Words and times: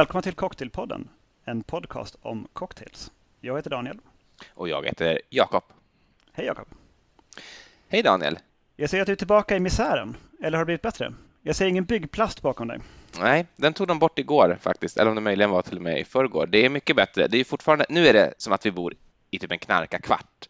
Välkomna 0.00 0.22
till 0.22 0.34
Cocktailpodden, 0.34 1.08
en 1.44 1.62
podcast 1.62 2.16
om 2.22 2.48
cocktails. 2.52 3.10
Jag 3.40 3.56
heter 3.56 3.70
Daniel. 3.70 3.98
Och 4.54 4.68
jag 4.68 4.86
heter 4.86 5.20
Jakob. 5.30 5.62
Hej 6.32 6.46
Jakob. 6.46 6.66
Hej 7.88 8.02
Daniel. 8.02 8.38
Jag 8.76 8.90
ser 8.90 9.00
att 9.00 9.06
du 9.06 9.12
är 9.12 9.16
tillbaka 9.16 9.56
i 9.56 9.60
misären. 9.60 10.16
Eller 10.42 10.58
har 10.58 10.64
det 10.64 10.66
blivit 10.66 10.82
bättre? 10.82 11.12
Jag 11.42 11.56
ser 11.56 11.66
ingen 11.66 11.84
byggplast 11.84 12.42
bakom 12.42 12.68
dig. 12.68 12.80
Nej, 13.18 13.46
den 13.56 13.72
tog 13.72 13.88
de 13.88 13.98
bort 13.98 14.18
igår 14.18 14.58
faktiskt, 14.60 14.96
eller 14.96 15.08
om 15.08 15.14
det 15.14 15.20
möjligen 15.20 15.50
var 15.50 15.62
till 15.62 15.76
och 15.76 15.82
med 15.82 16.00
i 16.00 16.04
förrgår. 16.04 16.46
Det 16.46 16.64
är 16.64 16.68
mycket 16.68 16.96
bättre. 16.96 17.28
Det 17.28 17.38
är 17.38 17.44
fortfarande, 17.44 17.86
nu 17.88 18.06
är 18.06 18.12
det 18.12 18.34
som 18.38 18.52
att 18.52 18.66
vi 18.66 18.70
bor 18.70 18.94
i 19.30 19.38
typ 19.38 19.52
en 19.52 19.58
knarkarkvart. 19.58 20.48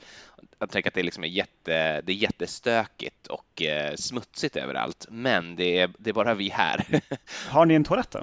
Jag 0.59 0.71
tänker 0.71 0.91
att 0.91 0.95
det 0.95 1.03
liksom 1.03 1.25
är, 1.25 1.29
jätte, 1.29 2.01
det 2.01 2.13
är 2.13 2.17
jättestökigt 2.17 3.27
och 3.27 3.63
eh, 3.63 3.95
smutsigt 3.97 4.57
överallt, 4.57 5.07
men 5.11 5.57
det 5.57 5.79
är, 5.79 5.91
det 5.99 6.11
är 6.11 6.15
bara 6.15 6.35
vi 6.35 6.49
här. 6.49 7.01
Har 7.49 7.67
ni 7.67 7.75
en 7.75 7.85
toalett 7.85 8.11
då? 8.11 8.21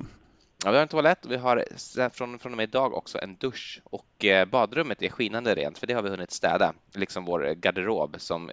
Ja, 0.63 0.71
vi 0.71 0.77
har 0.77 0.81
en 0.81 0.87
toalett 0.87 1.25
och 1.25 1.31
vi 1.31 1.37
har 1.37 1.65
från, 2.09 2.39
från 2.39 2.51
och 2.51 2.57
med 2.57 2.63
idag 2.63 2.93
också 2.93 3.19
en 3.21 3.35
dusch 3.35 3.81
och 3.83 4.25
eh, 4.25 4.45
badrummet 4.45 5.01
är 5.01 5.09
skinande 5.09 5.55
rent 5.55 5.77
för 5.77 5.87
det 5.87 5.93
har 5.93 6.01
vi 6.01 6.09
hunnit 6.09 6.31
städa, 6.31 6.73
liksom 6.93 7.25
vår 7.25 7.53
garderob 7.53 8.15
som 8.19 8.51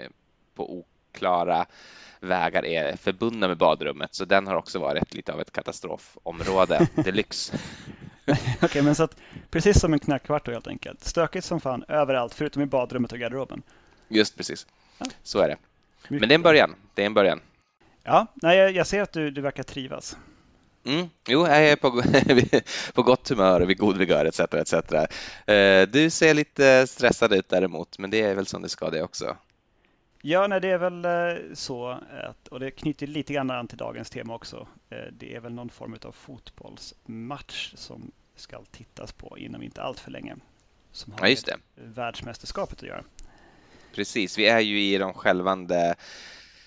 på 0.54 0.78
oklara 0.78 1.66
vägar 2.20 2.64
är 2.64 2.96
förbundna 2.96 3.48
med 3.48 3.56
badrummet 3.56 4.14
så 4.14 4.24
den 4.24 4.46
har 4.46 4.54
också 4.54 4.78
varit 4.78 5.14
lite 5.14 5.32
av 5.32 5.40
ett 5.40 5.52
katastrofområde 5.52 6.88
deluxe. 7.04 7.58
Okej, 8.26 8.56
okay, 8.62 8.82
men 8.82 8.94
så 8.94 9.02
att 9.02 9.16
precis 9.50 9.80
som 9.80 9.92
en 9.92 9.98
knackkvart 9.98 10.48
helt 10.48 10.66
enkelt. 10.66 11.04
Stökigt 11.04 11.46
som 11.46 11.60
fan 11.60 11.84
överallt 11.88 12.34
förutom 12.34 12.62
i 12.62 12.66
badrummet 12.66 13.12
och 13.12 13.18
garderoben. 13.18 13.62
Just 14.08 14.36
precis, 14.36 14.66
ja. 14.98 15.06
så 15.22 15.38
är 15.38 15.48
det. 15.48 15.56
Men 16.08 16.28
det 16.28 16.32
är 16.32 16.36
en 16.36 16.42
början. 16.42 16.74
Det 16.94 17.02
är 17.02 17.06
en 17.06 17.14
början. 17.14 17.40
Ja, 18.02 18.26
nej, 18.34 18.58
jag 18.58 18.86
ser 18.86 19.02
att 19.02 19.12
du, 19.12 19.30
du 19.30 19.40
verkar 19.40 19.62
trivas. 19.62 20.16
Mm. 20.84 21.08
Jo, 21.28 21.46
jag 21.46 21.68
är 21.68 21.76
på, 21.76 22.02
på 22.94 23.02
gott 23.02 23.28
humör 23.28 23.60
och 23.60 23.70
vid 23.70 23.78
god 23.78 23.96
vigör 23.96 24.24
etc. 24.24 24.40
etc. 24.40 24.72
Eh, 25.46 25.88
du 25.88 26.10
ser 26.10 26.34
lite 26.34 26.86
stressad 26.86 27.32
ut 27.32 27.48
däremot, 27.48 27.98
men 27.98 28.10
det 28.10 28.20
är 28.20 28.34
väl 28.34 28.46
som 28.46 28.62
det 28.62 28.68
ska 28.68 28.90
det 28.90 29.02
också. 29.02 29.36
Ja, 30.22 30.46
nej, 30.46 30.60
det 30.60 30.68
är 30.68 30.78
väl 30.78 31.04
eh, 31.04 31.54
så, 31.54 31.88
att, 32.28 32.48
och 32.48 32.60
det 32.60 32.70
knyter 32.70 33.06
lite 33.06 33.32
grann 33.32 33.50
an 33.50 33.68
till 33.68 33.78
dagens 33.78 34.10
tema 34.10 34.34
också. 34.34 34.68
Eh, 34.90 35.12
det 35.12 35.34
är 35.34 35.40
väl 35.40 35.52
någon 35.52 35.70
form 35.70 35.96
av 36.04 36.12
fotbollsmatch 36.12 37.72
som 37.76 38.12
ska 38.36 38.64
tittas 38.70 39.12
på 39.12 39.38
inom 39.38 39.62
inte 39.62 39.82
allt 39.82 40.00
för 40.00 40.10
länge. 40.10 40.36
Som 40.92 41.12
har 41.12 41.20
ja, 41.20 41.28
just 41.28 41.46
det. 41.46 41.56
världsmästerskapet 41.74 42.78
att 42.78 42.88
göra. 42.88 43.04
Precis, 43.94 44.38
vi 44.38 44.46
är 44.46 44.60
ju 44.60 44.82
i 44.82 44.98
de 44.98 45.14
självande 45.14 45.94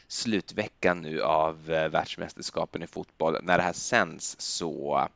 slutveckan 0.07 1.01
nu 1.01 1.21
av 1.21 1.71
eh, 1.71 1.89
världsmästerskapen 1.89 2.83
i 2.83 2.87
fotboll. 2.87 3.37
När 3.43 3.57
det 3.57 3.63
här 3.63 3.73
sänds 3.73 4.35
så 4.39 5.07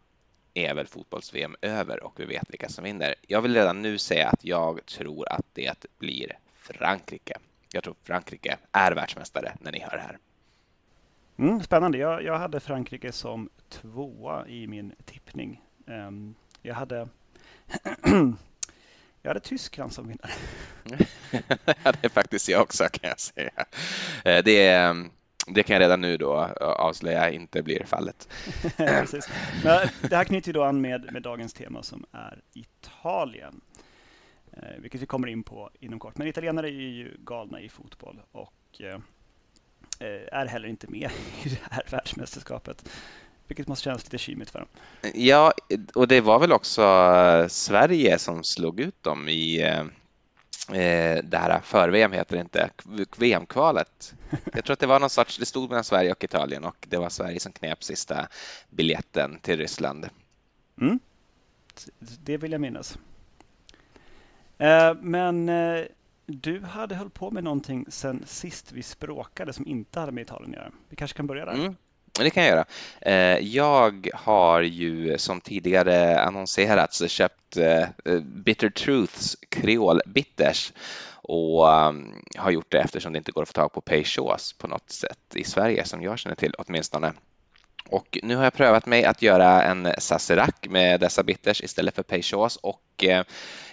är 0.53 0.73
väl 0.73 0.87
fotbolls-VM 0.87 1.55
över 1.61 2.03
och 2.03 2.19
vi 2.19 2.25
vet 2.25 2.49
vilka 2.49 2.69
som 2.69 2.83
vinner. 2.83 3.15
Jag 3.27 3.41
vill 3.41 3.53
redan 3.53 3.81
nu 3.81 3.97
säga 3.97 4.29
att 4.29 4.45
jag 4.45 4.85
tror 4.85 5.31
att 5.31 5.45
det 5.53 5.85
blir 5.97 6.37
Frankrike. 6.55 7.37
Jag 7.73 7.83
tror 7.83 7.95
Frankrike 8.03 8.57
är 8.71 8.91
världsmästare 8.91 9.53
när 9.59 9.71
ni 9.71 9.79
hör 9.79 9.97
det 9.97 10.03
här. 10.03 10.17
Mm, 11.37 11.63
spännande. 11.63 11.97
Jag, 11.97 12.23
jag 12.23 12.39
hade 12.39 12.59
Frankrike 12.59 13.11
som 13.11 13.49
tvåa 13.69 14.47
i 14.47 14.67
min 14.67 14.93
tippning. 15.05 15.61
Um, 15.85 16.35
jag 16.61 16.75
hade 16.75 17.07
Jag 19.21 19.29
hade 19.29 19.39
Tyskland 19.39 19.93
som 19.93 20.07
vinnare. 20.07 20.31
det 21.83 22.05
är 22.05 22.09
faktiskt 22.09 22.49
jag 22.49 22.61
också 22.61 22.83
kan 22.83 23.09
jag 23.09 23.19
säga. 23.19 23.65
Eh, 24.25 24.43
det, 24.43 24.67
är, 24.67 25.09
det 25.47 25.63
kan 25.63 25.73
jag 25.73 25.81
redan 25.81 26.01
nu 26.01 26.17
då 26.17 26.33
avslöja 26.61 27.29
inte 27.29 27.63
blir 27.63 27.83
fallet. 27.85 28.29
Men 28.77 29.87
det 30.01 30.15
här 30.15 30.23
knyter 30.23 30.53
då 30.53 30.63
an 30.63 30.81
med, 30.81 31.13
med 31.13 31.21
dagens 31.21 31.53
tema 31.53 31.83
som 31.83 32.05
är 32.11 32.41
Italien. 32.53 33.61
Eh, 34.53 34.81
vilket 34.81 35.01
vi 35.01 35.05
kommer 35.05 35.27
in 35.27 35.43
på 35.43 35.69
inom 35.79 35.99
kort. 35.99 36.17
Men 36.17 36.27
italienare 36.27 36.67
är 36.67 36.71
ju 36.71 37.17
galna 37.19 37.61
i 37.61 37.69
fotboll 37.69 38.21
och 38.31 38.81
eh, 38.81 38.99
är 40.31 40.45
heller 40.45 40.67
inte 40.67 40.87
med 40.87 41.11
i 41.43 41.49
det 41.49 41.59
här 41.71 41.83
världsmästerskapet 41.91 42.89
vilket 43.51 43.67
måste 43.67 43.83
kännas 43.83 44.03
lite 44.03 44.17
kymigt 44.17 44.51
för 44.51 44.59
dem. 44.59 44.67
Ja, 45.13 45.53
och 45.95 46.07
det 46.07 46.21
var 46.21 46.39
väl 46.39 46.51
också 46.51 46.81
eh, 46.81 47.47
Sverige 47.47 48.17
som 48.17 48.43
slog 48.43 48.79
ut 48.79 49.03
dem 49.03 49.29
i 49.29 49.61
eh, 49.61 49.79
eh 50.79 51.23
det 51.23 51.37
här 51.37 51.59
för-VM 51.59 52.11
heter 52.11 52.35
det 52.35 52.41
inte, 52.41 52.69
VM-kvalet. 53.17 54.13
Jag 54.53 54.63
tror 54.65 54.73
att 54.73 54.79
det 54.79 54.87
var 54.87 54.99
någon 54.99 55.09
sorts, 55.09 55.37
det 55.37 55.45
stod 55.45 55.69
mellan 55.69 55.83
Sverige 55.83 56.11
och 56.11 56.23
Italien 56.23 56.63
och 56.63 56.87
det 56.89 56.97
var 56.97 57.09
Sverige 57.09 57.39
som 57.39 57.51
knep 57.51 57.83
sista 57.83 58.27
biljetten 58.69 59.39
till 59.41 59.57
Ryssland. 59.57 60.09
Mm. 60.81 60.99
Det 61.99 62.37
vill 62.37 62.51
jag 62.51 62.61
minnas. 62.61 62.97
Eh, 64.57 64.93
men 65.01 65.49
du 66.25 66.59
hade 66.59 66.95
hållit 66.95 67.13
på 67.13 67.31
med 67.31 67.43
någonting 67.43 67.85
sen 67.89 68.23
sist 68.25 68.71
vi 68.71 68.83
språkade 68.83 69.53
som 69.53 69.67
inte 69.67 69.99
hade 69.99 70.11
med 70.11 70.21
Italien 70.21 70.51
att 70.51 70.57
göra. 70.57 70.71
Vi 70.89 70.95
kanske 70.95 71.17
kan 71.17 71.27
börja 71.27 71.45
där? 71.45 71.53
Mm. 71.53 71.75
Det 72.13 72.29
kan 72.29 72.43
jag 72.43 72.51
göra. 72.51 72.65
Eh, 73.01 73.39
jag 73.39 74.09
har 74.13 74.61
ju 74.61 75.17
som 75.17 75.41
tidigare 75.41 76.19
annonserats 76.21 77.09
köpt 77.09 77.57
eh, 77.57 77.81
eh, 77.81 78.19
Bitter 78.23 78.69
Truths 78.69 79.37
Creole 79.49 80.01
Bitters 80.05 80.73
och 81.23 81.73
ehm, 81.73 82.13
har 82.37 82.51
gjort 82.51 82.71
det 82.71 82.79
eftersom 82.79 83.13
det 83.13 83.17
inte 83.17 83.31
går 83.31 83.41
att 83.41 83.47
få 83.47 83.53
tag 83.53 83.73
på 83.73 83.81
Peychaus 83.81 84.53
på 84.53 84.67
något 84.67 84.89
sätt 84.89 85.35
i 85.35 85.43
Sverige 85.43 85.85
som 85.85 86.01
jag 86.01 86.19
känner 86.19 86.35
till 86.35 86.55
åtminstone. 86.57 87.13
Och 87.89 88.19
nu 88.23 88.35
har 88.35 88.43
jag 88.43 88.53
prövat 88.53 88.85
mig 88.85 89.05
att 89.05 89.21
göra 89.21 89.63
en 89.63 89.93
Sazerac 89.97 90.55
med 90.69 90.99
dessa 90.99 91.23
bitters 91.23 91.61
istället 91.61 91.95
för 91.95 92.03
Peychaus 92.03 92.55
och 92.55 93.03
eh, 93.03 93.23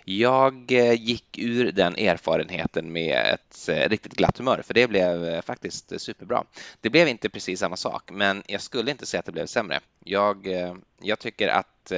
jag 0.05 0.73
eh, 0.73 0.93
gick 0.93 1.39
ur 1.39 1.73
den 1.73 1.97
erfarenheten 1.97 2.93
med 2.93 3.35
ett 3.35 3.69
eh, 3.69 3.89
riktigt 3.89 4.13
glatt 4.13 4.39
humör 4.39 4.63
för 4.65 4.75
det 4.75 4.87
blev 4.87 5.43
faktiskt 5.43 6.01
superbra. 6.01 6.45
Det 6.81 6.91
blev 6.91 7.09
inte 7.09 7.29
precis 7.29 7.61
samma 7.61 7.77
sak 7.77 8.11
men 8.13 8.43
jag 8.47 8.61
skulle 8.61 8.91
inte 8.91 9.07
säga 9.07 9.19
att 9.19 9.27
det 9.27 9.33
blev 9.33 9.47
sämre. 9.47 9.81
Jag, 10.05 10.47
jag 11.01 11.19
tycker 11.19 11.49
att 11.49 11.93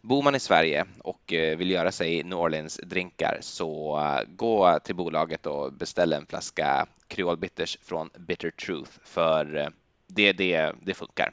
Bor 0.00 0.22
man 0.22 0.34
i 0.34 0.40
Sverige 0.40 0.84
och 0.98 1.22
vill 1.28 1.70
göra 1.70 1.92
sig 1.92 2.22
New 2.22 2.38
Orleans-drinkar 2.38 3.38
så 3.40 4.00
gå 4.28 4.78
till 4.84 4.94
bolaget 4.94 5.46
och 5.46 5.72
beställ 5.72 6.12
en 6.12 6.26
flaska 6.26 6.86
Creole 7.08 7.36
Bitters 7.36 7.78
från 7.82 8.10
Bitter 8.18 8.50
Truth 8.50 8.90
för 9.04 9.72
det, 10.14 10.32
det, 10.32 10.72
det 10.82 10.94
funkar. 10.94 11.32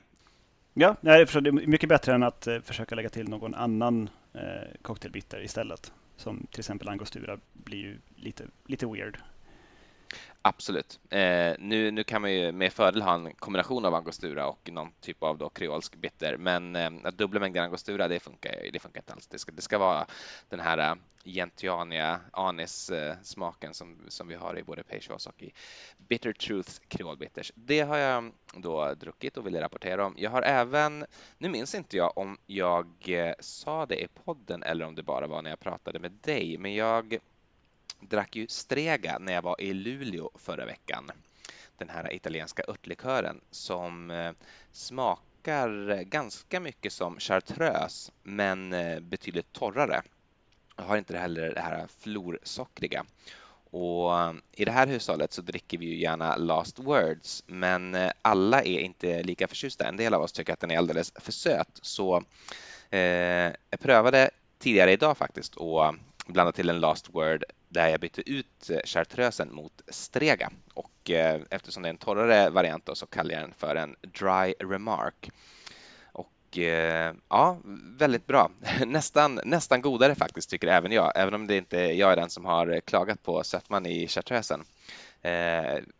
Ja, 0.73 0.95
det 1.01 1.09
är 1.09 1.51
mycket 1.51 1.89
bättre 1.89 2.13
än 2.13 2.23
att 2.23 2.47
eh, 2.47 2.59
försöka 2.59 2.95
lägga 2.95 3.09
till 3.09 3.29
någon 3.29 3.55
annan 3.55 4.09
eh, 4.33 4.41
cocktailbitter 4.81 5.43
istället. 5.43 5.93
Som 6.17 6.47
till 6.51 6.59
exempel 6.59 6.89
angostura 6.89 7.37
blir 7.53 7.77
ju 7.77 7.97
lite, 8.15 8.43
lite 8.65 8.85
weird. 8.85 9.17
Absolut. 10.43 10.99
Eh, 11.09 11.55
nu, 11.59 11.91
nu 11.91 12.03
kan 12.03 12.21
man 12.21 12.33
ju 12.33 12.51
med 12.51 12.73
fördel 12.73 13.01
ha 13.01 13.13
en 13.13 13.33
kombination 13.33 13.85
av 13.85 13.95
angostura 13.95 14.47
och 14.47 14.69
någon 14.71 14.91
typ 15.01 15.23
av 15.23 15.37
då 15.37 15.49
kreolsk 15.49 15.95
bitter, 15.95 16.37
men 16.37 16.75
eh, 16.75 16.91
att 17.03 17.17
dubbla 17.17 17.39
mängder 17.39 17.61
angostura, 17.61 18.07
det 18.07 18.19
funkar, 18.19 18.51
det 18.73 18.79
funkar 18.79 19.01
inte 19.01 19.13
alls. 19.13 19.27
Det 19.27 19.39
ska, 19.39 19.51
det 19.51 19.61
ska 19.61 19.77
vara 19.77 20.05
den 20.49 20.59
här 20.59 20.77
eh, 20.77 20.95
gentiania 21.25 22.19
anis-smaken 22.33 23.69
eh, 23.69 23.73
som, 23.73 24.05
som 24.07 24.27
vi 24.27 24.35
har 24.35 24.57
i 24.59 24.63
både 24.63 24.83
Peychaus 24.83 25.27
och 25.27 25.43
i 25.43 25.53
Bitter 25.97 26.33
Truth 26.33 26.71
kreolbitters. 26.87 27.51
Det 27.55 27.81
har 27.81 27.97
jag 27.97 28.17
mm, 28.17 28.33
då 28.55 28.93
druckit 28.93 29.37
och 29.37 29.47
vill 29.47 29.59
rapportera 29.59 30.05
om. 30.05 30.13
Jag 30.17 30.31
har 30.31 30.41
även, 30.41 31.05
nu 31.37 31.49
minns 31.49 31.75
inte 31.75 31.97
jag 31.97 32.17
om 32.17 32.37
jag 32.45 32.87
eh, 33.07 33.33
sa 33.39 33.85
det 33.85 34.03
i 34.03 34.07
podden 34.07 34.63
eller 34.63 34.85
om 34.85 34.95
det 34.95 35.03
bara 35.03 35.27
var 35.27 35.41
när 35.41 35.49
jag 35.49 35.59
pratade 35.59 35.99
med 35.99 36.11
dig, 36.11 36.57
men 36.57 36.73
jag 36.73 37.19
drack 38.01 38.35
ju 38.35 38.47
Strega 38.47 39.17
när 39.19 39.33
jag 39.33 39.41
var 39.41 39.61
i 39.61 39.73
Luleå 39.73 40.29
förra 40.35 40.65
veckan. 40.65 41.11
Den 41.77 41.89
här 41.89 42.13
italienska 42.13 42.63
örtlikören 42.67 43.41
som 43.51 44.11
eh, 44.11 44.31
smakar 44.71 46.03
ganska 46.03 46.59
mycket 46.59 46.93
som 46.93 47.19
chartreuse 47.19 48.11
men 48.23 48.73
eh, 48.73 48.99
betydligt 48.99 49.53
torrare. 49.53 50.01
Jag 50.77 50.83
har 50.83 50.97
inte 50.97 51.17
heller 51.17 51.53
det 51.53 51.61
här 51.61 51.87
florsockriga. 51.99 53.05
Och 53.71 54.19
eh, 54.19 54.33
I 54.51 54.65
det 54.65 54.71
här 54.71 54.87
hushållet 54.87 55.33
så 55.33 55.41
dricker 55.41 55.77
vi 55.77 55.85
ju 55.85 56.01
gärna 56.01 56.35
Last 56.35 56.79
Words 56.79 57.43
men 57.47 57.97
alla 58.21 58.63
är 58.63 58.79
inte 58.79 59.23
lika 59.23 59.47
förtjusta. 59.47 59.87
En 59.87 59.97
del 59.97 60.13
av 60.13 60.21
oss 60.21 60.31
tycker 60.31 60.53
att 60.53 60.59
den 60.59 60.71
är 60.71 60.77
alldeles 60.77 61.13
för 61.15 61.31
söt 61.31 61.79
så 61.81 62.23
eh, 62.89 62.99
jag 63.69 63.79
prövade 63.79 64.29
tidigare 64.59 64.91
idag 64.91 65.17
faktiskt 65.17 65.57
att 65.57 65.95
blanda 66.33 66.51
till 66.51 66.69
en 66.69 66.79
Last 66.79 67.09
Word 67.09 67.43
där 67.69 67.87
jag 67.87 67.99
bytte 67.99 68.29
ut 68.29 68.69
eh, 68.69 68.79
chartreusen 68.85 69.53
mot 69.53 69.81
Strega 69.87 70.49
och 70.73 71.11
eh, 71.11 71.41
eftersom 71.49 71.83
det 71.83 71.89
är 71.89 71.93
en 71.93 71.97
torrare 71.97 72.49
variant 72.49 72.85
då, 72.85 72.95
så 72.95 73.05
kallar 73.05 73.33
jag 73.33 73.43
den 73.43 73.53
för 73.53 73.75
en 73.75 73.95
Dry 74.01 74.53
Remark. 74.59 75.31
Och 76.11 76.57
eh, 76.57 77.13
ja, 77.29 77.57
väldigt 77.97 78.27
bra. 78.27 78.51
Nästan, 78.85 79.39
nästan 79.45 79.81
godare 79.81 80.15
faktiskt 80.15 80.49
tycker 80.49 80.67
även 80.67 80.91
jag, 80.91 81.11
även 81.15 81.33
om 81.33 81.47
det 81.47 81.57
inte 81.57 81.77
jag 81.77 82.11
är 82.11 82.15
den 82.15 82.29
som 82.29 82.45
har 82.45 82.79
klagat 82.79 83.23
på 83.23 83.43
sötman 83.43 83.85
i 83.85 84.07
chartreusen. 84.07 84.63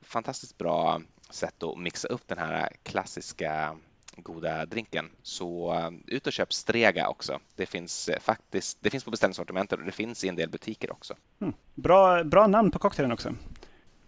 fantastiskt 0.02 0.58
bra 0.58 1.02
sätt 1.30 1.64
att 1.64 1.78
mixa 1.78 2.08
upp 2.08 2.28
den 2.28 2.38
här 2.38 2.70
klassiska 2.84 3.78
goda 4.24 4.66
drinken. 4.66 5.10
Så 5.22 5.76
ut 6.08 6.28
och 6.28 6.34
köp 6.34 6.54
Strega 6.54 7.08
också. 7.08 7.40
Det 7.56 7.66
finns 7.66 8.10
faktiskt 8.22 8.78
det 8.82 8.90
finns 8.90 9.04
på 9.04 9.12
beställningssortimentet 9.12 9.80
och 9.80 9.86
det 9.86 9.92
finns 9.92 10.24
i 10.24 10.28
en 10.28 10.36
del 10.36 10.50
butiker 10.50 10.92
också. 10.92 11.16
Mm. 11.42 11.54
Bra, 11.76 12.24
bra 12.24 12.48
namn 12.48 12.72
på 12.72 12.80
cocktailen 12.80 13.12
också. 13.12 13.34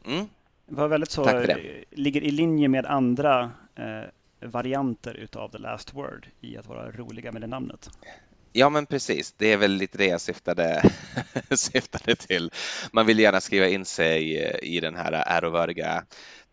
Mm. 0.06 0.26
Det 0.66 0.76
var 0.76 0.88
väldigt 0.88 1.12
så, 1.12 1.46
ligger 1.92 2.24
i 2.24 2.32
linje 2.32 2.68
med 2.68 2.86
andra 2.86 3.52
eh, 3.76 4.50
varianter 4.50 5.14
utav 5.14 5.50
The 5.50 5.58
Last 5.58 5.94
Word 5.94 6.28
i 6.42 6.58
att 6.58 6.68
vara 6.68 6.92
roliga 6.92 7.32
med 7.32 7.42
det 7.42 7.48
namnet. 7.48 7.90
Ja, 8.52 8.70
men 8.70 8.86
precis. 8.86 9.34
Det 9.38 9.54
är 9.54 9.58
väl 9.58 9.72
lite 9.72 9.98
det 9.98 10.06
jag 10.06 10.22
syftade, 10.22 10.92
syftade 11.52 12.16
till. 12.16 12.52
Man 12.92 13.06
vill 13.06 13.20
gärna 13.20 13.42
skriva 13.42 13.68
in 13.68 13.86
sig 13.86 14.38
i 14.62 14.80
den 14.80 14.96
här 14.96 15.12
ärovördiga 15.12 16.04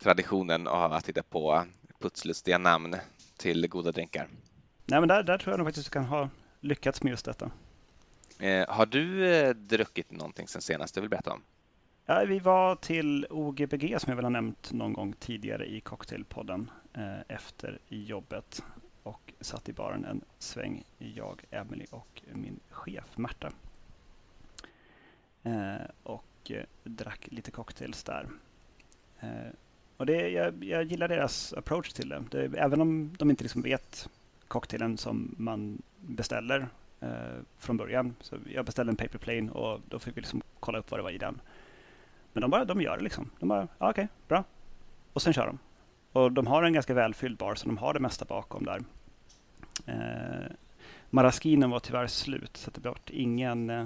traditionen 0.03 0.67
av 0.67 0.93
att 0.93 1.09
hitta 1.09 1.23
på 1.23 1.65
putslustiga 2.01 2.59
namn 2.59 2.97
till 3.41 3.69
goda 3.69 3.93
drinkar. 3.93 4.29
Nej, 4.87 5.01
men 5.01 5.09
där, 5.09 5.23
där 5.23 5.39
tror 5.39 5.53
jag 5.53 5.59
nog 5.59 5.67
faktiskt 5.67 5.87
du 5.87 5.91
kan 5.91 6.05
ha 6.05 6.29
lyckats 6.61 7.03
med 7.03 7.11
just 7.11 7.25
detta. 7.25 7.51
Eh, 8.39 8.69
har 8.69 8.87
du 8.87 9.35
eh, 9.35 9.55
druckit 9.55 10.11
någonting 10.11 10.49
sen 10.49 10.63
senast 10.63 10.95
du 10.95 11.01
vill 11.01 11.11
berätta 11.11 11.33
om? 11.33 11.43
Ja, 12.07 12.25
vi 12.29 12.39
var 12.39 12.77
till 12.77 13.27
OGBG 13.31 14.01
som 14.01 14.11
jag 14.11 14.17
väl 14.17 14.25
har 14.25 14.31
nämnt 14.31 14.73
någon 14.73 14.93
gång 14.93 15.13
tidigare 15.13 15.67
i 15.67 15.81
Cocktailpodden 15.81 16.71
eh, 16.95 17.21
efter 17.29 17.79
jobbet 17.89 18.63
och 19.03 19.33
satt 19.41 19.69
i 19.69 19.73
baren 19.73 20.05
en 20.05 20.21
sväng, 20.39 20.85
jag, 20.99 21.45
Emily 21.51 21.87
och 21.91 22.23
min 22.33 22.61
chef 22.71 23.17
Märta. 23.17 23.53
Eh, 25.43 25.87
och 26.03 26.51
eh, 26.51 26.65
drack 26.85 27.29
lite 27.31 27.51
cocktails 27.51 28.05
där. 28.05 28.29
Och 30.01 30.07
det, 30.07 30.29
jag, 30.29 30.65
jag, 30.65 30.85
gillar 30.85 31.09
deras 31.09 31.53
approach 31.53 31.93
till 31.93 32.09
det. 32.09 32.25
det 32.31 32.59
även 32.59 32.81
om 32.81 33.17
de 33.19 33.31
inte 33.31 33.45
liksom 33.45 33.63
vet 33.63 34.09
cocktailen 34.49 34.99
som 34.99 35.35
man 35.39 35.83
beställer 36.01 36.69
eh, 37.01 37.09
från 37.59 37.77
början. 37.77 38.15
Så 38.21 38.37
jag 38.55 38.65
beställde 38.65 38.91
en 38.91 38.97
paper 38.97 39.19
plane 39.19 39.51
och 39.51 39.81
då 39.89 39.99
fick 39.99 40.17
vi 40.17 40.21
liksom 40.21 40.43
kolla 40.61 40.79
upp 40.79 40.91
vad 40.91 41.01
det 41.01 41.05
var 41.05 41.11
i 41.11 41.19
den. 41.19 41.41
Men 42.33 42.41
de, 42.41 42.51
bara, 42.51 42.65
de 42.65 42.81
gör 42.81 42.97
det 42.97 43.03
liksom. 43.03 43.31
De 43.39 43.49
bara, 43.49 43.69
ah, 43.79 43.91
okej, 43.91 44.05
okay, 44.05 44.07
bra. 44.29 44.45
Och 45.13 45.23
sen 45.23 45.33
kör 45.33 45.47
de. 45.47 45.59
Och 46.13 46.33
de 46.33 46.47
har 46.47 46.63
en 46.63 46.73
ganska 46.73 46.95
välfylld 46.95 47.39
bar 47.39 47.55
så 47.55 47.67
de 47.67 47.79
har 47.79 47.95
det 47.95 48.01
mesta 48.01 48.25
bakom 48.25 48.65
där. 48.65 48.83
Eh, 49.87 50.53
Maraskinen 51.11 51.71
var 51.71 51.81
tyvärr 51.81 52.07
slut 52.07 52.57
så 52.57 52.71
det 52.71 52.81
blev 52.81 52.95
ingen, 53.07 53.71
eh, 53.71 53.85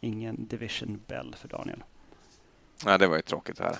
ingen 0.00 0.46
Division 0.46 1.00
Bell 1.06 1.34
för 1.38 1.48
Daniel. 1.48 1.84
Ja, 2.84 2.98
det 2.98 3.06
var 3.06 3.16
ju 3.16 3.22
tråkigt 3.22 3.58
här. 3.58 3.76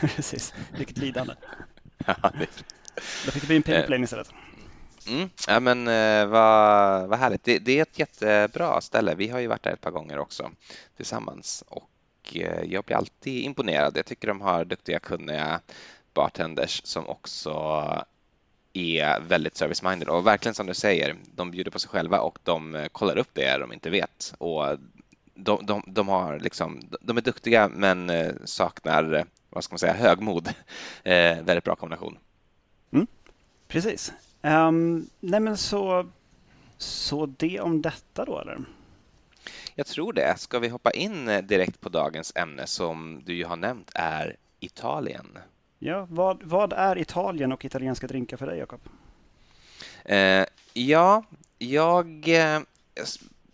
Precis, 0.16 0.54
vilket 0.76 0.98
lidande. 0.98 1.34
ja, 2.06 2.16
det... 2.38 2.64
Då 3.26 3.30
fick 3.32 3.42
det 3.42 3.46
bli 3.46 3.56
en 3.56 3.62
paperplane 3.62 3.96
eh, 3.96 4.04
istället. 4.04 4.30
Mm. 5.08 5.30
Ja, 5.48 5.60
men 5.60 5.88
eh, 5.88 6.26
vad, 6.26 7.08
vad 7.08 7.18
härligt. 7.18 7.44
Det, 7.44 7.58
det, 7.58 7.78
är 7.78 7.82
ett 7.82 7.98
jättebra 7.98 8.80
ställe. 8.80 9.14
Vi 9.14 9.28
har 9.28 9.38
ju 9.38 9.46
varit 9.46 9.62
där 9.62 9.72
ett 9.72 9.80
par 9.80 9.90
gånger 9.90 10.18
också 10.18 10.50
tillsammans 10.96 11.64
och 11.66 11.90
eh, 12.34 12.62
jag 12.64 12.84
blir 12.84 12.96
alltid 12.96 13.44
imponerad. 13.44 13.96
Jag 13.96 14.06
tycker 14.06 14.28
de 14.28 14.40
har 14.40 14.64
duktiga, 14.64 14.98
kunniga 14.98 15.60
bartenders 16.14 16.80
som 16.84 17.08
också 17.08 17.52
är 18.72 19.20
väldigt 19.20 19.56
service-minded 19.56 20.08
och 20.08 20.26
verkligen 20.26 20.54
som 20.54 20.66
du 20.66 20.74
säger, 20.74 21.16
de 21.34 21.50
bjuder 21.50 21.70
på 21.70 21.78
sig 21.78 21.90
själva 21.90 22.20
och 22.20 22.38
de 22.42 22.88
kollar 22.92 23.18
upp 23.18 23.30
det 23.32 23.58
de 23.58 23.72
inte 23.72 23.90
vet. 23.90 24.34
Och 24.38 24.64
de, 25.34 25.66
de, 25.66 25.82
de, 25.86 26.08
har 26.08 26.38
liksom, 26.38 26.80
de 27.00 27.16
är 27.16 27.20
duktiga 27.20 27.68
men 27.68 28.12
saknar 28.44 29.26
vad 29.58 29.64
ska 29.64 29.72
man 29.72 29.78
säga, 29.78 29.92
högmod. 29.92 30.48
Eh, 31.02 31.42
väldigt 31.42 31.64
bra 31.64 31.76
kombination. 31.76 32.18
Mm, 32.90 33.06
precis. 33.68 34.12
Um, 34.42 35.10
nej 35.20 35.40
men 35.40 35.56
så, 35.56 36.08
så 36.76 37.26
det 37.26 37.60
om 37.60 37.82
detta 37.82 38.24
då 38.24 38.40
eller? 38.40 38.58
Jag 39.74 39.86
tror 39.86 40.12
det. 40.12 40.34
Ska 40.38 40.58
vi 40.58 40.68
hoppa 40.68 40.90
in 40.90 41.26
direkt 41.26 41.80
på 41.80 41.88
dagens 41.88 42.32
ämne 42.36 42.66
som 42.66 43.22
du 43.24 43.34
ju 43.34 43.44
har 43.44 43.56
nämnt 43.56 43.90
är 43.94 44.36
Italien? 44.60 45.38
Ja, 45.78 46.06
vad, 46.10 46.42
vad 46.42 46.72
är 46.72 46.98
Italien 46.98 47.52
och 47.52 47.64
italienska 47.64 48.06
drinkar 48.06 48.36
för 48.36 48.46
dig, 48.46 48.58
Jakob? 48.58 48.80
Eh, 50.04 50.44
ja, 50.72 51.24
jag... 51.58 52.28
Eh, 52.28 52.60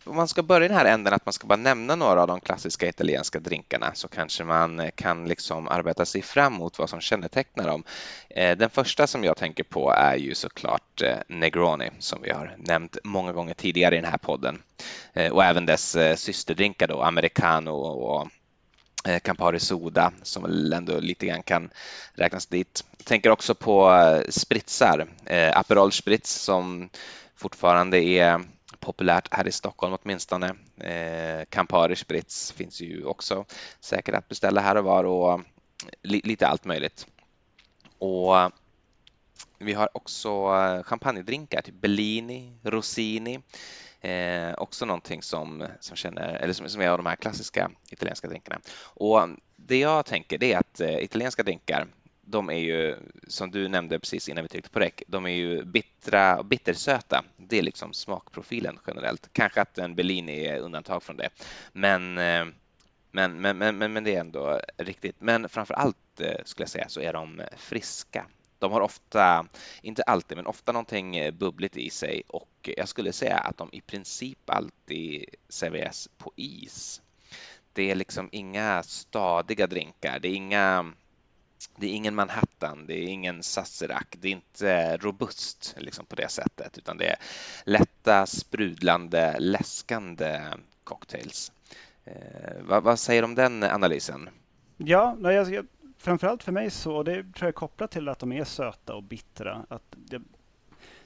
om 0.06 0.16
man 0.16 0.28
ska 0.28 0.42
börja 0.42 0.64
i 0.64 0.68
den 0.68 0.76
här 0.76 0.84
änden 0.84 1.14
att 1.14 1.26
man 1.26 1.32
ska 1.32 1.46
bara 1.46 1.56
nämna 1.56 1.96
några 1.96 2.22
av 2.22 2.28
de 2.28 2.40
klassiska 2.40 2.88
italienska 2.88 3.40
drinkarna 3.40 3.94
så 3.94 4.08
kanske 4.08 4.44
man 4.44 4.80
eh, 4.80 4.90
kan 4.90 5.28
liksom 5.28 5.68
arbeta 5.68 6.06
sig 6.06 6.22
fram 6.22 6.52
mot 6.52 6.78
vad 6.78 6.90
som 6.90 7.00
kännetecknar 7.00 7.66
dem. 7.66 7.84
Eh, 8.30 8.56
den 8.56 8.70
första 8.70 9.06
som 9.06 9.24
jag 9.24 9.36
tänker 9.36 9.64
på 9.64 9.90
är 9.90 10.16
ju 10.16 10.34
såklart 10.34 11.02
eh, 11.02 11.16
Negroni 11.28 11.90
som 11.98 12.22
vi 12.22 12.30
har 12.30 12.56
nämnt 12.58 12.96
många 13.04 13.32
gånger 13.32 13.54
tidigare 13.54 13.94
i 13.94 14.00
den 14.00 14.10
här 14.10 14.18
podden 14.18 14.62
och 15.32 15.44
även 15.44 15.66
dess 15.66 15.96
systerdrinkar 16.16 16.88
då, 16.88 17.02
americano 17.02 17.70
och 17.70 18.28
Campari 19.22 19.60
Soda 19.60 20.12
som 20.22 20.42
väl 20.42 20.72
ändå 20.72 21.00
lite 21.00 21.26
grann 21.26 21.42
kan 21.42 21.70
räknas 22.14 22.46
dit. 22.46 22.84
Jag 22.98 23.06
tänker 23.06 23.30
också 23.30 23.54
på 23.54 23.92
spritsar, 24.28 25.06
Aperol 25.52 25.92
Spritz 25.92 26.30
som 26.30 26.88
fortfarande 27.36 27.98
är 27.98 28.40
populärt 28.84 29.34
här 29.34 29.46
i 29.46 29.52
Stockholm 29.52 29.96
åtminstone. 30.02 30.54
Eh, 30.80 31.44
Campari 31.48 31.96
Spritz 31.96 32.52
finns 32.52 32.80
ju 32.80 33.04
också 33.04 33.44
säkert 33.80 34.14
att 34.14 34.28
beställa 34.28 34.60
här 34.60 34.76
och 34.76 34.84
var 34.84 35.04
och 35.04 35.40
lite 36.02 36.46
allt 36.46 36.64
möjligt. 36.64 37.06
Och 37.98 38.34
vi 39.58 39.72
har 39.72 39.88
också 39.96 40.28
eh, 40.28 40.82
champagnedrinkar, 40.82 41.62
typ 41.62 41.80
Bellini, 41.80 42.52
Rossini, 42.62 43.40
Eh, 44.04 44.54
också 44.58 44.84
någonting 44.84 45.22
som, 45.22 45.66
som, 45.80 45.96
känner, 45.96 46.34
eller 46.34 46.52
som, 46.52 46.68
som 46.68 46.80
är 46.80 46.88
av 46.88 46.96
de 46.96 47.06
här 47.06 47.16
klassiska 47.16 47.70
italienska 47.90 48.28
drinkarna. 48.28 48.60
Och 48.80 49.28
det 49.56 49.78
jag 49.78 50.06
tänker 50.06 50.38
det 50.38 50.52
är 50.52 50.58
att 50.58 50.80
eh, 50.80 50.98
italienska 50.98 51.42
drinkar 51.42 51.86
de 52.26 52.50
är 52.50 52.58
ju, 52.58 52.96
som 53.28 53.50
du 53.50 53.68
nämnde 53.68 53.98
precis 53.98 54.28
innan 54.28 54.44
vi 54.44 54.48
tryckte 54.48 54.70
på 54.70 54.80
räck, 54.80 55.02
de 55.06 55.26
är 55.26 55.30
ju 55.30 55.64
bittra 55.64 56.38
och 56.38 56.46
bittersöta. 56.46 57.24
Det 57.36 57.58
är 57.58 57.62
liksom 57.62 57.92
smakprofilen 57.92 58.78
generellt. 58.86 59.28
Kanske 59.32 59.60
att 59.60 59.78
en 59.78 59.94
Bellini 59.94 60.44
är 60.44 60.58
undantag 60.58 61.02
från 61.02 61.16
det. 61.16 61.28
Men, 61.72 62.18
eh, 62.18 62.44
men, 63.10 63.40
men, 63.40 63.58
men, 63.58 63.78
men, 63.78 63.92
men, 63.92 64.04
det 64.04 64.14
är 64.14 64.20
ändå 64.20 64.60
riktigt. 64.76 65.16
Men 65.18 65.48
framför 65.48 65.74
allt 65.74 66.20
eh, 66.20 66.44
skulle 66.44 66.62
jag 66.62 66.70
säga 66.70 66.88
så 66.88 67.00
är 67.00 67.12
de 67.12 67.42
friska. 67.56 68.26
De 68.58 68.72
har 68.72 68.80
ofta, 68.80 69.46
inte 69.82 70.02
alltid, 70.02 70.36
men 70.36 70.46
ofta 70.46 70.72
någonting 70.72 71.16
eh, 71.16 71.30
bubbligt 71.32 71.76
i 71.76 71.90
sig 71.90 72.22
och 72.26 72.70
jag 72.76 72.88
skulle 72.88 73.12
säga 73.12 73.36
att 73.36 73.56
de 73.56 73.68
i 73.72 73.80
princip 73.80 74.50
alltid 74.50 75.24
serveras 75.48 76.08
på 76.18 76.32
is. 76.36 77.02
Det 77.72 77.90
är 77.90 77.94
liksom 77.94 78.28
inga 78.32 78.82
stadiga 78.82 79.66
drinkar. 79.66 80.18
Det 80.18 80.28
är 80.28 80.34
inga 80.34 80.92
det 81.76 81.86
är 81.86 81.94
ingen 81.94 82.14
Manhattan, 82.14 82.86
det 82.86 82.94
är 82.94 83.06
ingen 83.06 83.42
Sazerac, 83.42 84.06
det 84.10 84.28
är 84.28 84.32
inte 84.32 84.96
robust 84.96 85.74
liksom 85.78 86.06
på 86.06 86.16
det 86.16 86.28
sättet, 86.28 86.78
utan 86.78 86.98
det 86.98 87.06
är 87.06 87.16
lätta, 87.64 88.26
sprudlande, 88.26 89.36
läskande 89.38 90.40
cocktails. 90.84 91.52
Eh, 92.04 92.62
vad, 92.62 92.82
vad, 92.82 92.98
säger 92.98 93.22
du 93.22 93.26
om 93.26 93.34
den 93.34 93.62
analysen? 93.62 94.28
Ja, 94.76 95.16
jag, 95.22 95.66
framförallt 95.98 96.42
för 96.42 96.52
mig 96.52 96.70
så, 96.70 96.96
och 96.96 97.04
det 97.04 97.14
tror 97.14 97.32
jag 97.38 97.48
är 97.48 97.52
kopplat 97.52 97.90
till 97.90 98.08
att 98.08 98.18
de 98.18 98.32
är 98.32 98.44
söta 98.44 98.94
och 98.94 99.02
bittra, 99.02 99.66
att 99.68 99.82
det, 99.90 100.18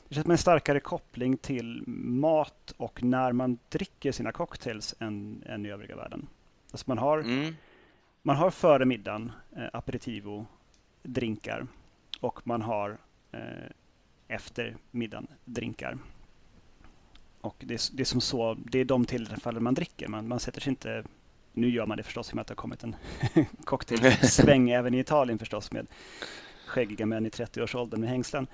det 0.08 0.14
känns 0.14 0.24
som 0.24 0.30
en 0.30 0.38
starkare 0.38 0.80
koppling 0.80 1.36
till 1.36 1.82
mat 1.86 2.74
och 2.76 3.02
när 3.02 3.32
man 3.32 3.58
dricker 3.68 4.12
sina 4.12 4.32
cocktails 4.32 4.94
än, 4.98 5.42
än 5.46 5.66
i 5.66 5.70
övriga 5.70 5.96
världen. 5.96 6.26
Alltså 6.70 6.84
man 6.86 6.98
har, 6.98 7.18
mm. 7.18 7.54
Man 8.28 8.36
har 8.36 8.50
före 8.50 8.84
middagen 8.84 9.32
eh, 9.56 9.66
aperitivo, 9.72 10.46
drinkar 11.02 11.66
och 12.20 12.46
man 12.46 12.62
har 12.62 12.98
eh, 13.32 13.40
efter 14.28 14.76
middagen 14.90 15.26
drinkar. 15.44 15.98
Och 17.40 17.56
det 17.58 17.74
är, 17.74 17.96
det 17.96 18.02
är 18.02 18.04
som 18.04 18.20
så, 18.20 18.54
det 18.54 18.78
är 18.78 18.84
de 18.84 19.04
tillfällen 19.04 19.62
man 19.62 19.74
dricker. 19.74 20.08
Man, 20.08 20.28
man 20.28 20.40
sätter 20.40 20.60
sig 20.60 20.70
inte 20.70 21.04
nu 21.52 21.70
gör 21.70 21.86
man 21.86 21.96
det 21.96 22.02
förstås 22.02 22.30
i 22.30 22.32
och 22.32 22.34
med 22.34 22.40
att 22.40 22.46
det 22.46 22.52
har 22.52 22.56
kommit 22.56 22.84
en 22.84 22.96
cocktailsväng 23.64 24.70
även 24.80 24.94
i 24.94 24.98
Italien 24.98 25.38
förstås 25.38 25.72
med 25.72 25.86
skäggiga 26.66 27.06
män 27.06 27.26
i 27.26 27.28
30-årsåldern 27.28 28.00
med 28.00 28.10
hängslen. 28.10 28.46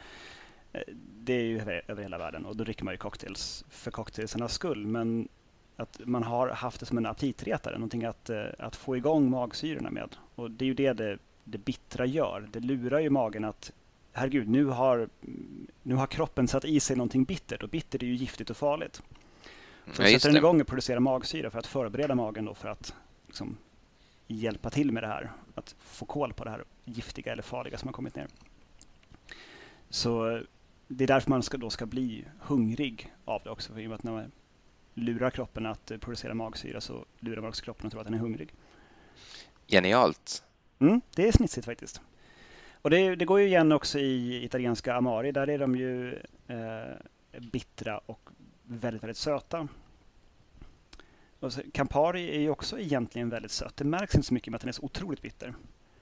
Eh, 0.72 0.80
det 0.96 1.34
är 1.34 1.44
ju 1.44 1.60
över 1.88 2.02
hela 2.02 2.18
världen 2.18 2.46
och 2.46 2.56
då 2.56 2.64
dricker 2.64 2.84
man 2.84 2.94
ju 2.94 2.98
cocktails 2.98 3.64
för 3.68 3.90
cocktailsarnas 3.90 4.52
skull. 4.52 4.86
Men 4.86 5.28
att 5.76 6.00
man 6.04 6.22
har 6.22 6.48
haft 6.48 6.80
det 6.80 6.86
som 6.86 6.98
en 6.98 7.06
aptitretare, 7.06 7.74
någonting 7.74 8.04
att, 8.04 8.30
eh, 8.30 8.44
att 8.58 8.76
få 8.76 8.96
igång 8.96 9.30
magsyrorna 9.30 9.90
med. 9.90 10.16
Och 10.34 10.50
det 10.50 10.64
är 10.64 10.66
ju 10.66 10.74
det, 10.74 10.92
det 10.92 11.18
det 11.44 11.58
bittra 11.58 12.06
gör. 12.06 12.48
Det 12.52 12.60
lurar 12.60 13.00
ju 13.00 13.10
magen 13.10 13.44
att 13.44 13.72
herregud, 14.12 14.48
nu 14.48 14.64
har, 14.64 15.08
nu 15.82 15.94
har 15.94 16.06
kroppen 16.06 16.48
satt 16.48 16.64
i 16.64 16.80
sig 16.80 16.96
någonting 16.96 17.24
bittert 17.24 17.62
och 17.62 17.68
bittert 17.68 18.02
är 18.02 18.06
ju 18.06 18.14
giftigt 18.14 18.50
och 18.50 18.56
farligt. 18.56 19.02
Så 19.92 20.02
ja, 20.02 20.08
sätter 20.08 20.28
den 20.28 20.36
igång 20.36 20.60
och 20.60 20.66
producerar 20.66 21.00
magsyra 21.00 21.50
för 21.50 21.58
att 21.58 21.66
förbereda 21.66 22.14
magen 22.14 22.44
då 22.44 22.54
för 22.54 22.68
att 22.68 22.94
liksom, 23.26 23.56
hjälpa 24.26 24.70
till 24.70 24.92
med 24.92 25.02
det 25.02 25.06
här. 25.06 25.32
Att 25.54 25.74
få 25.78 26.06
koll 26.06 26.32
på 26.32 26.44
det 26.44 26.50
här 26.50 26.64
giftiga 26.84 27.32
eller 27.32 27.42
farliga 27.42 27.78
som 27.78 27.88
har 27.88 27.92
kommit 27.92 28.16
ner. 28.16 28.26
Så 29.90 30.42
det 30.88 31.04
är 31.04 31.08
därför 31.08 31.30
man 31.30 31.42
ska, 31.42 31.56
då 31.56 31.70
ska 31.70 31.86
bli 31.86 32.24
hungrig 32.40 33.12
av 33.24 33.42
det 33.44 33.50
också. 33.50 33.72
För 33.72 33.80
i 33.80 33.86
och 33.86 33.88
med 33.88 33.96
att 33.96 34.02
när 34.02 34.12
man 34.12 34.32
lurar 34.94 35.30
kroppen 35.30 35.66
att 35.66 35.92
producera 36.00 36.34
magsyra 36.34 36.80
så 36.80 37.04
lurar 37.20 37.40
man 37.40 37.48
också 37.48 37.64
kroppen 37.64 37.86
att 37.86 37.92
tro 37.92 38.00
att 38.00 38.06
den 38.06 38.14
är 38.14 38.18
hungrig. 38.18 38.54
Genialt. 39.66 40.42
Mm, 40.78 41.00
det 41.16 41.28
är 41.28 41.32
snitsigt 41.32 41.64
faktiskt. 41.66 42.00
Och 42.82 42.90
det, 42.90 43.16
det, 43.16 43.24
går 43.24 43.40
ju 43.40 43.46
igen 43.46 43.72
också 43.72 43.98
i 43.98 44.44
italienska 44.44 44.94
amari. 44.94 45.32
Där 45.32 45.50
är 45.50 45.58
de 45.58 45.76
ju 45.76 46.14
eh, 46.46 47.40
bittra 47.52 47.98
och 47.98 48.30
väldigt, 48.62 49.02
väldigt 49.02 49.16
söta. 49.16 49.68
Och 51.40 51.52
så, 51.52 51.60
Campari 51.72 52.36
är 52.36 52.40
ju 52.40 52.50
också 52.50 52.78
egentligen 52.78 53.28
väldigt 53.28 53.52
söt. 53.52 53.76
Det 53.76 53.84
märks 53.84 54.14
inte 54.14 54.26
så 54.26 54.34
mycket 54.34 54.50
med 54.50 54.56
att 54.56 54.60
den 54.60 54.68
är 54.68 54.72
så 54.72 54.82
otroligt 54.82 55.22
bitter. 55.22 55.54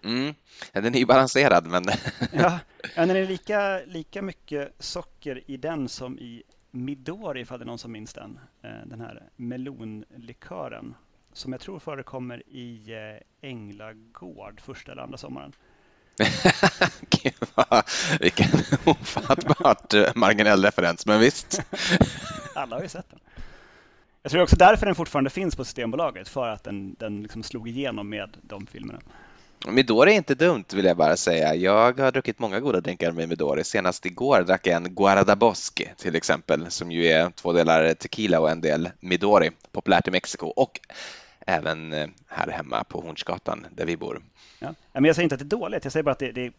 Mm. 0.04 0.34
Den 0.72 0.94
är 0.94 0.99
ju 0.99 1.06
balanserad 1.06 1.66
men... 1.66 1.84
ja, 2.32 2.58
ja, 2.96 3.06
den 3.06 3.16
är 3.16 3.26
lika, 3.26 3.80
lika 3.87 4.22
mycket 4.22 4.75
socker 4.78 5.42
i 5.46 5.56
den 5.56 5.88
som 5.88 6.18
i 6.18 6.42
Midori 6.74 7.40
ifall 7.40 7.58
det 7.58 7.62
är 7.62 7.66
någon 7.66 7.78
som 7.78 7.92
minns 7.92 8.12
den. 8.12 8.40
Eh, 8.62 8.70
den 8.86 9.00
här 9.00 9.22
melonlikören 9.36 10.94
som 11.32 11.52
jag 11.52 11.60
tror 11.60 11.78
förekommer 11.78 12.42
i 12.48 12.92
eh, 12.92 13.48
Änglagård 13.50 14.60
första 14.60 14.92
eller 14.92 15.02
andra 15.02 15.18
sommaren. 15.18 15.52
Gud 17.10 17.34
vad, 17.54 17.84
vilken 18.20 18.48
ofattbart 18.84 20.16
marginell 20.16 20.64
referens, 20.64 21.06
men 21.06 21.20
visst. 21.20 21.62
Alla 22.54 22.76
har 22.76 22.82
ju 22.82 22.88
sett 22.88 23.10
den. 23.10 23.20
Jag 24.22 24.32
tror 24.32 24.42
också 24.42 24.56
därför 24.56 24.86
den 24.86 24.94
fortfarande 24.94 25.30
finns 25.30 25.56
på 25.56 25.64
Systembolaget, 25.64 26.28
för 26.28 26.48
att 26.48 26.64
den, 26.64 26.96
den 26.98 27.22
liksom 27.22 27.42
slog 27.42 27.68
igenom 27.68 28.08
med 28.08 28.36
de 28.42 28.66
filmerna. 28.66 29.00
Midori 29.69 30.12
är 30.12 30.16
inte 30.16 30.35
dumt 30.35 30.64
vill 30.75 30.85
jag 30.85 30.97
bara 30.97 31.16
säga. 31.16 31.54
Jag 31.54 31.99
har 32.00 32.12
druckit 32.12 32.38
många 32.38 32.61
goda 32.61 32.81
drinkar 32.81 33.12
med 33.12 33.28
Midori. 33.28 33.64
Senast 33.64 34.07
igår 34.07 34.42
drack 34.42 34.66
jag 34.66 34.76
en 34.76 34.95
Guardabosque 34.95 35.95
till 35.97 36.16
exempel 36.16 36.71
som 36.71 36.92
ju 36.92 37.07
är 37.07 37.31
två 37.31 37.52
delar 37.52 37.95
tequila 37.95 38.40
och 38.40 38.50
en 38.50 38.61
del 38.61 38.90
Midori. 39.00 39.50
Populärt 39.73 40.09
i 40.09 40.11
Mexiko 40.11 40.47
och 40.47 40.81
även 41.47 41.92
eh, 41.92 42.09
här 42.26 42.50
hemma 42.50 42.85
på 42.85 43.00
Hornsgatan 43.00 43.66
där 43.71 43.87
vi 43.87 43.97
bor. 43.97 44.23
Ja. 44.59 44.75
Men 44.92 45.04
jag 45.04 45.16
säger 45.16 45.25
inte 45.25 45.35
att 45.35 45.38
det 45.38 45.57
är 45.57 45.59
dåligt. 45.59 45.85
Jag 45.85 45.92
säger 45.92 46.04
bara 46.04 46.11
att 46.12 46.19
det, 46.19 46.33
det, 46.33 46.52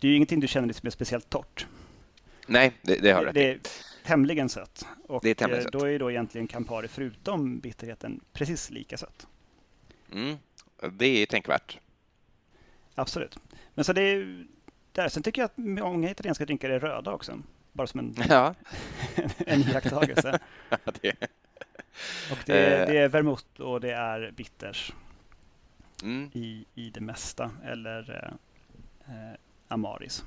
det 0.00 0.06
är 0.06 0.10
ju 0.10 0.16
ingenting 0.16 0.40
du 0.40 0.48
känner 0.48 0.72
som 0.72 0.86
är 0.86 0.90
speciellt 0.90 1.30
torrt. 1.30 1.66
Nej, 2.46 2.72
det, 2.82 2.96
det 2.96 3.10
har 3.10 3.20
du 3.20 3.26
rätt 3.26 3.34
Det 3.34 3.50
är 3.50 3.58
tämligen 4.06 4.48
sött. 4.48 4.86
Och 5.08 5.20
det 5.22 5.30
är 5.30 5.34
tämligen 5.34 5.60
eh, 5.60 5.64
sött. 5.64 5.72
då 5.72 5.88
är 5.88 5.98
då 5.98 6.10
egentligen 6.10 6.46
Campari 6.46 6.88
förutom 6.88 7.58
bitterheten 7.58 8.20
precis 8.32 8.70
lika 8.70 8.96
sött. 8.96 9.26
Mm, 10.12 10.36
det 10.92 11.06
är 11.06 11.26
tänkvärt. 11.26 11.78
Absolut. 12.98 13.38
Men 13.74 13.84
så 13.84 13.92
det 13.92 14.02
är 14.02 14.46
där. 14.92 15.08
Sen 15.08 15.22
tycker 15.22 15.42
jag 15.42 15.46
att 15.46 15.56
många 15.56 16.10
italienska 16.10 16.44
drinkar 16.44 16.70
är 16.70 16.80
röda 16.80 17.12
också. 17.12 17.42
Bara 17.72 17.86
som 17.86 18.00
en, 18.00 18.14
ja. 18.28 18.54
en 19.46 19.60
iakttagelse. 19.60 20.38
det. 21.00 21.16
Och 22.32 22.38
det, 22.46 22.58
är, 22.58 22.86
det 22.86 22.98
är 22.98 23.08
vermouth 23.08 23.60
och 23.60 23.80
det 23.80 23.92
är 23.92 24.30
bitters 24.30 24.92
mm. 26.02 26.30
i, 26.34 26.64
i 26.74 26.90
det 26.90 27.00
mesta. 27.00 27.50
Eller 27.64 28.32
eh, 29.08 29.38
Amaris. 29.68 30.24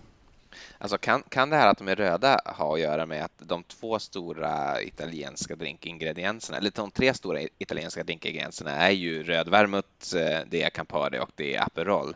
Alltså 0.78 0.98
kan, 0.98 1.24
kan 1.30 1.50
det 1.50 1.56
här 1.56 1.68
att 1.68 1.78
de 1.78 1.88
är 1.88 1.96
röda 1.96 2.40
ha 2.46 2.74
att 2.74 2.80
göra 2.80 3.06
med 3.06 3.26
att 3.26 3.38
de 3.38 3.64
två 3.64 4.00
stora 4.00 4.82
italienska 4.82 5.56
drinkingredienserna, 5.56 6.58
eller 6.58 6.72
de 6.76 6.92
tre 6.92 7.14
stora 7.14 7.40
italienska 7.58 8.04
drinkingredienserna 8.04 8.72
är 8.72 8.92
ju 8.92 9.24
röd 9.24 9.50
vermouth, 9.50 10.16
eh, 10.16 10.42
det 10.48 10.64
är 10.64 10.70
Campari 10.70 11.20
och 11.20 11.32
det 11.36 11.56
är 11.56 11.62
Aperol 11.64 12.16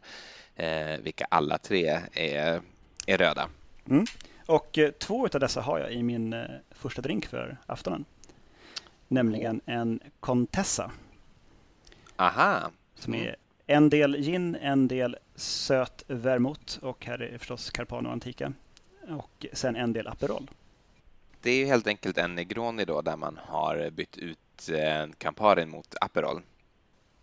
eh, 0.55 0.97
vilka 1.01 1.25
alla 1.29 1.57
tre 1.57 2.01
är, 2.13 2.61
är 3.07 3.17
röda. 3.17 3.49
Mm. 3.89 4.05
Och 4.45 4.77
eh, 4.77 4.91
två 4.91 5.25
av 5.33 5.39
dessa 5.39 5.61
har 5.61 5.79
jag 5.79 5.91
i 5.91 6.03
min 6.03 6.33
eh, 6.33 6.45
första 6.71 7.01
drink 7.01 7.25
för 7.25 7.57
aftonen. 7.65 8.05
Nämligen 9.07 9.61
en 9.65 9.99
Contessa. 10.19 10.91
Aha. 12.15 12.71
Som 12.95 13.13
är 13.13 13.35
en 13.67 13.89
del 13.89 14.15
gin, 14.15 14.55
en 14.55 14.87
del 14.87 15.17
söt 15.35 16.03
vermouth 16.07 16.83
och 16.83 17.05
här 17.05 17.21
är 17.21 17.37
förstås 17.37 17.69
Carpano 17.69 18.09
Antica. 18.09 18.53
Och 19.09 19.45
sen 19.53 19.75
en 19.75 19.93
del 19.93 20.07
Aperol. 20.07 20.49
Det 21.41 21.51
är 21.51 21.65
helt 21.65 21.87
enkelt 21.87 22.17
en 22.17 22.35
Negroni 22.35 22.85
då 22.85 23.01
där 23.01 23.17
man 23.17 23.39
har 23.43 23.89
bytt 23.89 24.17
ut 24.17 24.69
eh, 24.69 25.07
Campari 25.17 25.65
mot 25.65 25.95
Aperol. 26.01 26.41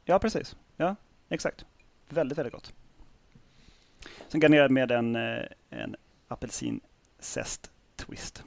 Ja, 0.05 0.19
precis. 0.19 0.57
Ja, 0.77 0.97
exakt. 1.29 1.65
Väldigt, 2.09 2.39
väldigt 2.39 2.55
gott. 2.55 2.73
Sen 4.29 4.41
garnerad 4.41 4.71
med 4.71 4.91
en, 4.91 5.17
eh, 5.17 5.45
en 5.71 5.97
apelsinzest 6.29 7.71
twist. 7.97 8.43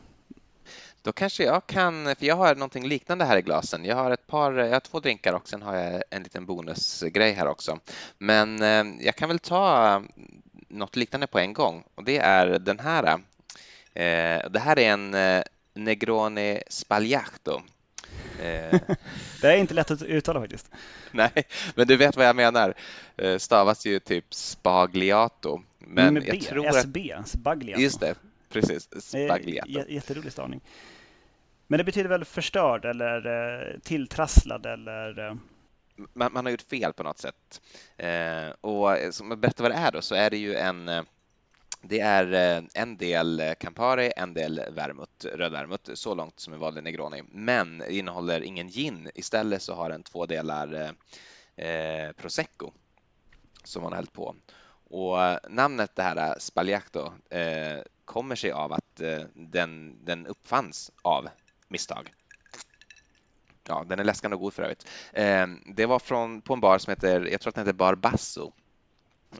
Då 1.02 1.12
kanske 1.12 1.44
jag 1.44 1.68
kan, 1.68 2.16
för 2.16 2.26
jag 2.26 2.36
har 2.36 2.56
någonting 2.56 2.88
liknande 2.88 3.26
här 3.26 3.38
i 3.38 3.42
glasen. 3.42 3.86
Jag 3.86 3.96
har 3.96 4.12
ett 4.12 4.28
par, 4.28 4.54
jag 4.54 4.74
har 4.74 4.80
två 4.80 5.00
drinkar 5.00 5.34
och 5.34 5.48
sen 5.48 5.62
har 5.62 5.76
jag 5.76 6.04
en 6.10 6.24
liten 6.24 6.46
bonusgrej 6.46 7.34
här 7.34 7.48
också. 7.48 7.80
Men 8.18 8.62
eh, 8.62 9.06
jag 9.06 9.16
kan 9.16 9.30
väl 9.30 9.40
ta 9.40 9.88
mm, 9.96 10.12
något 10.68 10.96
liknande 10.96 11.28
på 11.28 11.40
en 11.40 11.54
gång 11.54 11.84
och 11.96 12.04
det 12.04 12.18
är 12.18 12.60
den 12.60 12.80
här. 12.80 13.06
Eh, 13.94 14.50
det 14.50 14.60
här 14.60 14.80
är 14.80 14.92
en 14.92 15.44
Negroni 15.74 16.62
Spagliato 16.70 17.62
det 19.42 19.48
är 19.48 19.58
inte 19.58 19.74
lätt 19.74 19.92
att 19.92 20.02
uttala 20.02 20.40
faktiskt. 20.40 20.72
Nej, 21.12 21.32
men 21.76 21.88
du 21.88 21.98
vet 21.98 22.18
vad 22.18 22.26
jag 22.26 22.36
menar. 22.36 22.74
Eh, 23.18 23.38
stavas 23.38 23.86
ju 23.86 24.00
typ 24.00 24.34
spagliato. 24.34 25.62
Men 25.80 26.14
Med 26.14 26.24
jag 26.28 26.40
B, 26.40 26.46
tror 26.46 26.68
SB, 26.68 27.12
att... 27.12 27.28
spagliato. 27.28 27.82
Just 27.82 28.00
det, 28.00 28.16
precis. 28.50 28.90
Spagliato. 29.02 29.90
Jätterolig 29.90 30.32
stavning. 30.32 30.62
Men 31.68 31.78
det 31.78 31.84
betyder 31.84 32.10
väl 32.10 32.26
förstörd 32.26 32.86
eller 32.86 33.26
eh, 33.26 33.80
tilltrasslad 33.80 34.66
eller? 34.66 35.38
Man, 36.14 36.34
man, 36.34 36.46
har 36.46 36.52
gjort 36.52 36.62
fel 36.62 36.94
på 36.94 37.04
något 37.04 37.18
sätt. 37.18 37.62
Eh, 37.98 38.50
och 38.62 38.98
som 39.12 39.30
jag 39.30 39.40
berättar 39.40 39.64
vad 39.64 39.72
det 39.72 39.78
är 39.78 39.92
då, 39.92 40.02
så 40.02 40.16
är 40.16 40.30
det 40.30 40.38
ju 40.38 40.56
en 40.56 41.06
det 41.88 42.00
är 42.00 42.34
eh, 42.34 42.63
en 42.74 42.98
del 42.98 43.39
eh, 43.39 43.54
Campari, 43.54 44.12
en 44.15 44.34
del 44.34 44.62
vermouth, 44.72 45.25
röd 45.25 45.51
vermouth, 45.51 45.94
så 45.94 46.15
långt 46.15 46.39
som 46.39 46.54
en 46.54 46.60
vanlig 46.60 46.84
Negroni, 46.84 47.24
men 47.32 47.84
innehåller 47.89 48.42
ingen 48.42 48.68
gin. 48.68 49.10
Istället 49.15 49.62
så 49.62 49.74
har 49.74 49.89
den 49.89 50.04
två 50.04 50.25
delar 50.25 50.74
eh, 50.74 51.65
eh 51.68 52.12
prosecco 52.12 52.72
som 53.63 53.84
man 53.84 53.92
har 53.92 53.98
hällt 53.98 54.13
på. 54.13 54.36
Och 54.89 55.18
namnet 55.50 55.96
det 55.96 56.04
här 56.04 56.39
spagliato 56.39 57.13
eh, 57.30 57.80
kommer 58.06 58.36
sig 58.36 58.51
av 58.51 58.74
att 58.74 59.01
eh, 59.01 59.22
den, 59.34 60.06
den 60.06 60.27
uppfanns 60.27 60.92
av 61.01 61.30
misstag. 61.68 62.13
Ja, 63.68 63.86
den 63.88 64.00
är 64.00 64.04
läskande 64.04 64.36
och 64.36 64.42
god 64.42 64.54
för 64.54 64.63
övrigt. 64.63 64.88
Eh, 65.13 65.48
det 65.75 65.86
var 65.86 66.00
från, 66.00 66.42
på 66.42 66.54
en 66.54 66.60
bar 66.60 66.77
som 66.77 66.92
heter, 66.92 67.25
jag 67.32 67.42
tror 67.42 67.50
att 67.50 67.56
den 67.56 67.65
heter 67.65 67.77
Bar 67.77 67.96
Basso 67.96 68.51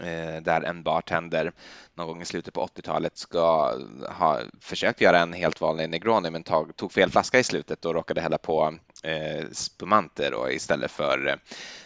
Eh, 0.02 0.42
där 0.42 0.62
en 0.62 0.84
bartender 0.84 1.52
någon 1.94 2.08
gång 2.08 2.22
i 2.22 2.26
slutet 2.26 2.54
på 2.54 2.66
80-talet 2.66 3.18
ska 3.18 3.74
ha 4.10 4.40
försökt 4.60 5.02
göra 5.02 5.20
en 5.20 5.34
helt 5.34 5.62
vanlig 5.62 5.90
Negroni 5.90 6.30
men 6.30 6.44
tog, 6.44 6.76
tog 6.76 6.92
fel 6.92 7.12
flaska 7.12 7.40
i 7.40 7.44
slutet 7.44 7.86
och 7.86 7.94
råkade 7.94 8.22
hälla 8.22 8.38
på 8.38 8.74
eh, 9.04 9.46
spumanter 9.52 10.32
då, 10.32 10.52
istället 10.52 10.92
för, 10.92 11.40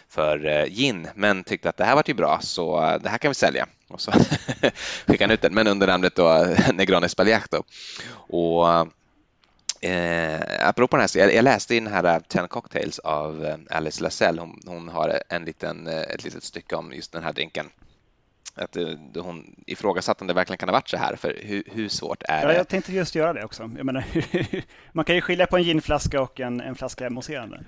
för 0.08 0.46
eh, 0.46 0.64
gin 0.64 1.08
men 1.14 1.44
tyckte 1.44 1.68
att 1.68 1.76
det 1.76 1.84
här 1.84 1.94
var 1.94 2.04
ju 2.06 2.14
bra 2.14 2.38
så 2.40 2.80
det 3.02 3.08
här 3.08 3.18
kan 3.18 3.30
vi 3.30 3.34
sälja 3.34 3.66
och 3.88 4.00
så 4.00 4.12
skickade 5.06 5.24
han 5.24 5.30
ut 5.30 5.42
den 5.42 5.54
men 5.54 5.66
under 5.66 5.86
namnet 5.86 6.14
då 6.14 6.46
Negroni 6.72 7.08
Spagliato. 7.08 7.62
Och 8.12 8.88
Eh, 9.82 10.68
apropå 10.68 10.96
den 10.96 11.00
här, 11.00 11.20
jag, 11.20 11.34
jag 11.34 11.42
läste 11.42 11.74
i 11.74 11.80
den 11.80 11.92
här 11.92 12.04
eh, 12.04 12.18
Ten 12.18 12.48
Cocktails 12.48 12.98
av 12.98 13.44
eh, 13.44 13.56
Alice 13.70 14.02
Lasell. 14.02 14.38
Hon, 14.38 14.60
hon 14.66 14.88
har 14.88 15.22
en 15.28 15.44
liten, 15.44 15.86
ett 15.86 16.24
litet 16.24 16.44
stycke 16.44 16.76
om 16.76 16.92
just 16.92 17.12
den 17.12 17.22
här 17.22 17.32
drinken 17.32 17.70
att 18.54 18.76
hon 19.14 19.54
ifrågasatte 19.66 20.24
om 20.24 20.28
det 20.28 20.34
verkligen 20.34 20.58
kan 20.58 20.68
ha 20.68 20.72
varit 20.72 20.88
så 20.88 20.96
här, 20.96 21.16
för 21.16 21.38
hur, 21.42 21.62
hur 21.66 21.88
svårt 21.88 22.22
är 22.28 22.46
det? 22.46 22.52
Ja, 22.52 22.58
jag 22.58 22.68
tänkte 22.68 22.92
just 22.92 23.14
göra 23.14 23.32
det 23.32 23.44
också. 23.44 23.66
Menar, 23.66 24.04
man 24.92 25.04
kan 25.04 25.14
ju 25.14 25.20
skilja 25.20 25.46
på 25.46 25.56
en 25.56 25.62
ginflaska 25.62 26.22
och 26.22 26.40
en, 26.40 26.60
en 26.60 26.74
flaska 26.74 27.10
mousserande. 27.10 27.64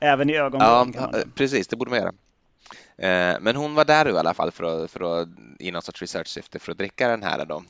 Även 0.00 0.30
i 0.30 0.36
ögonblicken. 0.36 1.10
Ja, 1.12 1.18
precis, 1.34 1.68
det 1.68 1.76
borde 1.76 1.90
man 1.90 1.98
göra. 1.98 2.12
Eh, 3.00 3.36
men 3.40 3.56
hon 3.56 3.74
var 3.74 3.84
där 3.84 4.08
i 4.08 4.18
alla 4.18 4.34
fall 4.34 4.50
för 4.50 4.84
att, 4.84 4.90
för 4.90 5.22
att, 5.22 5.28
i 5.58 5.70
någon 5.70 5.82
sorts 5.82 6.02
research-syfte 6.02 6.58
för 6.58 6.72
att 6.72 6.78
dricka 6.78 7.08
den 7.08 7.22
här 7.22 7.44
då, 7.44 7.64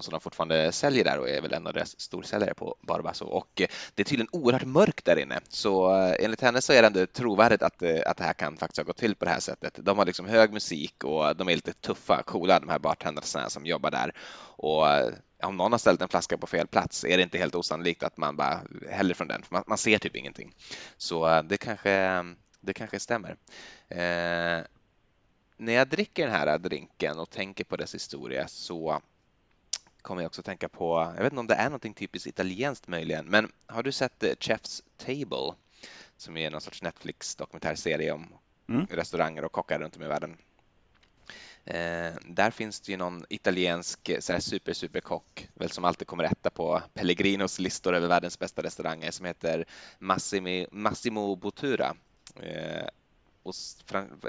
som 0.00 0.10
de 0.10 0.20
fortfarande 0.20 0.72
säljer 0.72 1.04
där 1.04 1.18
och 1.18 1.28
är 1.28 1.40
väl 1.40 1.52
en 1.52 1.66
av 1.66 1.72
deras 1.72 2.00
storsäljare 2.00 2.54
på 2.54 2.76
Barbasso. 2.80 3.24
Och 3.24 3.60
eh, 3.60 3.66
det 3.94 4.02
är 4.02 4.04
tydligen 4.04 4.28
oerhört 4.32 4.64
mörkt 4.64 5.04
där 5.04 5.16
inne, 5.16 5.40
så 5.48 5.96
eh, 5.96 6.24
enligt 6.24 6.40
henne 6.40 6.60
så 6.60 6.72
är 6.72 6.82
det 6.82 6.86
ändå 6.86 7.06
trovärdigt 7.06 7.62
att, 7.62 7.82
att 8.06 8.16
det 8.16 8.24
här 8.24 8.32
kan 8.32 8.56
faktiskt 8.56 8.78
ha 8.78 8.84
gått 8.84 8.96
till 8.96 9.14
på 9.14 9.24
det 9.24 9.30
här 9.30 9.40
sättet. 9.40 9.78
De 9.82 9.98
har 9.98 10.06
liksom 10.06 10.26
hög 10.26 10.52
musik 10.52 11.04
och 11.04 11.36
de 11.36 11.48
är 11.48 11.54
lite 11.54 11.72
tuffa, 11.72 12.22
coola, 12.22 12.60
de 12.60 12.68
här 12.68 12.78
bartendrarna 12.78 13.50
som 13.50 13.66
jobbar 13.66 13.90
där. 13.90 14.12
Och 14.56 14.86
om 15.42 15.56
någon 15.56 15.72
har 15.72 15.78
ställt 15.78 16.02
en 16.02 16.08
flaska 16.08 16.38
på 16.38 16.46
fel 16.46 16.66
plats 16.66 17.04
är 17.04 17.16
det 17.16 17.22
inte 17.22 17.38
helt 17.38 17.54
osannolikt 17.54 18.02
att 18.02 18.16
man 18.16 18.36
bara 18.36 18.60
häller 18.90 19.14
från 19.14 19.28
den, 19.28 19.42
för 19.42 19.54
man, 19.54 19.64
man 19.66 19.78
ser 19.78 19.98
typ 19.98 20.16
ingenting. 20.16 20.54
Så 20.96 21.42
det 21.42 21.56
kanske, 21.56 22.24
det 22.62 22.72
kanske 22.72 23.00
stämmer. 23.00 23.36
Eh, 23.88 24.64
när 25.56 25.72
jag 25.72 25.88
dricker 25.88 26.26
den 26.26 26.36
här 26.36 26.58
drinken 26.58 27.18
och 27.18 27.30
tänker 27.30 27.64
på 27.64 27.76
dess 27.76 27.94
historia 27.94 28.48
så 28.48 29.00
kommer 30.02 30.22
jag 30.22 30.28
också 30.28 30.42
tänka 30.42 30.68
på, 30.68 31.12
jag 31.16 31.22
vet 31.22 31.32
inte 31.32 31.40
om 31.40 31.46
det 31.46 31.54
är 31.54 31.64
någonting 31.64 31.94
typiskt 31.94 32.26
italienskt 32.26 32.88
möjligen, 32.88 33.26
men 33.26 33.52
har 33.66 33.82
du 33.82 33.92
sett 33.92 34.22
Chef's 34.22 34.82
Table? 34.96 35.54
Som 36.16 36.36
är 36.36 36.50
någon 36.50 36.60
sorts 36.60 36.82
Netflix 36.82 37.36
dokumentärserie 37.36 38.12
om 38.12 38.28
mm. 38.68 38.86
restauranger 38.86 39.44
och 39.44 39.52
kockar 39.52 39.78
runt 39.78 39.96
om 39.96 40.02
i 40.02 40.06
världen. 40.08 40.36
Eh, 41.64 42.12
där 42.26 42.50
finns 42.50 42.80
det 42.80 42.92
ju 42.92 42.98
någon 42.98 43.24
italiensk 43.28 44.10
så 44.20 44.32
här, 44.32 44.40
super, 44.40 44.72
super 44.72 45.00
kock, 45.00 45.48
väl 45.54 45.70
som 45.70 45.84
alltid 45.84 46.06
kommer 46.06 46.24
etta 46.24 46.50
på 46.50 46.82
Pellegrinos 46.94 47.58
listor 47.58 47.94
över 47.94 48.08
världens 48.08 48.38
bästa 48.38 48.62
restauranger, 48.62 49.10
som 49.10 49.26
heter 49.26 49.64
Massimi, 49.98 50.66
Massimo 50.70 51.36
Bottura. 51.36 51.96
Eh, 52.40 52.86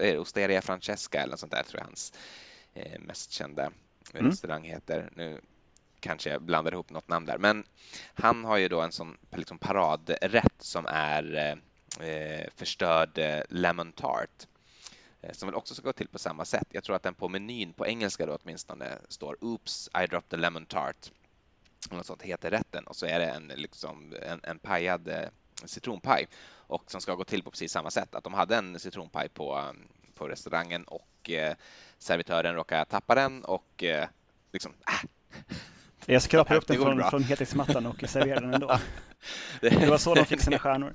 eh, 0.01 0.21
Osteria 0.21 0.61
Francesca 0.61 1.21
eller 1.21 1.31
något 1.31 1.39
sånt 1.39 1.51
där 1.51 1.63
tror 1.63 1.79
jag 1.79 1.85
hans 1.85 2.13
eh, 2.73 2.99
mest 2.99 3.31
kända 3.31 3.71
mm. 4.13 4.31
restaurang 4.31 4.63
heter. 4.63 5.09
Nu 5.15 5.41
kanske 5.99 6.29
jag 6.29 6.41
blandar 6.41 6.71
ihop 6.71 6.89
något 6.89 7.07
namn 7.07 7.25
där, 7.25 7.37
men 7.37 7.63
han 8.13 8.45
har 8.45 8.57
ju 8.57 8.67
då 8.67 8.81
en 8.81 8.91
sån 8.91 9.17
liksom 9.35 9.57
paradrätt 9.57 10.55
som 10.59 10.85
är 10.85 11.57
eh, 11.99 12.49
förstörd 12.55 13.17
eh, 13.17 13.41
lemon 13.49 13.91
tart 13.91 14.47
Eh, 15.23 15.31
som 15.31 15.47
väl 15.47 15.55
också 15.55 15.75
ska 15.75 15.83
gå 15.83 15.93
till 15.93 16.07
på 16.07 16.19
samma 16.19 16.45
sätt. 16.45 16.67
Jag 16.69 16.83
tror 16.83 16.95
att 16.95 17.03
den 17.03 17.13
på 17.13 17.29
menyn 17.29 17.73
på 17.73 17.87
engelska 17.87 18.25
då 18.25 18.37
åtminstone 18.43 18.97
står 19.09 19.37
Oops, 19.41 19.89
I 20.03 20.07
dropped 20.07 20.29
the 20.29 20.37
lemon 20.37 20.65
tart. 20.65 21.11
Något 21.91 22.05
sånt 22.05 22.21
heter 22.21 22.51
rätten 22.51 22.87
och 22.87 22.95
så 22.95 23.05
är 23.05 23.19
det 23.19 23.25
en, 23.25 23.47
liksom, 23.47 24.15
en, 24.21 24.39
en 24.43 24.59
pajad 24.59 25.07
eh, 25.07 25.29
citronpaj 25.65 26.27
och 26.73 26.91
som 26.91 27.01
ska 27.01 27.15
gå 27.15 27.23
till 27.23 27.43
på 27.43 27.51
precis 27.51 27.71
samma 27.71 27.91
sätt. 27.91 28.15
Att 28.15 28.23
de 28.23 28.33
hade 28.33 28.55
en 28.55 28.79
citronpaj 28.79 29.29
på, 29.29 29.73
på 30.15 30.27
restaurangen 30.27 30.83
och 30.83 31.29
eh, 31.29 31.55
servitören 31.97 32.55
råkade 32.55 32.85
tappa 32.85 33.15
den 33.15 33.43
och 33.43 33.83
eh, 33.83 34.07
liksom... 34.51 34.73
Äh. 34.87 35.09
Jag 36.05 36.21
skrapade 36.21 36.57
upp 36.57 36.67
den 36.67 36.77
från, 36.77 37.09
från 37.09 37.23
heltäckningsmattan 37.23 37.85
och 37.85 38.09
serverade 38.09 38.41
den 38.41 38.53
ändå. 38.53 38.79
det 39.61 39.89
var 39.89 39.97
så 39.97 40.15
de 40.15 40.25
fick 40.25 40.41
sina 40.41 40.59
stjärnor. 40.59 40.93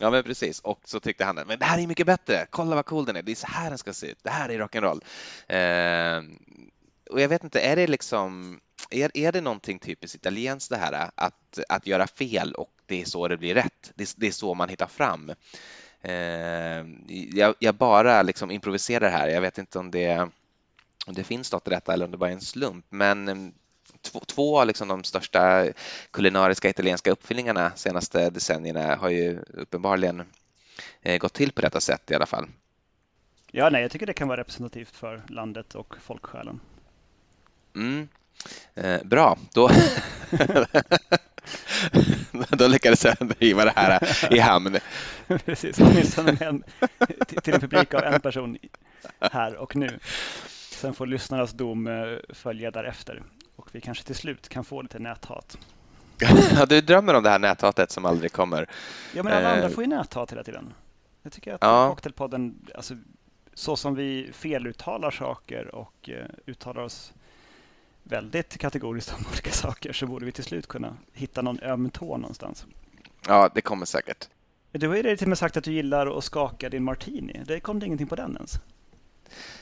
Ja, 0.00 0.10
men 0.10 0.22
precis. 0.22 0.60
Och 0.60 0.80
så 0.84 1.00
tyckte 1.00 1.24
han 1.24 1.34
men 1.34 1.58
det 1.58 1.64
här 1.64 1.78
är 1.78 1.86
mycket 1.86 2.06
bättre. 2.06 2.46
Kolla 2.50 2.74
vad 2.74 2.86
cool 2.86 3.04
den 3.04 3.16
är. 3.16 3.22
Det 3.22 3.32
är 3.32 3.36
så 3.36 3.46
här 3.46 3.68
den 3.68 3.78
ska 3.78 3.92
se 3.92 4.06
ut. 4.06 4.18
Det 4.22 4.30
här 4.30 4.48
är 4.48 4.58
rock'n'roll. 4.58 5.00
Eh, 5.48 6.22
och 7.10 7.20
jag 7.20 7.28
vet 7.28 7.44
inte, 7.44 7.60
är 7.60 7.76
det 7.76 7.86
liksom 7.86 8.60
är, 8.90 9.10
är 9.14 9.32
det 9.32 9.40
någonting 9.40 9.78
typiskt 9.78 10.16
italienskt 10.16 10.70
det 10.70 10.76
här 10.76 11.10
att, 11.14 11.58
att 11.68 11.86
göra 11.86 12.06
fel 12.06 12.54
och 12.54 12.77
det 12.88 13.00
är 13.00 13.04
så 13.04 13.28
det 13.28 13.36
blir 13.36 13.54
rätt? 13.54 13.92
Det, 13.94 14.14
det 14.16 14.26
är 14.26 14.32
så 14.32 14.54
man 14.54 14.68
hittar 14.68 14.86
fram. 14.86 15.32
Eh, 16.00 16.84
jag, 17.32 17.54
jag, 17.58 17.74
bara 17.74 18.22
liksom 18.22 18.50
improviserar 18.50 19.10
här. 19.10 19.28
Jag 19.28 19.40
vet 19.40 19.58
inte 19.58 19.78
om 19.78 19.90
det, 19.90 20.28
om 21.06 21.14
det 21.14 21.24
finns 21.24 21.52
något 21.52 21.66
i 21.66 21.70
detta 21.70 21.92
eller 21.92 22.04
om 22.04 22.10
det 22.10 22.16
bara 22.16 22.30
är 22.30 22.34
en 22.34 22.40
slump, 22.40 22.86
men 22.88 23.52
två, 24.02 24.20
två 24.26 24.60
av 24.60 24.66
liksom 24.66 24.88
de 24.88 25.04
största 25.04 25.66
kulinariska 26.10 26.68
italienska 26.68 27.10
uppfinningarna 27.10 27.68
de 27.68 27.78
senaste 27.78 28.30
decennierna 28.30 28.96
har 28.96 29.10
ju 29.10 29.38
uppenbarligen 29.38 30.24
eh, 31.02 31.18
gått 31.18 31.32
till 31.32 31.52
på 31.52 31.60
detta 31.60 31.80
sätt 31.80 32.10
i 32.10 32.14
alla 32.14 32.26
fall. 32.26 32.48
Ja, 33.50 33.70
nej, 33.70 33.82
jag 33.82 33.90
tycker 33.90 34.06
det 34.06 34.12
kan 34.12 34.28
vara 34.28 34.40
representativt 34.40 34.96
för 34.96 35.22
landet 35.28 35.74
och 35.74 35.94
folksjälen. 36.00 36.60
Mm. 37.76 38.08
Eh, 38.74 39.02
bra, 39.04 39.38
då, 39.54 39.70
då 42.48 42.66
lyckades 42.66 43.04
jag 43.04 43.16
driva 43.20 43.64
det 43.64 43.72
här 43.76 44.32
i 44.34 44.38
hamn. 44.38 44.76
Precis, 45.44 45.78
åtminstone 45.80 46.36
en, 46.40 46.64
till 47.42 47.54
en 47.54 47.60
publik 47.60 47.94
av 47.94 48.02
en 48.02 48.20
person 48.20 48.58
här 49.20 49.56
och 49.56 49.76
nu. 49.76 49.98
Sen 50.70 50.94
får 50.94 51.06
lyssnarnas 51.06 51.52
dom 51.52 51.86
eh, 51.86 52.34
följa 52.34 52.70
därefter 52.70 53.22
och 53.56 53.68
vi 53.72 53.80
kanske 53.80 54.04
till 54.04 54.14
slut 54.14 54.48
kan 54.48 54.64
få 54.64 54.82
lite 54.82 54.98
näthat. 54.98 55.58
Ja, 56.54 56.66
du 56.66 56.80
drömmer 56.80 57.14
om 57.14 57.22
det 57.22 57.30
här 57.30 57.38
näthatet 57.38 57.90
som 57.90 58.04
aldrig 58.04 58.32
kommer. 58.32 58.66
Ja, 59.14 59.22
men 59.22 59.32
alla 59.32 59.52
andra 59.52 59.66
eh, 59.66 59.72
får 59.72 59.84
ju 59.84 59.90
näthat 59.90 60.32
hela 60.32 60.44
tiden. 60.44 60.74
Jag 61.22 61.32
tycker 61.32 61.54
att 61.54 61.58
ja. 61.62 61.88
Cocktailpodden, 61.88 62.66
alltså, 62.74 62.94
så 63.54 63.76
som 63.76 63.94
vi 63.94 64.30
feluttalar 64.32 65.10
saker 65.10 65.74
och 65.74 66.08
uh, 66.08 66.24
uttalar 66.46 66.82
oss 66.82 67.12
väldigt 68.08 68.58
kategoriskt 68.58 69.14
om 69.18 69.24
olika 69.32 69.50
saker 69.50 69.92
så 69.92 70.06
borde 70.06 70.26
vi 70.26 70.32
till 70.32 70.44
slut 70.44 70.66
kunna 70.66 70.96
hitta 71.12 71.42
någon 71.42 71.60
öm 71.60 71.90
tå 71.90 72.16
någonstans. 72.16 72.66
Ja, 73.26 73.50
det 73.54 73.60
kommer 73.60 73.86
säkert. 73.86 74.28
Du 74.72 74.88
har 74.88 74.96
ju 74.96 75.16
till 75.16 75.24
och 75.24 75.28
med 75.28 75.38
sagt 75.38 75.56
att 75.56 75.64
du 75.64 75.72
gillar 75.72 76.18
att 76.18 76.24
skaka 76.24 76.68
din 76.68 76.84
martini. 76.84 77.42
Det 77.46 77.60
kom 77.60 77.78
det 77.78 77.86
ingenting 77.86 78.06
på 78.06 78.16
den 78.16 78.36
ens? 78.36 78.54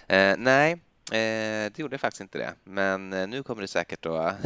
Eh, 0.07 0.37
nej, 0.39 0.79
Eh, 1.13 1.71
det 1.73 1.79
gjorde 1.79 1.99
faktiskt 1.99 2.21
inte 2.21 2.39
det, 2.39 2.55
men 2.65 3.13
eh, 3.13 3.29
nu 3.29 3.43
kommer 3.43 3.63
det 3.63 3.69
säkert 3.69 4.07
att, 4.07 4.37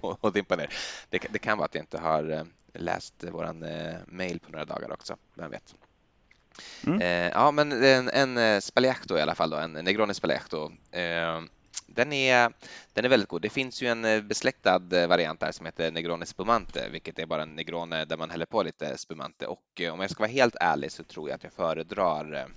att 0.22 0.34
dimpa 0.34 0.56
ner. 0.56 0.74
Det, 1.10 1.26
det, 1.30 1.38
kan 1.38 1.58
vara 1.58 1.64
att 1.64 1.74
jag 1.74 1.82
inte 1.82 1.98
har 1.98 2.30
eh, 2.30 2.42
läst 2.72 3.24
våran 3.24 3.62
eh, 3.62 3.94
mail 4.06 4.40
på 4.40 4.50
några 4.50 4.64
dagar 4.64 4.92
också, 4.92 5.16
vem 5.34 5.50
vet. 5.50 5.74
Mm. 6.86 7.00
Eh, 7.00 7.30
ja, 7.34 7.50
men 7.50 7.84
en, 7.84 8.36
en 8.36 8.62
Spaliacto 8.62 9.18
i 9.18 9.20
alla 9.20 9.34
fall, 9.34 9.50
då, 9.50 9.56
en 9.56 9.72
Negroni 9.72 10.14
Spaliacto. 10.14 10.72
Den 11.86 12.12
är, 12.12 12.52
den 12.92 13.04
är 13.04 13.08
väldigt 13.08 13.28
god. 13.28 13.42
Det 13.42 13.50
finns 13.50 13.82
ju 13.82 13.86
en 13.86 14.04
eh, 14.04 14.22
besläktad 14.22 14.82
eh, 14.92 15.06
variant 15.06 15.40
där 15.40 15.52
som 15.52 15.66
heter 15.66 15.90
Negroni 15.90 16.26
Spumante, 16.26 16.88
vilket 16.88 17.18
är 17.18 17.26
bara 17.26 17.42
en 17.42 17.54
Negrone 17.54 18.04
där 18.04 18.16
man 18.16 18.30
häller 18.30 18.46
på 18.46 18.62
lite 18.62 18.98
spumante. 18.98 19.46
Och 19.46 19.80
eh, 19.80 19.92
om 19.92 20.00
jag 20.00 20.10
ska 20.10 20.22
vara 20.22 20.30
helt 20.30 20.56
ärlig 20.60 20.92
så 20.92 21.04
tror 21.04 21.28
jag 21.28 21.36
att 21.36 21.44
jag 21.44 21.52
föredrar 21.52 22.48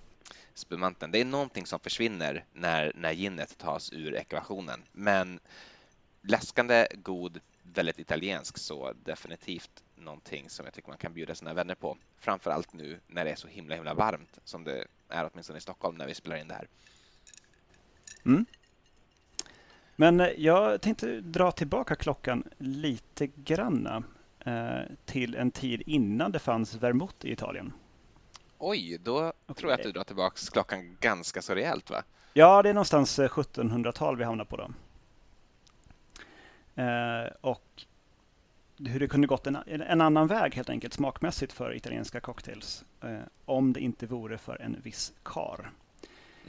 spumanten. 0.53 1.11
Det 1.11 1.21
är 1.21 1.25
någonting 1.25 1.65
som 1.65 1.79
försvinner 1.79 2.45
när, 2.53 2.91
när 2.95 3.11
ginet 3.11 3.57
tas 3.57 3.93
ur 3.93 4.15
ekvationen. 4.15 4.83
Men 4.91 5.39
läskande, 6.21 6.87
god, 6.93 7.39
väldigt 7.63 7.99
italiensk 7.99 8.57
så 8.57 8.93
definitivt 9.03 9.83
någonting 9.95 10.49
som 10.49 10.65
jag 10.65 10.73
tycker 10.73 10.89
man 10.89 10.97
kan 10.97 11.13
bjuda 11.13 11.35
sina 11.35 11.53
vänner 11.53 11.75
på. 11.75 11.97
Framför 12.19 12.51
allt 12.51 12.73
nu 12.73 12.99
när 13.07 13.25
det 13.25 13.31
är 13.31 13.35
så 13.35 13.47
himla 13.47 13.75
himla 13.75 13.93
varmt 13.93 14.39
som 14.43 14.63
det 14.63 14.87
är 15.09 15.29
åtminstone 15.31 15.57
i 15.57 15.61
Stockholm 15.61 15.97
när 15.97 16.07
vi 16.07 16.13
spelar 16.13 16.37
in 16.37 16.47
det 16.47 16.53
här. 16.53 16.67
Mm. 18.25 18.45
Men 20.01 20.19
eh, 20.19 20.27
jag 20.37 20.81
tänkte 20.81 21.21
dra 21.21 21.51
tillbaka 21.51 21.95
klockan 21.95 22.43
lite 22.57 23.27
granna 23.27 24.03
eh, 24.39 24.79
till 25.05 25.35
en 25.35 25.51
tid 25.51 25.83
innan 25.85 26.31
det 26.31 26.39
fanns 26.39 26.75
vermouth 26.75 27.25
i 27.25 27.31
Italien. 27.31 27.73
Oj, 28.57 28.97
då 29.03 29.17
okay. 29.17 29.55
tror 29.55 29.71
jag 29.71 29.79
att 29.79 29.85
du 29.85 29.91
drar 29.91 30.03
tillbaka 30.03 30.35
klockan 30.51 30.97
ganska 30.99 31.41
så 31.41 31.55
rejält 31.55 31.89
va? 31.89 32.03
Ja, 32.33 32.61
det 32.61 32.69
är 32.69 32.73
någonstans 32.73 33.19
1700-tal 33.19 34.13
eh, 34.13 34.17
vi 34.17 34.23
hamnar 34.23 34.45
på 34.45 34.57
då. 34.57 34.71
Eh, 36.81 37.31
och 37.41 37.85
hur 38.77 38.99
det 38.99 39.07
kunde 39.07 39.27
gått 39.27 39.47
en, 39.47 39.57
en, 39.65 40.01
annan 40.01 40.27
väg 40.27 40.55
helt 40.55 40.69
enkelt 40.69 40.93
smakmässigt 40.93 41.53
för 41.53 41.75
italienska 41.75 42.19
cocktails 42.19 42.83
eh, 43.01 43.19
om 43.45 43.73
det 43.73 43.79
inte 43.79 44.05
vore 44.05 44.37
för 44.37 44.61
en 44.61 44.77
viss 44.83 45.13
kar. 45.23 45.71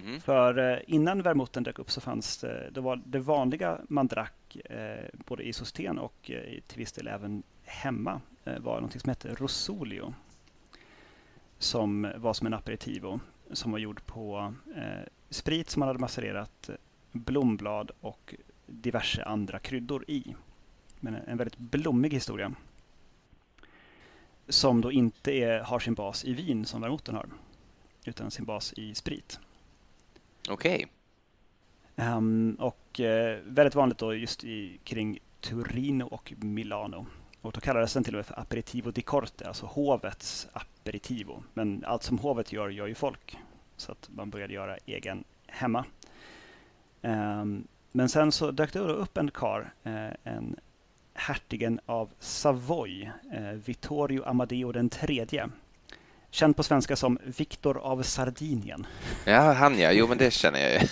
Mm. 0.01 0.21
För 0.21 0.59
eh, 0.59 0.79
innan 0.87 1.23
vermouten 1.23 1.63
dök 1.63 1.79
upp 1.79 1.91
så 1.91 2.01
fanns 2.01 2.39
det, 2.39 2.71
det, 2.71 2.81
var 2.81 3.01
det 3.05 3.19
vanliga 3.19 3.79
man 3.89 4.07
drack 4.07 4.57
eh, 4.65 5.05
både 5.27 5.43
i 5.43 5.53
Sosten 5.53 5.99
och 5.99 6.31
eh, 6.31 6.61
till 6.67 6.79
viss 6.79 6.93
del 6.93 7.09
även 7.09 7.43
hemma 7.65 8.21
var 8.61 8.81
något 8.81 9.01
som 9.01 9.09
hette 9.09 9.35
Rosolio 9.35 10.15
som 11.59 12.13
var 12.17 12.33
som 12.33 12.47
en 12.47 12.55
aperitivo 12.55 13.21
som 13.53 13.73
var 13.73 13.79
gjord 13.79 14.07
på 14.07 14.55
sprit 15.31 15.71
som 15.71 15.81
man 15.81 15.89
hade 15.89 15.99
macererat 15.99 16.71
blomblad 17.13 17.91
och 18.01 18.35
diverse 18.67 19.25
andra 19.25 19.59
kryddor 19.59 20.05
i. 20.09 20.35
Men 21.01 21.15
en 21.15 21.37
väldigt 21.37 21.59
blommig 21.59 22.13
historia. 22.13 22.55
Som 24.49 24.81
då 24.81 24.93
inte 24.93 25.33
är, 25.33 25.61
har 25.61 25.79
sin 25.79 25.95
bas 25.95 26.25
i 26.25 26.33
vin 26.33 26.65
som 26.65 26.81
vermouthen 26.81 27.15
har. 27.15 27.29
Utan 28.05 28.31
sin 28.31 28.45
bas 28.45 28.73
i 28.73 28.95
sprit. 28.95 29.41
Okej. 30.51 30.75
Okay. 30.75 30.87
Um, 32.09 32.55
och 32.55 33.01
uh, 33.01 33.07
väldigt 33.45 33.75
vanligt 33.75 33.99
då 33.99 34.15
just 34.15 34.45
i, 34.45 34.79
kring 34.85 35.19
Turino 35.41 36.05
och 36.05 36.33
Milano. 36.37 37.07
Och 37.41 37.53
då 37.53 37.61
kallades 37.61 37.95
den 37.95 38.05
till 38.05 38.15
och 38.15 38.19
med 38.19 38.27
för 38.27 38.41
aperitivo 38.41 38.91
di 38.91 39.03
corte, 39.03 39.49
alltså 39.49 39.67
hovets 39.67 40.49
aperitivo. 40.53 41.43
Men 41.55 41.85
allt 41.87 42.03
som 42.03 42.19
hovet 42.19 42.53
gör, 42.53 42.69
gör 42.69 42.87
ju 42.87 42.95
folk. 42.95 43.39
Så 43.77 43.93
att 43.93 44.11
man 44.15 44.31
började 44.31 44.55
göra 44.55 44.77
egen 44.87 45.25
hemma. 45.47 45.85
Um, 47.03 47.69
men 47.93 48.09
sen 48.09 48.33
så 48.33 48.51
dök 48.51 48.73
det 48.73 48.79
upp 48.79 49.17
en 49.17 49.31
kar, 49.31 49.73
eh, 49.83 50.11
en 50.25 50.57
hertigen 51.15 51.81
av 51.87 52.11
Savoy, 52.19 53.11
eh, 53.33 53.43
Vittorio 53.43 54.25
Amadeo 54.25 54.73
den 54.73 54.89
tredje. 54.89 55.49
Känd 56.35 56.57
på 56.57 56.63
svenska 56.63 56.97
som 56.97 57.19
Viktor 57.25 57.79
av 57.79 58.03
Sardinien. 58.03 58.87
Ja, 59.25 59.53
han 59.53 59.79
ja. 59.79 59.93
Jo, 59.93 60.07
men 60.07 60.19
det 60.19 60.31
känner 60.31 60.61
jag 60.61 60.73
ju. 60.73 60.89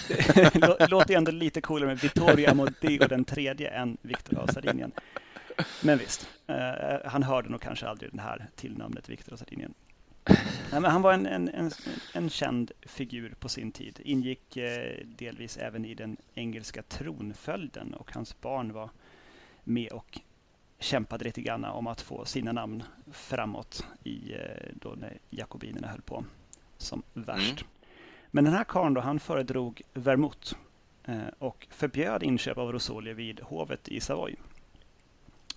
Låter 0.88 1.10
ju 1.10 1.16
ändå 1.16 1.30
lite 1.30 1.60
coolare 1.60 1.88
med 1.88 1.98
Vittorio 1.98 2.50
Amadeo 2.50 3.08
den 3.08 3.24
tredje 3.24 3.70
än 3.70 3.96
Viktor 4.02 4.38
av 4.38 4.46
Sardinien. 4.46 4.92
Men 5.82 5.98
visst, 5.98 6.28
eh, 6.46 7.10
han 7.10 7.22
hörde 7.22 7.48
nog 7.48 7.60
kanske 7.60 7.86
aldrig 7.88 8.10
det 8.12 8.22
här 8.22 8.46
tillnamnet 8.56 9.08
Viktor 9.08 9.32
av 9.32 9.36
Sardinien. 9.36 9.74
Nej, 10.72 10.80
men 10.80 10.84
han 10.84 11.02
var 11.02 11.12
en, 11.12 11.26
en, 11.26 11.48
en, 11.48 11.70
en, 12.14 12.30
känd 12.30 12.72
figur 12.82 13.34
på 13.40 13.48
sin 13.48 13.72
tid. 13.72 14.00
Ingick 14.04 14.56
eh, 14.56 15.06
delvis 15.06 15.56
även 15.56 15.84
i 15.84 15.94
den 15.94 16.16
engelska 16.34 16.82
tronföljden 16.82 17.94
och 17.94 18.14
hans 18.14 18.40
barn 18.40 18.72
var 18.72 18.90
med 19.64 19.92
och 19.92 20.20
kämpade 20.80 21.24
lite 21.24 21.42
grann 21.42 21.64
om 21.64 21.86
att 21.86 22.00
få 22.00 22.24
sina 22.24 22.52
namn 22.52 22.82
framåt 23.12 23.86
i, 24.04 24.32
eh, 24.32 24.40
då 24.72 24.94
när 24.96 25.18
jakobinerna 25.30 25.88
höll 25.88 26.00
på 26.00 26.24
som 26.76 27.02
värst. 27.12 27.60
Mm. 27.60 27.72
Men 28.30 28.44
den 28.44 28.52
här 28.52 28.64
karln 28.64 28.94
då, 28.94 29.00
han 29.00 29.20
föredrog 29.20 29.82
vermouth 29.92 30.54
eh, 31.04 31.18
och 31.38 31.66
förbjöd 31.70 32.22
inköp 32.22 32.58
av 32.58 32.72
rosolje 32.72 33.14
vid 33.14 33.40
hovet 33.40 33.88
i 33.88 34.00
Savoy 34.00 34.36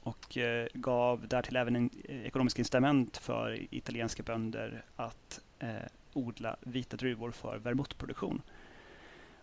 och 0.03 0.37
eh, 0.37 0.67
gav 0.73 1.27
därtill 1.27 1.55
även 1.55 1.75
en 1.75 1.89
ekonomisk 2.05 2.59
incitament 2.59 3.17
för 3.17 3.73
italienska 3.75 4.23
bönder 4.23 4.85
att 4.95 5.39
odla 6.13 6.55
vita 6.61 6.97
druvor 6.97 7.31
för 7.31 7.57
vermouthproduktion. 7.57 8.41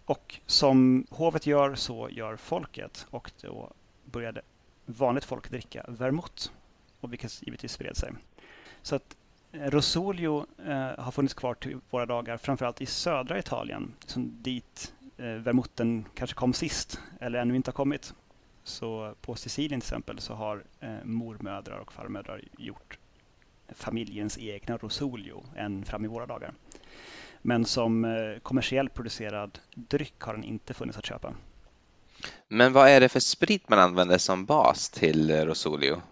Och 0.05 0.41
som 0.47 1.07
hovet 1.11 1.47
gör 1.47 1.75
så 1.75 2.09
gör 2.11 2.37
folket 2.37 3.07
och 3.11 3.31
då 3.43 3.73
började 4.05 4.43
vanligt 4.93 5.25
folk 5.25 5.51
dricka 5.51 5.85
vermouth, 5.89 6.51
och 7.01 7.13
vilket 7.13 7.43
givetvis 7.43 7.73
spred 7.73 7.97
sig. 7.97 8.13
Så 8.83 8.97
att 8.97 9.17
eh, 9.53 9.71
Rosolio 9.71 10.47
eh, 10.67 11.05
har 11.05 11.11
funnits 11.11 11.35
kvar 11.35 11.55
till 11.55 11.79
våra 11.91 12.07
dagar, 12.07 12.37
framförallt 12.37 12.81
i 12.81 12.87
södra 12.87 13.39
Italien, 13.39 13.95
som 14.07 14.43
dit 14.43 14.95
eh, 15.17 15.25
vermouthen 15.25 16.05
kanske 16.15 16.37
kom 16.37 16.53
sist, 16.53 17.01
eller 17.21 17.39
ännu 17.39 17.57
inte 17.57 17.69
har 17.69 17.75
kommit. 17.75 18.15
Så 18.65 19.15
på 19.21 19.35
Sicilien 19.35 19.81
till 19.81 19.87
exempel 19.87 20.19
så 20.19 20.35
har 20.35 20.65
eh, 20.81 21.05
mormödrar 21.05 21.79
och 21.79 21.93
farmödrar 21.93 22.43
gjort 22.59 22.99
familjens 23.69 24.39
egna 24.39 24.77
Rosolio 24.77 25.45
än 25.57 25.85
fram 25.85 26.05
i 26.05 26.09
våra 26.09 26.27
dagar. 26.27 26.55
Men 27.43 27.65
som 27.65 28.05
eh, 28.05 28.39
kommersiellt 28.43 28.95
producerad 28.95 29.59
dryck 29.75 30.21
har 30.21 30.35
den 30.35 30.45
inte 30.45 30.75
funnits 30.75 30.99
att 30.99 31.07
köpa. 31.07 31.35
Men 32.49 32.73
vad 32.73 32.89
är 32.89 33.01
det 33.01 33.09
för 33.09 33.21
sprit 33.21 33.69
man 33.69 33.79
använder 33.79 34.19
som 34.19 34.45
bas 34.45 34.91
till 34.91 35.31
Rosolio? 35.45 36.03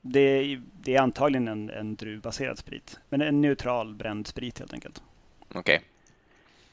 Det 0.00 0.20
är, 0.20 0.62
det 0.82 0.96
är 0.96 1.00
antagligen 1.00 1.48
en, 1.48 1.70
en 1.70 1.96
druvbaserad 1.96 2.58
sprit, 2.58 2.98
men 3.08 3.22
en 3.22 3.40
neutral 3.40 3.94
bränd 3.94 4.26
sprit 4.26 4.58
helt 4.58 4.72
enkelt. 4.72 5.02
Okej. 5.48 5.60
Okay. 5.60 5.80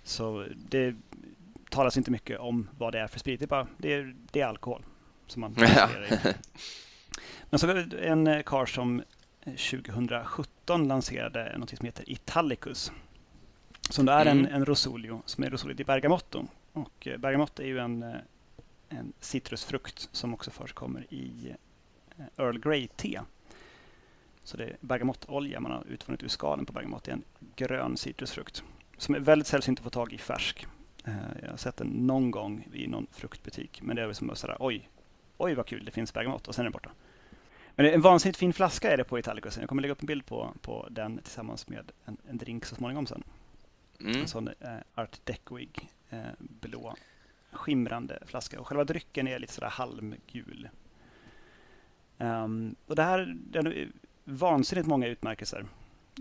Så 0.03 0.45
det 0.69 0.95
talas 1.69 1.97
inte 1.97 2.11
mycket 2.11 2.39
om 2.39 2.69
vad 2.77 2.93
det 2.93 2.99
är 2.99 3.07
för 3.07 3.19
sprit, 3.19 3.39
det 3.39 3.45
är, 3.45 3.47
bara, 3.47 3.67
det 3.77 3.93
är, 3.93 4.15
det 4.31 4.41
är 4.41 4.45
alkohol 4.45 4.83
som 5.27 5.41
man 5.41 5.51
i. 5.63 6.33
Men 7.49 7.59
så 7.59 7.69
en 8.01 8.43
kar 8.43 8.65
som 8.65 9.03
2017 9.43 10.87
lanserade 10.87 11.57
något 11.57 11.77
som 11.77 11.85
heter 11.85 12.09
Italicus. 12.09 12.91
Som 13.89 14.05
då 14.05 14.11
är 14.11 14.25
mm. 14.25 14.45
en, 14.45 14.51
en 14.51 14.65
Rosolio, 14.65 15.21
som 15.25 15.43
är 15.43 15.49
Rosolio 15.49 15.75
di 15.75 15.83
Bergamotto. 15.83 16.47
Och 16.73 17.07
eh, 17.07 17.17
Bergamotto 17.17 17.63
är 17.63 17.67
ju 17.67 17.79
en 17.79 18.03
eh, 18.03 18.15
en 18.89 19.13
citrusfrukt 19.19 20.09
som 20.11 20.33
också 20.33 20.51
förekommer 20.51 21.13
i 21.13 21.55
eh, 22.17 22.25
Earl 22.37 22.59
Grey-te. 22.59 23.21
Så 24.43 24.57
det 24.57 24.63
är 24.63 24.77
bergamottolja 24.81 25.59
man 25.59 25.71
har 25.71 25.83
utvunnit 25.89 26.23
ur 26.23 26.27
skalen 26.27 26.65
på 26.65 26.73
bergamott. 26.73 27.03
Det 27.03 27.11
är 27.11 27.15
en 27.15 27.23
grön 27.55 27.97
citrusfrukt 27.97 28.63
som 28.97 29.15
är 29.15 29.19
väldigt 29.19 29.47
sällsynt 29.47 29.79
att 29.79 29.83
få 29.83 29.89
tag 29.89 30.13
i 30.13 30.17
färsk. 30.17 30.67
Eh, 31.05 31.13
jag 31.41 31.49
har 31.49 31.57
sett 31.57 31.77
den 31.77 31.87
någon 31.87 32.31
gång 32.31 32.67
i 32.73 32.87
någon 32.87 33.07
fruktbutik, 33.11 33.81
men 33.81 33.95
det 33.95 34.01
är 34.01 34.13
som 34.13 34.35
sådär 34.35 34.57
oj, 34.59 34.89
oj 35.37 35.53
vad 35.53 35.65
kul, 35.65 35.85
det 35.85 35.91
finns 35.91 36.13
bergamott 36.13 36.47
och 36.47 36.55
sen 36.55 36.61
är 36.61 36.65
den 36.65 36.71
borta. 36.71 36.91
Men 37.75 37.85
en 37.85 38.01
vansinnigt 38.01 38.39
fin 38.39 38.53
flaska 38.53 38.91
är 38.91 38.97
det 38.97 39.03
på 39.03 39.19
Italicusen. 39.19 39.61
Jag 39.61 39.69
kommer 39.69 39.81
lägga 39.81 39.91
upp 39.91 40.01
en 40.01 40.05
bild 40.05 40.25
på, 40.25 40.53
på 40.61 40.87
den 40.91 41.17
tillsammans 41.17 41.67
med 41.67 41.91
en, 42.05 42.17
en 42.29 42.37
drink 42.37 42.65
så 42.65 42.75
småningom 42.75 43.07
sen. 43.07 43.23
Mm. 43.99 44.21
En 44.21 44.27
sån 44.27 44.47
eh, 44.47 44.77
art 44.95 45.19
decoig 45.23 45.89
eh, 46.09 46.19
blå 46.39 46.95
skimrande 47.51 48.19
flaska 48.25 48.59
och 48.59 48.67
själva 48.67 48.83
drycken 48.83 49.27
är 49.27 49.39
lite 49.39 49.53
sådär 49.53 49.69
halmgul. 49.69 50.69
Um, 52.17 52.75
och 52.87 52.95
det 52.95 53.03
här 53.03 53.37
det 53.37 53.59
är 53.59 53.91
vansinnigt 54.23 54.87
många 54.87 55.07
utmärkelser 55.07 55.65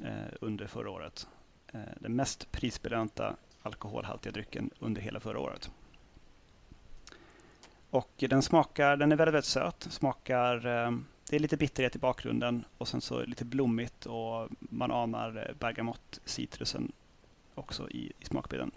uh, 0.05 0.29
under 0.41 0.67
förra 0.67 0.91
året. 0.91 1.29
Uh, 1.75 1.81
den 2.01 2.17
mest 2.17 2.53
prisbelönta 2.53 3.37
alkoholhaltiga 3.63 4.33
drycken 4.33 4.71
under 4.79 5.03
hela 5.03 5.21
förra 5.21 5.39
året. 5.39 5.71
Och 7.91 8.11
den 8.17 8.43
smakar, 8.43 8.97
den 8.97 9.13
är 9.13 9.17
väldigt, 9.17 9.35
väldigt 9.35 9.51
söt. 9.51 9.87
Smakar, 9.91 10.67
eh, 10.67 10.99
det 11.31 11.37
är 11.37 11.41
lite 11.41 11.57
bitterhet 11.57 11.97
i 11.97 11.99
bakgrunden 11.99 12.65
och 12.79 12.89
sen 12.89 13.01
så 13.01 13.25
lite 13.25 13.45
blommigt 13.45 14.07
och 14.07 14.49
man 14.59 14.91
anar 14.91 15.55
bergamott, 15.59 16.21
citrusen 16.25 16.93
också 17.55 17.91
i, 17.91 18.13
i 18.19 18.25
smakbilden. 18.25 18.71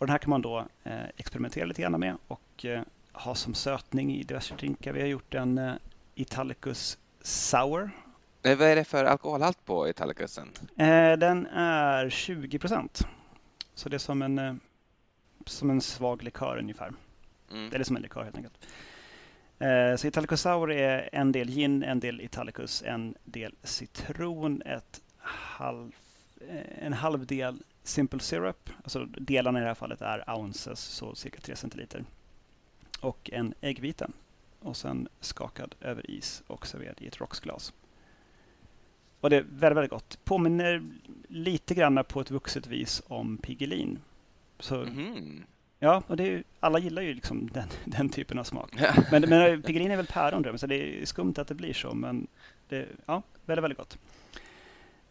Och 0.00 0.06
den 0.06 0.12
här 0.12 0.18
kan 0.18 0.30
man 0.30 0.42
då 0.42 0.66
eh, 0.84 1.04
experimentera 1.16 1.64
lite 1.64 1.82
grann 1.82 2.00
med 2.00 2.16
och 2.28 2.64
eh, 2.64 2.82
ha 3.12 3.34
som 3.34 3.54
sötning 3.54 4.12
i 4.12 4.22
diverse 4.22 4.54
drinkar. 4.54 4.92
Vi 4.92 5.00
har 5.00 5.08
gjort 5.08 5.34
en 5.34 5.58
eh, 5.58 5.74
Italicus 6.14 6.98
Sour. 7.22 7.90
Vad 8.42 8.62
är 8.62 8.76
det 8.76 8.84
för 8.84 9.04
alkoholhalt 9.04 9.64
på 9.64 9.88
Italicusen? 9.88 10.48
den 11.18 11.46
är 11.46 12.10
20 12.10 12.58
procent. 12.58 13.06
Så 13.74 13.88
det 13.88 13.96
är 13.96 13.98
som 13.98 14.22
en, 14.22 14.60
som 15.46 15.70
en 15.70 15.80
svag 15.80 16.22
likör 16.22 16.58
ungefär. 16.58 16.92
Mm. 17.50 17.74
Eller 17.74 17.84
som 17.84 17.96
en 17.96 18.02
likör 18.02 18.24
helt 18.24 18.36
enkelt. 18.36 18.66
Så 20.00 20.06
Italicus 20.06 20.40
Sour 20.40 20.72
är 20.72 21.08
en 21.12 21.32
del 21.32 21.48
gin, 21.48 21.82
en 21.82 22.00
del 22.00 22.20
Italicus, 22.20 22.82
en 22.86 23.14
del 23.24 23.54
citron, 23.62 24.62
ett 24.62 25.00
halv, 25.18 25.92
en 26.78 26.92
halv 26.92 27.26
del 27.26 27.62
Simple 27.82 28.20
Syrup, 28.20 28.70
alltså 28.82 29.04
delarna 29.04 29.58
i 29.58 29.62
det 29.62 29.68
här 29.68 29.74
fallet 29.74 30.02
är 30.02 30.30
ounces, 30.38 30.80
så 30.80 31.14
cirka 31.14 31.40
3 31.40 31.56
centiliter. 31.56 32.04
Och 33.00 33.30
en 33.32 33.54
äggvita. 33.60 34.10
Och 34.60 34.76
sen 34.76 35.08
skakad 35.20 35.74
över 35.80 36.10
is 36.10 36.42
och 36.46 36.66
serverad 36.66 37.02
i 37.02 37.06
ett 37.06 37.20
rocksglas. 37.20 37.72
Och 39.20 39.30
det 39.30 39.36
är 39.36 39.42
väldigt, 39.42 39.76
väldigt 39.76 39.90
gott. 39.90 40.18
Påminner 40.24 40.82
lite 41.28 41.74
grann 41.74 42.04
på 42.08 42.20
ett 42.20 42.30
vuxet 42.30 42.66
vis 42.66 43.02
om 43.06 43.38
Piggelin. 43.38 43.98
Så, 44.58 44.82
mm. 44.82 45.44
Ja, 45.78 46.02
och 46.06 46.16
det 46.16 46.24
är, 46.24 46.44
alla 46.60 46.78
gillar 46.78 47.02
ju 47.02 47.14
liksom 47.14 47.50
den, 47.52 47.68
den 47.84 48.08
typen 48.08 48.38
av 48.38 48.44
smak. 48.44 48.70
men, 49.10 49.22
men 49.28 49.62
Piggelin 49.66 49.90
är 49.90 49.96
väl 49.96 50.06
päron, 50.06 50.58
så 50.58 50.66
det 50.66 51.02
är 51.02 51.06
skumt 51.06 51.34
att 51.36 51.48
det 51.48 51.54
blir 51.54 51.72
så. 51.72 51.94
Men 51.94 52.26
det, 52.68 52.88
ja, 53.06 53.22
väldigt, 53.46 53.64
väldigt 53.64 53.78
gott. 53.78 53.98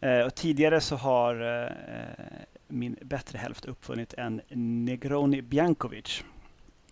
Eh, 0.00 0.20
och 0.20 0.34
tidigare 0.34 0.80
så 0.80 0.96
har 0.96 1.64
eh, 1.64 1.72
min 2.70 2.96
bättre 3.02 3.38
hälft 3.38 3.64
uppfunnit 3.64 4.14
en 4.14 4.40
Negroni 4.84 5.42
Biancovic. 5.42 6.24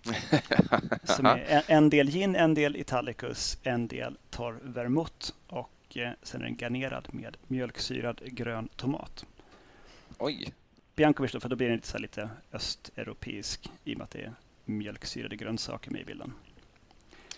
som 1.04 1.26
är 1.26 1.64
en 1.66 1.90
del 1.90 2.10
gin, 2.10 2.36
en 2.36 2.54
del 2.54 2.76
Italicus, 2.76 3.58
en 3.62 3.88
del 3.88 4.18
torr 4.30 4.60
vermouth 4.62 5.32
och 5.46 5.96
eh, 5.96 6.10
sen 6.22 6.40
är 6.40 6.44
den 6.44 6.56
garnerad 6.56 7.08
med 7.10 7.36
mjölksyrad 7.46 8.20
grön 8.24 8.68
tomat. 8.76 9.26
Oj! 10.18 10.52
Biancovic 10.96 11.32
då, 11.32 11.40
för 11.40 11.48
då 11.48 11.56
blir 11.56 11.68
den 11.68 11.76
lite, 11.76 11.88
så 11.88 11.98
lite 11.98 12.30
östeuropeisk 12.52 13.70
i 13.84 13.94
och 13.94 13.98
med 13.98 14.04
att 14.04 14.10
det 14.10 14.22
är 14.22 14.32
mjölksyrade 14.64 15.36
grönsaker 15.36 15.90
med 15.90 16.00
i 16.00 16.04
bilden. 16.04 16.32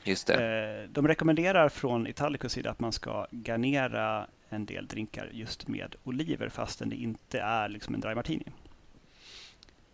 Just 0.04 0.26
det. 0.26 0.34
Eh, 0.34 0.90
de 0.90 1.08
rekommenderar 1.08 1.68
från 1.68 2.06
Italicus 2.06 2.52
sida 2.52 2.70
att 2.70 2.80
man 2.80 2.92
ska 2.92 3.26
garnera 3.30 4.26
en 4.48 4.66
del 4.66 4.86
drinkar 4.86 5.28
just 5.32 5.68
med 5.68 5.94
oliver 6.04 6.48
fastän 6.48 6.88
det 6.88 6.96
inte 6.96 7.40
är 7.40 7.68
liksom 7.68 7.94
en 7.94 8.00
dry 8.00 8.14
martini. 8.14 8.46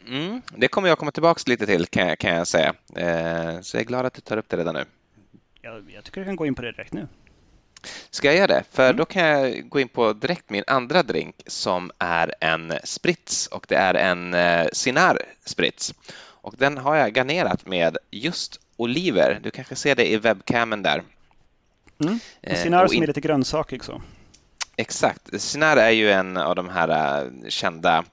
Mm, 0.09 0.43
det 0.57 0.69
kommer 0.69 0.89
jag 0.89 0.99
komma 0.99 1.11
tillbaka 1.11 1.43
lite 1.47 1.67
till 1.67 1.87
kan 1.87 2.09
jag, 2.09 2.19
kan 2.19 2.35
jag 2.35 2.47
säga. 2.47 2.75
Eh, 2.97 3.61
så 3.61 3.77
jag 3.77 3.81
är 3.81 3.87
glad 3.87 4.07
att 4.07 4.15
du 4.15 4.21
tar 4.21 4.37
upp 4.37 4.49
det 4.49 4.57
redan 4.57 4.75
nu. 4.75 4.85
Jag, 5.61 5.91
jag 5.95 6.05
tycker 6.05 6.21
du 6.21 6.25
kan 6.25 6.37
gå 6.37 6.47
in 6.47 6.55
på 6.55 6.63
det 6.63 6.73
direkt 6.73 6.93
nu. 6.93 7.09
Ska 8.11 8.29
jag 8.29 8.37
göra 8.37 8.47
det? 8.47 8.65
För 8.71 8.85
mm. 8.85 8.97
då 8.97 9.05
kan 9.05 9.27
jag 9.27 9.69
gå 9.69 9.81
in 9.81 9.89
på 9.89 10.13
direkt 10.13 10.51
min 10.51 10.65
andra 10.67 11.03
drink 11.03 11.43
som 11.47 11.91
är 11.99 12.35
en 12.41 12.73
sprits 12.85 13.47
och 13.47 13.67
det 13.69 13.77
är 13.77 13.95
en 13.95 14.35
eh, 14.35 14.67
Sinar 14.73 15.19
sprits. 15.45 15.95
Och 16.19 16.55
den 16.59 16.79
har 16.79 16.97
jag 16.97 17.15
garnerat 17.15 17.67
med 17.67 17.99
just 18.11 18.61
oliver. 18.77 19.41
Du 19.43 19.51
kanske 19.51 19.77
ser 19.77 19.95
det 19.95 20.13
i 20.13 20.17
webcamen 20.17 20.83
där. 20.83 21.03
Mm. 22.05 22.19
Sinar 22.57 22.83
eh, 22.83 22.89
som 22.89 23.03
är 23.03 23.07
lite 23.07 23.21
grönsakig 23.21 23.85
så. 23.85 24.03
Exakt. 24.77 25.41
Sinar 25.41 25.77
är 25.77 25.91
ju 25.91 26.11
en 26.11 26.37
av 26.37 26.55
de 26.55 26.69
här 26.69 27.23
äh, 27.23 27.49
kända 27.49 28.05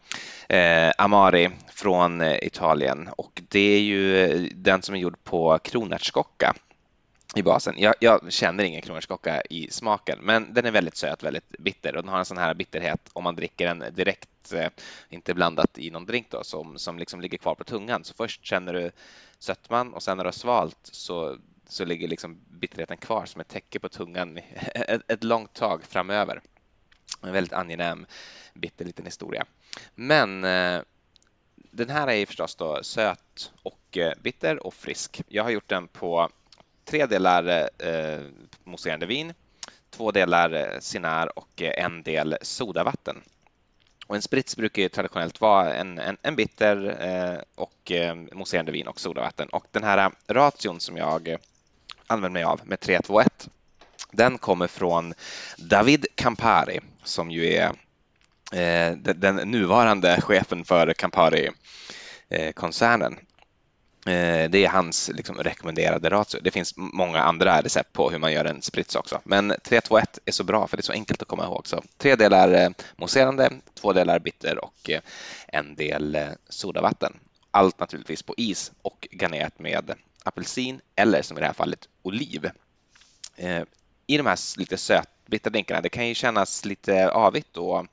eh, 0.49 0.91
Amari 0.97 1.49
från 1.73 2.21
eh, 2.21 2.37
Italien 2.41 3.09
och 3.17 3.41
det 3.49 3.59
är 3.75 3.79
ju 3.79 4.49
den 4.55 4.81
som 4.81 4.95
är 4.95 4.99
gjord 4.99 5.23
på 5.23 5.59
kronärtskocka 5.63 6.53
i 7.35 7.43
basen. 7.43 7.75
Jag, 7.77 7.93
jag 7.99 8.33
känner 8.33 8.63
ingen 8.63 8.81
kronärtskocka 8.81 9.41
i 9.41 9.67
smaken, 9.71 10.19
men 10.21 10.53
den 10.53 10.65
är 10.65 10.71
väldigt 10.71 10.97
söt, 10.97 11.23
väldigt 11.23 11.49
bitter 11.49 11.95
och 11.95 12.03
den 12.03 12.11
har 12.11 12.19
en 12.19 12.25
sån 12.25 12.37
här 12.37 12.53
bitterhet 12.53 13.09
om 13.13 13.23
man 13.23 13.35
dricker 13.35 13.65
den 13.65 13.83
direkt, 13.95 14.53
eh, 14.53 14.69
inte 15.09 15.33
blandat 15.33 15.77
i 15.77 15.89
någon 15.89 16.05
drink 16.05 16.27
då, 16.29 16.43
som, 16.43 16.77
som 16.77 16.99
liksom 16.99 17.21
ligger 17.21 17.37
kvar 17.37 17.55
på 17.55 17.63
tungan. 17.63 18.03
Så 18.03 18.13
först 18.13 18.45
känner 18.45 18.73
du 18.73 18.91
sötman 19.39 19.93
och 19.93 20.03
sen 20.03 20.17
när 20.17 20.23
du 20.23 20.27
har 20.27 20.31
svalt 20.31 20.79
så 20.91 21.37
så 21.67 21.85
ligger 21.85 22.07
liksom 22.07 22.39
bitterheten 22.47 22.97
kvar 22.97 23.25
som 23.25 23.41
ett 23.41 23.47
täcke 23.47 23.79
på 23.79 23.89
tungan 23.89 24.37
ett, 24.73 25.11
ett 25.11 25.23
långt 25.23 25.53
tag 25.53 25.83
framöver. 25.83 26.41
En 27.21 27.33
väldigt 27.33 27.53
angenäm, 27.53 28.05
bitter 28.53 28.85
liten 28.85 29.05
historia. 29.05 29.45
Men 29.95 30.43
eh, 30.43 30.81
den 31.55 31.89
här 31.89 32.09
är 32.09 32.25
förstås 32.25 32.55
då 32.55 32.83
söt 32.83 33.51
och 33.63 33.97
eh, 33.97 34.13
bitter 34.21 34.67
och 34.67 34.73
frisk. 34.73 35.21
Jag 35.27 35.43
har 35.43 35.49
gjort 35.49 35.69
den 35.69 35.87
på 35.87 36.29
tre 36.85 37.05
delar 37.05 37.69
eh, 37.77 38.19
mousserande 38.63 39.05
vin, 39.05 39.33
två 39.89 40.11
delar 40.11 40.53
eh, 40.53 40.79
Sinar 40.79 41.39
och 41.39 41.61
eh, 41.61 41.85
en 41.85 42.03
del 42.03 42.37
sodavatten. 42.41 43.21
Och 44.07 44.15
en 44.15 44.21
sprits 44.21 44.57
brukar 44.57 44.81
ju 44.81 44.89
traditionellt 44.89 45.41
vara 45.41 45.73
en, 45.73 45.99
en, 45.99 46.17
en 46.21 46.35
bitter 46.35 46.97
eh, 46.99 47.39
och 47.55 47.91
eh, 47.91 48.15
mousserande 48.15 48.71
vin 48.71 48.87
och 48.87 48.99
sodavatten. 48.99 49.49
Och 49.49 49.65
den 49.71 49.83
här 49.83 49.97
eh, 49.97 50.33
ration 50.33 50.79
som 50.79 50.97
jag 50.97 51.37
använder 52.07 52.33
mig 52.33 52.43
av 52.43 52.61
med 52.63 52.79
321 52.79 53.49
den 54.13 54.37
kommer 54.37 54.67
från 54.67 55.13
David 55.57 56.05
Campari 56.15 56.79
som 57.03 57.31
ju 57.31 57.53
är 57.53 57.69
eh, 58.53 58.91
den 58.97 59.35
nuvarande 59.35 60.21
chefen 60.21 60.65
för 60.65 60.93
Campari-koncernen. 60.93 63.19
Eh, 64.05 64.49
det 64.49 64.65
är 64.65 64.67
hans 64.67 65.11
liksom, 65.13 65.37
rekommenderade 65.37 66.09
ratio. 66.09 66.39
Det 66.41 66.51
finns 66.51 66.73
många 66.75 67.19
andra 67.19 67.61
recept 67.61 67.93
på 67.93 68.09
hur 68.09 68.19
man 68.19 68.33
gör 68.33 68.45
en 68.45 68.61
sprits 68.61 68.95
också. 68.95 69.21
Men 69.23 69.53
321 69.63 70.19
är 70.25 70.31
så 70.31 70.43
bra 70.43 70.67
för 70.67 70.77
det 70.77 70.81
är 70.81 70.83
så 70.83 70.91
enkelt 70.91 71.21
att 71.21 71.27
komma 71.27 71.43
ihåg. 71.43 71.67
Så 71.67 71.83
tre 71.97 72.15
delar 72.15 72.53
eh, 72.53 72.69
mousserande, 72.95 73.49
två 73.73 73.93
delar 73.93 74.19
bitter 74.19 74.63
och 74.63 74.89
eh, 74.89 75.01
en 75.47 75.75
del 75.75 76.17
sodavatten. 76.49 77.13
Allt 77.51 77.79
naturligtvis 77.79 78.23
på 78.23 78.33
is 78.37 78.71
och 78.81 79.07
garnerat 79.11 79.59
med 79.59 79.95
apelsin 80.23 80.81
eller 80.95 81.21
som 81.21 81.37
i 81.37 81.39
det 81.39 81.45
här 81.45 81.53
fallet 81.53 81.87
oliv. 82.01 82.49
I 84.07 84.17
de 84.17 84.25
här 84.25 84.59
lite 84.59 84.77
sötbitta 84.77 85.49
drinkarna, 85.49 85.81
det 85.81 85.89
kan 85.89 86.07
ju 86.07 86.13
kännas 86.13 86.65
lite 86.65 87.09
avigt 87.09 87.57
och 87.57 87.85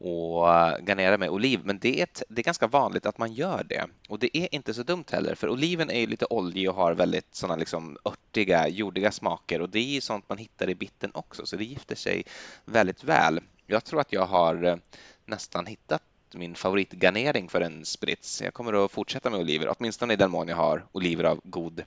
och 0.00 0.54
eh, 0.54 0.78
garnera 0.78 1.18
med 1.18 1.30
oliv, 1.30 1.60
men 1.64 1.78
det 1.78 2.00
är, 2.00 2.02
ett, 2.02 2.22
det 2.28 2.40
är 2.40 2.44
ganska 2.44 2.66
vanligt 2.66 3.06
att 3.06 3.18
man 3.18 3.32
gör 3.32 3.64
det. 3.64 3.86
Och 4.08 4.18
det 4.18 4.36
är 4.36 4.54
inte 4.54 4.74
så 4.74 4.82
dumt 4.82 5.04
heller, 5.10 5.34
för 5.34 5.48
oliven 5.48 5.90
är 5.90 6.06
lite 6.06 6.24
oljig 6.24 6.68
och 6.68 6.74
har 6.74 6.94
väldigt 6.94 7.34
sådana 7.34 7.56
liksom 7.56 7.98
örtiga, 8.04 8.68
jordiga 8.68 9.12
smaker 9.12 9.60
och 9.60 9.68
det 9.68 9.78
är 9.78 9.94
ju 9.94 10.00
sånt 10.00 10.28
man 10.28 10.38
hittar 10.38 10.70
i 10.70 10.74
bitten 10.74 11.10
också, 11.14 11.46
så 11.46 11.56
det 11.56 11.64
gifter 11.64 11.96
sig 11.96 12.22
väldigt 12.64 13.04
väl. 13.04 13.40
Jag 13.66 13.84
tror 13.84 14.00
att 14.00 14.12
jag 14.12 14.26
har 14.26 14.64
eh, 14.64 14.76
nästan 15.24 15.66
hittat 15.66 16.02
min 16.34 16.54
favoritgarnering 16.54 17.48
för 17.48 17.60
en 17.60 17.84
sprits. 17.84 18.42
Jag 18.42 18.54
kommer 18.54 18.84
att 18.84 18.90
fortsätta 18.90 19.30
med 19.30 19.40
oliver, 19.40 19.74
åtminstone 19.78 20.12
i 20.12 20.16
den 20.16 20.30
mån 20.30 20.48
jag 20.48 20.56
har 20.56 20.84
oliver 20.92 21.24
av 21.24 21.40
god 21.44 21.82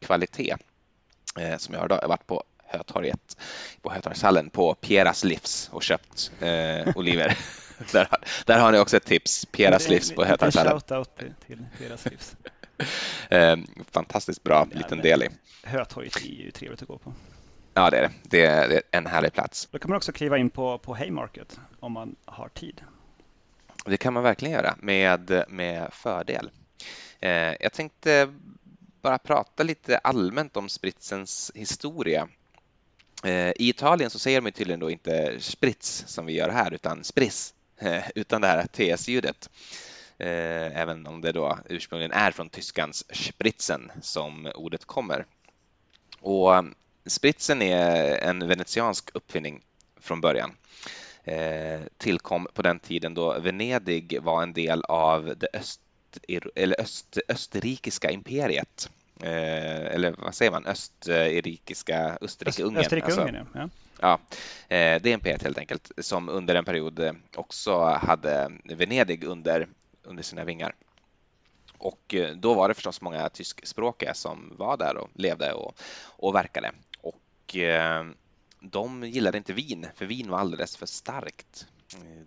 kvalitet 0.00 0.56
eh, 1.38 1.56
som 1.56 1.74
jag 1.74 1.80
har 1.80 2.08
varit 2.08 2.26
på 2.26 2.42
Hötorget 2.68 3.36
på 3.82 3.92
Hötorgshallen 3.92 4.50
på 4.50 4.74
Pieras 4.74 5.24
Livs 5.24 5.68
och 5.72 5.82
köpt 5.82 6.32
eh, 6.40 6.96
oliver. 6.96 7.38
där, 7.92 8.08
där 8.46 8.60
har 8.60 8.72
ni 8.72 8.78
också 8.78 8.96
ett 8.96 9.04
tips. 9.04 9.46
Pieras 9.46 9.88
Livs 9.88 10.12
på 10.12 10.24
Hötorgshallen. 10.24 10.72
Shoutout 10.72 11.16
till 11.46 11.66
Pieras 11.78 12.04
Livs. 12.04 12.36
eh, 13.30 13.56
fantastiskt 13.90 14.42
bra 14.42 14.66
ja, 14.70 14.78
liten 14.78 14.98
del 14.98 15.22
i. 15.22 15.28
Hötorget 15.64 16.16
är 16.16 16.28
ju 16.28 16.50
trevligt 16.50 16.82
att 16.82 16.88
gå 16.88 16.98
på. 16.98 17.12
Ja, 17.74 17.90
det 17.90 17.98
är 17.98 18.02
det. 18.02 18.10
Det 18.22 18.46
är, 18.46 18.82
en 18.90 19.06
härlig 19.06 19.32
plats. 19.32 19.68
Då 19.70 19.78
kan 19.78 19.90
man 19.90 19.96
också 19.96 20.12
kliva 20.12 20.38
in 20.38 20.50
på, 20.50 20.78
på 20.78 20.94
Haymarket 20.94 21.60
om 21.80 21.92
man 21.92 22.16
har 22.24 22.48
tid. 22.48 22.80
Det 23.86 23.96
kan 23.96 24.12
man 24.12 24.22
verkligen 24.22 24.54
göra 24.54 24.74
med, 24.78 25.44
med 25.48 25.92
fördel. 25.92 26.50
Eh, 27.20 27.30
jag 27.60 27.72
tänkte 27.72 28.28
bara 29.02 29.18
prata 29.18 29.62
lite 29.62 29.98
allmänt 29.98 30.56
om 30.56 30.68
spritsens 30.68 31.52
historia. 31.54 32.28
Eh, 33.24 33.52
I 33.56 33.68
Italien 33.68 34.10
så 34.10 34.18
säger 34.18 34.40
de 34.40 34.50
tydligen 34.50 34.80
då 34.80 34.90
inte 34.90 35.40
sprits 35.40 36.04
som 36.06 36.26
vi 36.26 36.32
gör 36.32 36.48
här 36.48 36.74
utan 36.74 37.04
spriss 37.04 37.54
eh, 37.78 38.04
utan 38.14 38.40
det 38.40 38.46
här 38.46 38.66
TS-ljudet. 38.66 39.50
Eh, 40.18 40.80
även 40.80 41.06
om 41.06 41.20
det 41.20 41.32
då 41.32 41.58
ursprungligen 41.68 42.12
är 42.12 42.30
från 42.30 42.48
tyskans 42.48 43.04
spritzen 43.16 43.90
som 44.02 44.52
ordet 44.54 44.84
kommer. 44.84 45.26
Och 46.20 46.64
spritsen 47.06 47.62
är 47.62 48.18
en 48.18 48.48
venetiansk 48.48 49.10
uppfinning 49.14 49.60
från 50.00 50.20
början. 50.20 50.52
Tillkom 51.96 52.46
på 52.54 52.62
den 52.62 52.78
tiden 52.78 53.14
då 53.14 53.38
Venedig 53.38 54.22
var 54.22 54.42
en 54.42 54.52
del 54.52 54.84
av 54.84 55.34
det 55.36 55.48
öst, 55.52 55.80
eller 56.54 56.80
öst, 56.80 57.18
österrikiska 57.28 58.10
imperiet 58.10 58.90
eller 59.20 60.14
vad 60.18 60.34
säger 60.34 60.50
man, 60.50 60.66
österrikiska, 60.66 62.18
Österrike-Ungern. 62.20 62.80
Österrike-Ungern, 62.80 63.36
alltså, 63.36 63.58
ja. 63.58 63.68
Ja, 64.00 64.18
eh, 64.68 65.02
det 65.02 65.10
är 65.10 65.14
en 65.14 65.20
pet 65.20 65.42
helt 65.42 65.58
enkelt 65.58 65.92
som 65.98 66.28
under 66.28 66.54
en 66.54 66.64
period 66.64 66.98
eh, 67.00 67.12
också 67.34 67.84
hade 67.84 68.52
Venedig 68.64 69.24
under, 69.24 69.68
under 70.02 70.22
sina 70.22 70.44
vingar. 70.44 70.74
Och 71.78 72.14
eh, 72.14 72.34
då 72.36 72.54
var 72.54 72.68
det 72.68 72.74
förstås 72.74 73.00
många 73.00 73.28
tyskspråkiga 73.28 74.14
som 74.14 74.54
var 74.58 74.76
där 74.76 74.96
och 74.96 75.10
levde 75.14 75.52
och, 75.52 75.80
och 76.06 76.34
verkade. 76.34 76.72
Och 77.00 77.56
de 78.60 79.04
gillade 79.04 79.38
inte 79.38 79.52
vin, 79.52 79.86
för 79.94 80.06
vin 80.06 80.30
var 80.30 80.38
alldeles 80.38 80.76
för 80.76 80.86
starkt. 80.86 81.66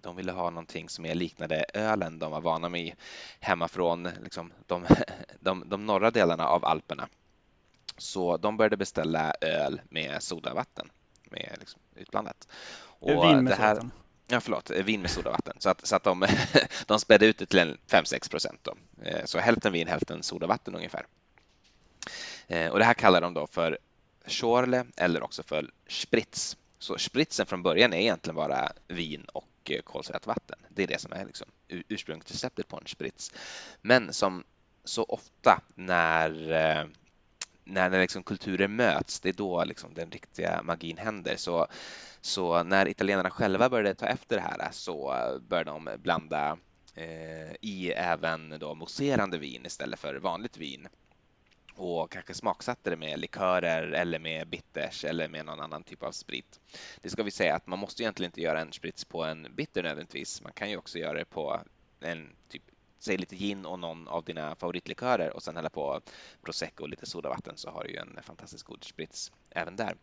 De 0.02 0.16
ville 0.16 0.32
ha 0.32 0.50
någonting 0.50 0.90
som 0.90 1.04
mer 1.04 1.16
liknade 1.16 1.66
ölen 1.74 2.20
de 2.20 2.32
var 2.32 2.42
vana 2.42 2.70
med 2.70 2.96
hemifrån 3.40 4.10
liksom, 4.24 4.54
de, 4.66 4.86
de, 5.40 5.64
de 5.70 5.86
norra 5.86 6.12
delarna 6.12 6.48
av 6.48 6.66
Alperna. 6.66 7.08
Så 7.98 8.38
de 8.38 8.58
började 8.58 8.78
beställa 8.78 9.34
öl 9.42 9.82
med 9.90 10.24
sodavatten 10.24 10.90
med 11.24 11.56
liksom, 11.60 11.82
utblandat. 11.96 12.48
Och 13.00 13.24
vin 13.24 13.44
med 13.44 13.54
det 13.54 13.62
här, 13.62 13.82
Ja, 14.32 14.40
förlåt, 14.40 14.70
vin 14.70 15.02
med 15.02 15.12
sodavatten. 15.12 15.56
Så 15.60 15.70
att, 15.70 15.86
så 15.88 15.96
att 15.96 16.04
de, 16.04 16.28
de 16.86 17.00
spädde 17.00 17.26
ut 17.26 17.38
det 17.38 17.46
till 17.46 17.78
5-6 17.88 18.30
procent. 18.30 18.68
Eh, 19.04 19.26
så 19.26 19.40
hälften 19.40 19.74
vin, 19.74 19.88
hälften 19.88 20.24
sodavatten 20.24 20.76
ungefär. 20.76 21.06
Eh, 22.48 22.72
och 22.72 22.80
det 22.80 22.86
här 22.86 22.94
kallar 22.94 23.22
de 23.22 23.34
då 23.34 23.48
för 23.48 23.78
Schorle 24.26 24.86
eller 24.98 25.24
också 25.24 25.44
för 25.44 25.72
Spritz. 25.88 26.58
Så 26.80 26.98
spritsen 26.98 27.46
från 27.46 27.64
början 27.64 27.94
är 27.94 27.98
egentligen 27.98 28.36
bara 28.36 28.72
vin 28.88 29.26
och 29.34 29.48
och 29.70 29.86
kolsyrat 29.86 30.28
vatten. 30.28 30.60
Det 30.70 30.84
är 30.84 30.88
det 30.88 31.02
som 31.02 31.14
är 31.14 31.26
liksom 31.26 31.48
ursprungsreceptet 31.68 32.68
på 32.68 32.78
en 32.78 32.88
sprits. 32.88 33.32
Men 33.82 34.14
som 34.14 34.44
så 34.84 35.04
ofta 35.04 35.62
när 35.76 36.52
eh, 36.52 36.86
när, 37.64 37.90
när 37.90 38.02
liksom 38.02 38.24
kulturer 38.24 38.68
möts, 38.68 39.20
det 39.20 39.30
är 39.30 39.34
då 39.34 39.64
liksom 39.64 39.94
den 39.94 40.12
riktiga 40.12 40.62
magin 40.64 40.98
händer. 40.98 41.36
Så, 41.36 41.68
så 42.22 42.64
när 42.64 42.88
italienarna 42.88 43.30
själva 43.30 43.70
började 43.70 43.96
ta 43.96 44.06
efter 44.06 44.36
det 44.36 44.42
här 44.42 44.70
så 44.72 45.16
började 45.48 45.72
de 45.72 45.90
blanda 45.98 46.58
eh, 46.96 47.56
i 47.62 47.92
även 47.96 48.56
då 48.60 48.76
mousserande 48.76 49.38
vin 49.38 49.66
istället 49.66 50.00
för 50.00 50.16
vanligt 50.16 50.58
vin 50.58 50.88
och 51.76 52.12
kanske 52.12 52.34
smaksatte 52.34 52.90
det 52.90 52.96
med 52.96 53.20
likörer 53.20 53.92
eller 53.92 54.20
med 54.20 54.48
bitters 54.48 55.06
eller 55.06 55.28
med 55.28 55.46
någon 55.46 55.60
annan 55.60 55.84
typ 55.84 56.04
av 56.04 56.12
sprit. 56.12 56.60
Det 57.02 57.10
ska 57.10 57.24
vi 57.24 57.32
säga 57.32 57.56
att 57.56 57.68
man 57.68 57.80
måste 57.80 58.04
egentligen 58.04 58.30
inte 58.30 58.42
göra 58.42 58.62
en 58.62 58.72
sprits 58.72 59.06
på 59.06 59.24
en 59.24 59.48
bitter 59.56 59.84
nödvändigtvis. 59.84 60.42
Man 60.42 60.54
kan 60.54 60.70
ju 60.70 60.78
också 60.78 61.00
göra 61.00 61.18
det 61.18 61.26
på 61.26 61.62
en 62.00 62.30
typ 62.50 62.64
säg 63.00 63.18
lite 63.18 63.36
gin 63.36 63.66
och 63.66 63.80
någon 63.80 64.08
av 64.08 64.24
dina 64.24 64.56
favoritlikörer 64.56 65.34
och 65.34 65.44
sen 65.44 65.56
hälla 65.56 65.70
på 65.70 66.02
prosecco 66.42 66.84
och 66.84 66.90
lite 66.90 67.06
sodavatten 67.06 67.58
så 67.58 67.70
har 67.70 67.84
du 67.84 67.90
ju 67.90 67.98
en 67.98 68.20
fantastiskt 68.24 68.64
god 68.64 68.84
sprits 68.84 69.32
även 69.50 69.76
där. 69.76 69.96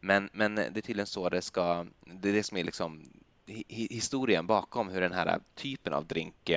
Men, 0.00 0.30
men 0.32 0.54
det 0.54 0.62
är 0.62 0.80
tydligen 0.80 1.06
så 1.06 1.28
det 1.28 1.42
ska, 1.42 1.86
det 2.04 2.28
är 2.28 2.32
det 2.32 2.42
som 2.42 2.56
är 2.56 2.64
liksom 2.64 3.12
historien 3.68 4.46
bakom 4.46 4.88
hur 4.88 5.00
den 5.00 5.12
här 5.12 5.40
typen 5.54 5.92
av 5.92 6.06
drink 6.06 6.48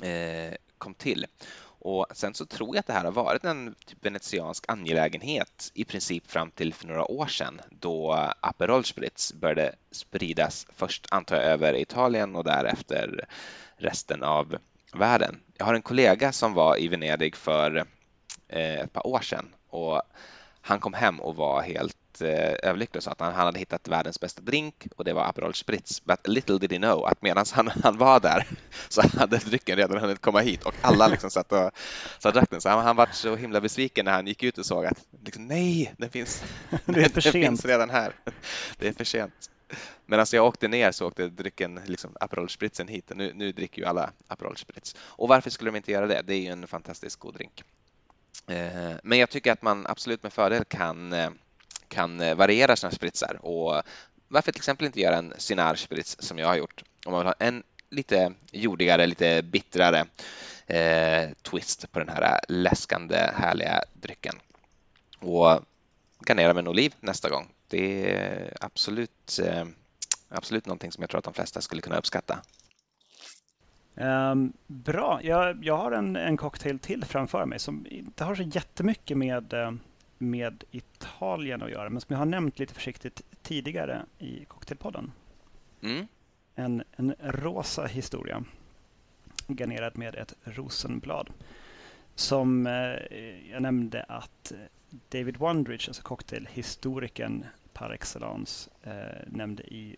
eh, 0.00 0.54
kom 0.78 0.94
till. 0.94 1.26
Och 1.84 2.06
sen 2.12 2.34
så 2.34 2.46
tror 2.46 2.76
jag 2.76 2.80
att 2.80 2.86
det 2.86 2.92
här 2.92 3.04
har 3.04 3.12
varit 3.12 3.44
en 3.44 3.74
typ 3.86 4.06
venetiansk 4.06 4.64
angelägenhet 4.68 5.70
i 5.74 5.84
princip 5.84 6.30
fram 6.30 6.50
till 6.50 6.74
för 6.74 6.86
några 6.86 7.10
år 7.10 7.26
sedan 7.26 7.60
då 7.70 8.12
Aperol 8.40 8.84
Spritz 8.84 9.32
började 9.32 9.74
spridas 9.90 10.66
först 10.76 11.06
antar 11.10 11.36
jag 11.36 11.44
över 11.44 11.74
Italien 11.74 12.36
och 12.36 12.44
därefter 12.44 13.26
resten 13.76 14.22
av 14.22 14.56
världen. 14.94 15.40
Jag 15.56 15.66
har 15.66 15.74
en 15.74 15.82
kollega 15.82 16.32
som 16.32 16.54
var 16.54 16.80
i 16.80 16.88
Venedig 16.88 17.36
för 17.36 17.76
eh, 18.48 18.80
ett 18.80 18.92
par 18.92 19.06
år 19.06 19.20
sedan 19.20 19.54
och 19.68 20.02
han 20.60 20.80
kom 20.80 20.94
hem 20.94 21.20
och 21.20 21.36
var 21.36 21.62
helt 21.62 21.96
eh, 22.20 22.54
överlycklig 22.62 22.96
och 22.96 23.02
sa 23.02 23.10
att 23.10 23.20
han, 23.20 23.34
han 23.34 23.46
hade 23.46 23.58
hittat 23.58 23.88
världens 23.88 24.20
bästa 24.20 24.42
drink 24.42 24.86
och 24.96 25.04
det 25.04 25.12
var 25.12 25.24
Aperol 25.24 25.54
Spritz. 25.54 26.04
But 26.04 26.28
little 26.28 26.58
did 26.58 26.72
he 26.72 26.78
know 26.78 27.04
att 27.04 27.22
medan 27.22 27.44
han, 27.52 27.68
han 27.68 27.98
var 27.98 28.20
där 28.20 28.46
så 28.88 29.02
hade 29.02 29.36
drycken 29.36 29.76
redan 29.76 29.98
hunnit 29.98 30.20
komma 30.20 30.40
hit 30.40 30.62
och 30.62 30.74
alla 30.80 31.08
liksom 31.08 31.30
satt 31.30 31.52
och, 31.52 31.70
och 32.24 32.32
drack 32.32 32.50
den. 32.50 32.60
Så 32.60 32.68
han, 32.68 32.84
han 32.84 32.96
var 32.96 33.08
så 33.12 33.36
himla 33.36 33.60
besviken 33.60 34.04
när 34.04 34.12
han 34.12 34.26
gick 34.26 34.42
ut 34.42 34.58
och 34.58 34.66
såg 34.66 34.86
att 34.86 35.06
liksom, 35.24 35.46
nej, 35.46 35.94
den 35.98 36.10
finns, 36.10 36.44
det 36.84 37.04
är 37.04 37.08
för 37.08 37.20
den 37.32 37.32
finns 37.32 37.64
redan 37.64 37.90
här. 37.90 38.12
Det 38.78 38.88
är 38.88 38.92
för 38.92 39.04
sent. 39.04 39.50
Medan 40.06 40.26
jag 40.32 40.46
åkte 40.46 40.68
ner 40.68 40.92
så 40.92 41.06
åkte 41.06 41.28
drycken 41.28 41.80
liksom 41.86 42.16
Aperol 42.20 42.50
Spritzen 42.50 42.88
hit. 42.88 43.12
Nu, 43.14 43.32
nu 43.34 43.52
dricker 43.52 43.82
ju 43.82 43.88
alla 43.88 44.12
Aperol 44.28 44.56
Spritz. 44.56 44.96
Och 44.98 45.28
varför 45.28 45.50
skulle 45.50 45.70
de 45.70 45.76
inte 45.76 45.92
göra 45.92 46.06
det? 46.06 46.22
Det 46.22 46.34
är 46.34 46.40
ju 46.40 46.48
en 46.48 46.66
fantastiskt 46.66 47.16
god 47.16 47.34
drink. 47.34 47.64
Eh, 48.46 48.96
men 49.02 49.18
jag 49.18 49.30
tycker 49.30 49.52
att 49.52 49.62
man 49.62 49.86
absolut 49.86 50.22
med 50.22 50.32
fördel 50.32 50.64
kan 50.64 51.12
eh, 51.12 51.30
kan 51.92 52.20
eh, 52.20 52.34
variera 52.34 52.76
sina 52.76 52.90
spritsar 52.90 53.38
och 53.42 53.82
varför 54.28 54.52
till 54.52 54.60
exempel 54.60 54.86
inte 54.86 55.00
göra 55.00 55.16
en 55.16 55.34
Cynarsprits 55.38 56.16
som 56.20 56.38
jag 56.38 56.46
har 56.46 56.56
gjort? 56.56 56.84
Om 57.06 57.12
man 57.12 57.20
vill 57.20 57.26
ha 57.26 57.34
en 57.38 57.62
lite 57.90 58.32
jordigare, 58.52 59.06
lite 59.06 59.42
bittrare 59.42 60.06
eh, 60.66 61.30
twist 61.42 61.92
på 61.92 61.98
den 61.98 62.08
här 62.08 62.40
läskande 62.48 63.16
härliga 63.34 63.80
drycken. 63.92 64.34
Och 65.18 65.60
garnera 66.26 66.54
med 66.54 66.62
en 66.62 66.68
oliv 66.68 66.94
nästa 67.00 67.30
gång. 67.30 67.48
Det 67.68 68.10
är 68.16 68.56
absolut, 68.60 69.40
eh, 69.44 69.64
absolut 70.28 70.66
någonting 70.66 70.92
som 70.92 71.02
jag 71.02 71.10
tror 71.10 71.18
att 71.18 71.24
de 71.24 71.34
flesta 71.34 71.60
skulle 71.60 71.82
kunna 71.82 71.98
uppskatta. 71.98 72.38
Um, 73.94 74.52
bra, 74.66 75.20
jag, 75.22 75.64
jag 75.64 75.76
har 75.76 75.92
en, 75.92 76.16
en 76.16 76.36
cocktail 76.36 76.78
till 76.78 77.04
framför 77.04 77.46
mig 77.46 77.58
som 77.58 77.86
inte 77.90 78.24
har 78.24 78.34
så 78.34 78.42
jättemycket 78.42 79.16
med, 79.16 79.52
eh, 79.52 79.72
med 80.22 80.64
Italien 80.70 81.62
att 81.62 81.70
göra, 81.70 81.90
men 81.90 82.00
som 82.00 82.12
jag 82.12 82.18
har 82.18 82.26
nämnt 82.26 82.58
lite 82.58 82.74
försiktigt 82.74 83.22
tidigare 83.42 84.06
i 84.18 84.44
Cocktailpodden. 84.44 85.12
Mm. 85.82 86.06
En, 86.54 86.82
en 86.96 87.14
rosa 87.20 87.86
historia 87.86 88.44
garnerad 89.46 89.96
med 89.96 90.14
ett 90.14 90.34
rosenblad. 90.44 91.30
Som 92.14 92.66
eh, 92.66 93.50
jag 93.50 93.62
nämnde 93.62 94.02
att 94.02 94.52
David 95.08 95.36
Wondridge, 95.36 95.88
alltså 95.88 96.02
cocktailhistorikern 96.02 97.44
par 97.72 97.90
excellence, 97.90 98.70
eh, 98.82 99.26
nämnde 99.26 99.62
i 99.62 99.96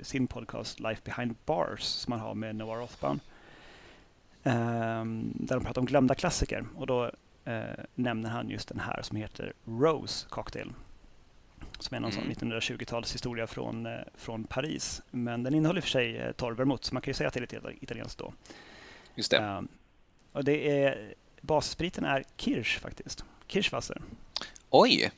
sin 0.00 0.26
podcast 0.26 0.80
Life 0.80 1.02
behind 1.04 1.34
bars 1.46 1.82
som 1.82 2.12
han 2.12 2.20
har 2.20 2.34
med 2.34 2.56
Noah 2.56 2.78
Rothbaum. 2.78 3.20
Eh, 4.42 5.04
där 5.34 5.54
de 5.54 5.64
pratar 5.64 5.80
om 5.80 5.86
glömda 5.86 6.14
klassiker 6.14 6.66
och 6.76 6.86
då 6.86 7.10
eh, 7.44 7.84
nämner 7.94 8.30
han 8.30 8.50
just 8.50 8.68
den 8.68 8.80
här 8.80 9.02
som 9.02 9.16
heter 9.16 9.52
Rose 9.64 10.26
Cocktail. 10.28 10.72
Som 11.78 11.96
är 11.96 12.00
någon 12.00 12.10
mm. 12.10 12.34
sån 12.34 12.50
1920-talshistoria 12.50 13.46
från, 13.46 13.86
eh, 13.86 14.00
från 14.14 14.44
Paris. 14.44 15.02
Men 15.10 15.42
den 15.42 15.54
innehåller 15.54 15.78
i 15.78 15.80
och 15.80 15.84
för 15.84 15.90
sig 15.90 16.16
eh, 16.16 16.32
torr 16.32 16.52
vermouth 16.52 16.82
så 16.82 16.94
man 16.94 17.02
kan 17.02 17.10
ju 17.10 17.14
säga 17.14 17.28
att 17.28 17.34
det 17.34 17.40
är 17.40 17.60
lite 17.60 17.74
italienskt 17.80 18.18
då. 18.18 18.32
Just 19.14 19.30
det. 19.30 19.38
Ehm, 19.38 19.68
och 20.32 20.44
det 20.44 20.82
är, 20.82 21.14
basspriten 21.40 22.04
är 22.04 22.24
Kirsch 22.36 22.80
faktiskt. 22.80 23.24
Kirschwasser. 23.46 24.02
Oj, 24.70 25.10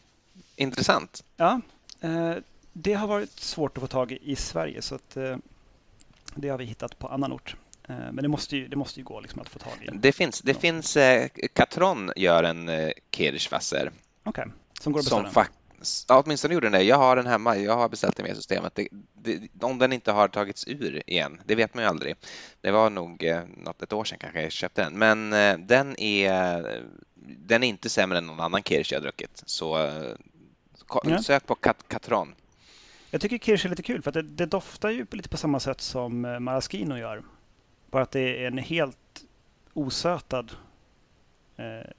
intressant. 0.56 1.24
Ja, 1.37 1.61
eh, 2.00 2.35
det 2.72 2.94
har 2.94 3.06
varit 3.06 3.30
svårt 3.30 3.76
att 3.76 3.80
få 3.80 3.87
tag 3.87 4.12
i 4.12 4.18
i 4.22 4.37
Sverige 4.37 4.82
så 4.82 4.94
att 4.94 5.16
eh, 5.16 5.37
det 6.35 6.48
har 6.48 6.58
vi 6.58 6.64
hittat 6.64 6.98
på 6.98 7.08
annan 7.08 7.32
ort. 7.32 7.56
Eh, 7.88 7.97
men 7.97 8.16
det 8.16 8.29
måste 8.29 8.57
ju, 8.57 8.68
det 8.68 8.77
måste 8.77 9.01
ju 9.01 9.05
gå 9.05 9.21
liksom 9.21 9.40
att 9.40 9.49
få 9.49 9.59
tag 9.59 9.73
i. 9.83 9.88
Det 9.92 10.12
finns, 10.12 10.40
det 10.40 10.55
finns 10.55 10.99
Catron 11.53 12.12
gör 12.16 12.42
en 12.45 12.71
Kirschwasser. 13.11 13.92
Okej, 14.25 14.42
okay. 14.42 14.53
som 14.81 14.92
går 14.92 15.01
att 15.01 15.05
beställa? 15.05 15.33
Som, 15.33 15.45
Ja, 16.09 16.23
åtminstone 16.25 16.55
gjorde 16.55 16.66
den 16.66 16.73
det. 16.73 16.83
Jag 16.83 16.97
har 16.97 17.16
den 17.16 17.27
hemma. 17.27 17.57
Jag 17.57 17.77
har 17.77 17.88
beställt 17.88 18.16
den 18.16 18.27
med 18.27 18.37
systemet. 18.37 18.75
Det, 18.75 18.88
det, 19.14 19.64
om 19.64 19.79
den 19.79 19.92
inte 19.92 20.12
har 20.12 20.29
tagits 20.29 20.68
ur 20.68 21.03
igen, 21.07 21.40
det 21.47 21.55
vet 21.55 21.75
man 21.75 21.85
ju 21.85 21.90
aldrig. 21.90 22.14
Det 22.61 22.71
var 22.71 22.90
nog 22.90 23.25
eh, 23.25 23.42
något, 23.57 23.83
ett 23.83 23.92
år 23.92 24.05
sedan 24.05 24.18
kanske 24.21 24.42
jag 24.42 24.53
köpte 24.53 24.83
den. 24.83 24.99
Men 24.99 25.33
eh, 25.33 25.59
den 25.59 26.01
är, 26.01 26.83
den 27.25 27.62
är 27.62 27.68
inte 27.68 27.88
sämre 27.88 28.18
än 28.18 28.27
någon 28.27 28.40
annan 28.40 28.62
kirsch 28.62 28.92
jag 28.92 29.03
druckit. 29.03 29.42
Så 29.47 29.87
eh, 29.87 31.21
sök 31.21 31.47
på 31.47 31.55
Kat 31.55 31.85
Katron. 31.88 32.35
Jag 33.11 33.21
tycker 33.21 33.38
kirsch 33.38 33.64
är 33.64 33.71
lite 33.71 33.83
kul 33.83 34.03
för 34.03 34.11
att 34.11 34.14
det, 34.14 34.23
det, 34.23 34.47
doftar 34.47 34.90
ju 34.90 35.07
lite 35.11 35.29
på 35.29 35.37
samma 35.37 35.61
sätt 35.61 35.81
som 35.81 36.25
eh, 36.25 36.38
maraschino 36.38 36.99
gör. 36.99 37.23
Bara 37.92 38.02
att 38.02 38.11
det 38.11 38.44
är 38.44 38.46
en 38.46 38.59
helt 38.59 39.24
osötad 39.72 40.52
eh, 41.57 41.90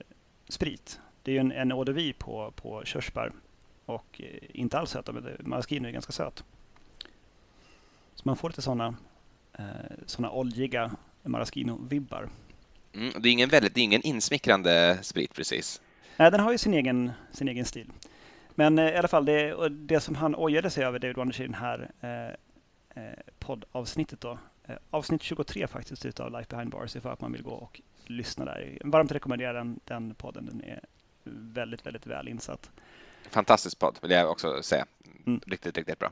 sprit. 0.50 1.00
Det 1.24 1.32
är 1.32 1.34
ju 1.34 1.40
en, 1.40 1.52
en 1.52 1.72
eau 1.72 1.84
de 1.84 1.94
vie 1.94 2.14
på, 2.14 2.54
på 2.56 2.84
körsbär 2.86 3.32
och 3.86 4.22
eh, 4.24 4.40
inte 4.50 4.80
alls 4.80 4.90
söta, 4.90 5.12
men 5.12 5.38
maraschino 5.40 5.88
är 5.88 5.92
ganska 5.92 6.12
söt. 6.12 6.44
Så 8.16 8.22
man 8.24 8.36
får 8.36 8.50
lite 8.50 8.62
sådana 8.62 8.96
eh, 9.54 9.66
såna 10.06 10.32
oljiga 10.32 10.92
maraschino-vibbar. 11.24 12.30
Mm, 12.94 13.14
det, 13.22 13.30
är 13.30 13.32
ingen 13.32 13.50
väldigt, 13.50 13.76
det 13.76 13.82
är 13.82 13.84
ingen 13.84 14.02
insmickrande 14.02 15.00
sprit 15.02 15.34
precis. 15.34 15.82
Nej, 16.18 16.32
den 16.32 16.40
har 16.40 16.52
ju 16.52 16.58
sin 16.58 16.74
egen, 16.74 17.12
sin 17.32 17.48
egen 17.48 17.66
stil. 17.66 17.92
Men 18.56 18.80
eh, 18.80 18.90
i 18.90 18.98
alla 18.98 19.08
fall, 19.08 19.26
det, 19.26 19.70
det 19.70 20.00
som 20.00 20.16
han 20.16 20.36
ojade 20.38 20.70
sig 20.70 20.84
över, 20.84 21.00
David 21.00 21.18
Wonders 21.18 21.40
i 21.40 21.48
det 21.48 21.56
här 21.56 21.92
eh, 22.02 23.04
eh, 23.04 23.20
poddavsnittet 23.40 24.22
då, 24.22 24.38
avsnitt 24.90 25.24
23 25.24 25.68
faktiskt 25.68 26.06
utav 26.06 26.32
Life 26.32 26.48
Behind 26.50 26.72
Bars, 26.72 26.96
ifall 26.96 27.12
att 27.12 27.22
man 27.22 27.32
vill 27.32 27.44
gå 27.44 27.52
och 27.52 27.82
lyssna 28.06 28.46
där. 28.46 28.78
Varmt 28.84 29.12
rekommenderar 29.12 29.54
den, 29.54 29.80
den 29.86 30.16
podden, 30.16 30.46
den 30.46 30.64
är 30.64 30.80
väldigt, 31.54 31.86
väldigt 31.86 32.08
väl 32.08 32.28
insatt. 32.28 32.72
Fantastisk 33.30 33.80
podd 33.80 34.00
vill 34.02 34.12
jag 34.12 34.32
också 34.32 34.64
säga. 34.64 34.86
Mm. 35.26 35.42
Riktigt, 35.46 35.78
riktigt 35.78 36.00
bra. 36.00 36.12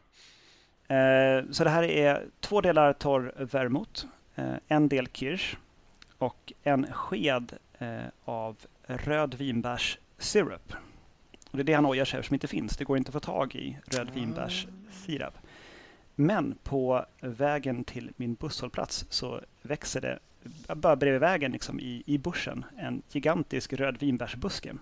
Eh, 0.95 1.43
så 1.51 1.63
det 1.63 1.69
här 1.69 1.83
är 1.83 2.27
två 2.39 2.61
delar 2.61 2.93
torr 2.93 3.33
vermouth, 3.37 4.05
eh, 4.35 4.55
en 4.67 4.89
del 4.89 5.07
kirsch 5.07 5.55
och 6.17 6.53
en 6.63 6.93
sked 6.93 7.53
eh, 7.79 7.99
av 8.25 8.57
röd 8.83 9.35
vinbärssirap. 9.35 10.73
det 11.51 11.59
är 11.59 11.63
det 11.63 11.73
han 11.73 11.85
ojar 11.85 12.05
sig 12.05 12.17
över 12.17 12.27
som 12.27 12.33
inte 12.33 12.47
finns. 12.47 12.77
Det 12.77 12.83
går 12.83 12.97
inte 12.97 13.09
att 13.09 13.13
få 13.13 13.19
tag 13.19 13.55
i 13.55 13.77
röd 13.85 14.07
ah. 14.09 14.13
vinbärssirap. 14.13 15.33
Men 16.15 16.55
på 16.63 17.05
vägen 17.19 17.83
till 17.83 18.11
min 18.17 18.33
busshållplats 18.33 19.05
så 19.09 19.41
växer 19.61 20.01
det, 20.01 20.19
bara 20.75 20.95
bredvid 20.95 21.21
vägen 21.21 21.51
liksom 21.51 21.79
i, 21.79 22.03
i 22.05 22.17
bussen, 22.17 22.65
en 22.77 23.01
gigantisk 23.11 23.73
röd 23.73 23.97
vinbärsbuske. 23.99 24.75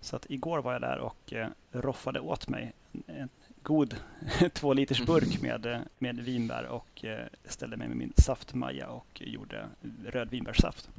Så 0.00 0.16
att 0.16 0.30
igår 0.30 0.62
var 0.62 0.72
jag 0.72 0.80
där 0.80 0.98
och 0.98 1.32
eh, 1.32 1.48
roffade 1.72 2.20
åt 2.20 2.48
mig 2.48 2.72
en 3.06 3.28
god 3.62 3.96
två 4.52 4.72
liters 4.72 5.06
burk 5.06 5.42
med, 5.42 5.66
eh, 5.66 5.78
med 5.98 6.16
vinbär 6.16 6.66
och 6.66 7.04
eh, 7.04 7.26
ställde 7.44 7.76
mig 7.76 7.88
med 7.88 7.96
min 7.96 8.12
saftmaja 8.16 8.88
och 8.88 9.22
gjorde 9.24 9.68
rödvinbärssaft. 10.06 10.90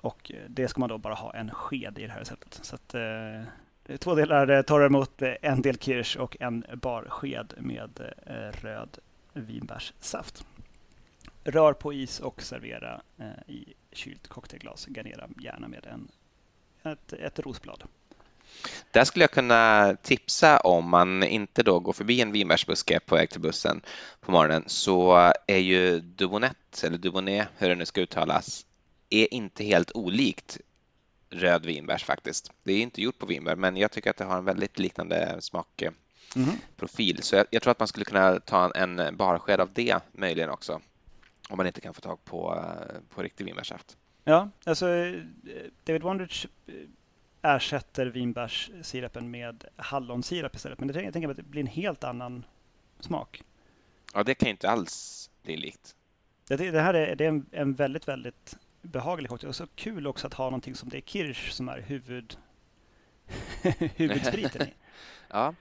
Och 0.00 0.32
det 0.48 0.68
ska 0.68 0.80
man 0.80 0.88
då 0.88 0.98
bara 0.98 1.14
ha 1.14 1.34
en 1.34 1.50
sked 1.50 1.98
i 1.98 2.06
det 2.06 2.12
här 2.12 2.18
receptet. 2.18 2.58
Så 2.62 2.74
att, 2.74 2.94
eh, 2.94 3.42
Eh, 3.86 3.96
två 3.96 4.14
delar 4.14 4.50
eh, 4.50 4.62
torra 4.62 4.88
mot 4.88 5.22
eh, 5.22 5.34
en 5.42 5.62
del 5.62 5.78
kirsch 5.78 6.16
och 6.16 6.36
en 6.40 6.64
bar 6.74 7.06
sked 7.08 7.54
med 7.56 8.14
röd 8.62 8.98
vinbärssaft. 9.32 10.44
Rör 11.44 11.72
på 11.72 11.92
is 11.92 12.20
och 12.20 12.42
servera 12.42 13.02
i 13.46 13.64
kylt 13.92 14.28
cocktailglas. 14.28 14.86
Garnera 14.86 15.28
gärna 15.40 15.68
med 15.68 15.86
en 15.86 16.08
ett, 16.82 17.12
ett 17.12 17.38
rosblad. 17.38 17.82
Där 18.90 19.04
skulle 19.04 19.22
jag 19.22 19.30
kunna 19.30 19.94
tipsa 20.02 20.58
om 20.58 20.90
man 20.90 21.22
inte 21.22 21.62
då 21.62 21.80
går 21.80 21.92
förbi 21.92 22.20
en 22.20 22.32
vinbärsbuske 22.32 23.00
på 23.00 23.14
väg 23.14 23.30
till 23.30 23.40
bussen 23.40 23.80
på 24.20 24.32
morgonen 24.32 24.64
så 24.66 25.32
är 25.46 25.58
ju 25.58 26.00
Dubonnet, 26.00 26.84
eller 26.84 26.98
Dubonnet, 26.98 27.48
hur 27.58 27.68
det 27.68 27.74
nu 27.74 27.86
ska 27.86 28.00
uttalas, 28.00 28.66
är 29.10 29.34
inte 29.34 29.64
helt 29.64 29.92
olikt 29.94 30.60
röd 31.32 31.66
vinbärs 31.66 32.04
faktiskt. 32.04 32.52
Det 32.62 32.72
är 32.72 32.82
inte 32.82 33.02
gjort 33.02 33.18
på 33.18 33.26
vinbär, 33.26 33.56
men 33.56 33.76
jag 33.76 33.90
tycker 33.90 34.10
att 34.10 34.16
det 34.16 34.24
har 34.24 34.38
en 34.38 34.44
väldigt 34.44 34.78
liknande 34.78 35.36
smakprofil. 35.40 37.16
Mm. 37.16 37.22
Så 37.22 37.36
jag, 37.36 37.46
jag, 37.50 37.62
tror 37.62 37.70
att 37.70 37.78
man 37.78 37.88
skulle 37.88 38.04
kunna 38.04 38.40
ta 38.40 38.70
en 38.70 39.16
barsked 39.16 39.60
av 39.60 39.70
det 39.72 39.98
möjligen 40.12 40.50
också, 40.50 40.80
om 41.48 41.56
man 41.56 41.66
inte 41.66 41.80
kan 41.80 41.94
få 41.94 42.00
tag 42.00 42.24
på, 42.24 42.64
på 43.14 43.22
riktig 43.22 43.44
vinbärssaft. 43.44 43.96
Ja, 44.24 44.48
alltså 44.64 44.86
David 45.84 46.02
Wondrich 46.02 46.46
eh, 46.66 46.74
ersätter 47.42 48.06
vinbärssirapen 48.06 49.30
med 49.30 49.64
hallonsirap 49.76 50.56
istället. 50.56 50.80
Men 50.80 50.88
jag 50.88 51.12
tänker 51.12 51.28
att 51.28 51.36
det 51.36 51.42
blir 51.42 51.60
en 51.60 51.66
helt 51.66 52.04
annan 52.04 52.44
smak. 53.00 53.42
Ja, 54.14 54.22
det 54.22 54.34
kan 54.34 54.48
inte 54.48 54.70
alls 54.70 55.30
bli 55.42 55.56
likt. 55.56 55.96
Det, 56.48 56.70
det 56.70 56.80
här 56.80 56.94
är, 56.94 57.16
det 57.16 57.24
är 57.24 57.28
en, 57.28 57.46
en, 57.50 57.74
väldigt, 57.74 58.08
väldigt 58.08 58.56
behaglig 58.82 59.28
cocktail. 59.28 59.48
Och 59.48 59.56
så 59.56 59.66
kul 59.74 60.06
också 60.06 60.26
att 60.26 60.34
ha 60.34 60.44
någonting 60.44 60.74
som 60.74 60.88
det 60.88 60.96
är 60.96 61.00
kirsch 61.00 61.52
som 61.52 61.68
är 61.68 61.80
huvud, 61.80 62.36
huvudspriten 63.96 64.62
i. 64.62 64.74
ja. 65.28 65.54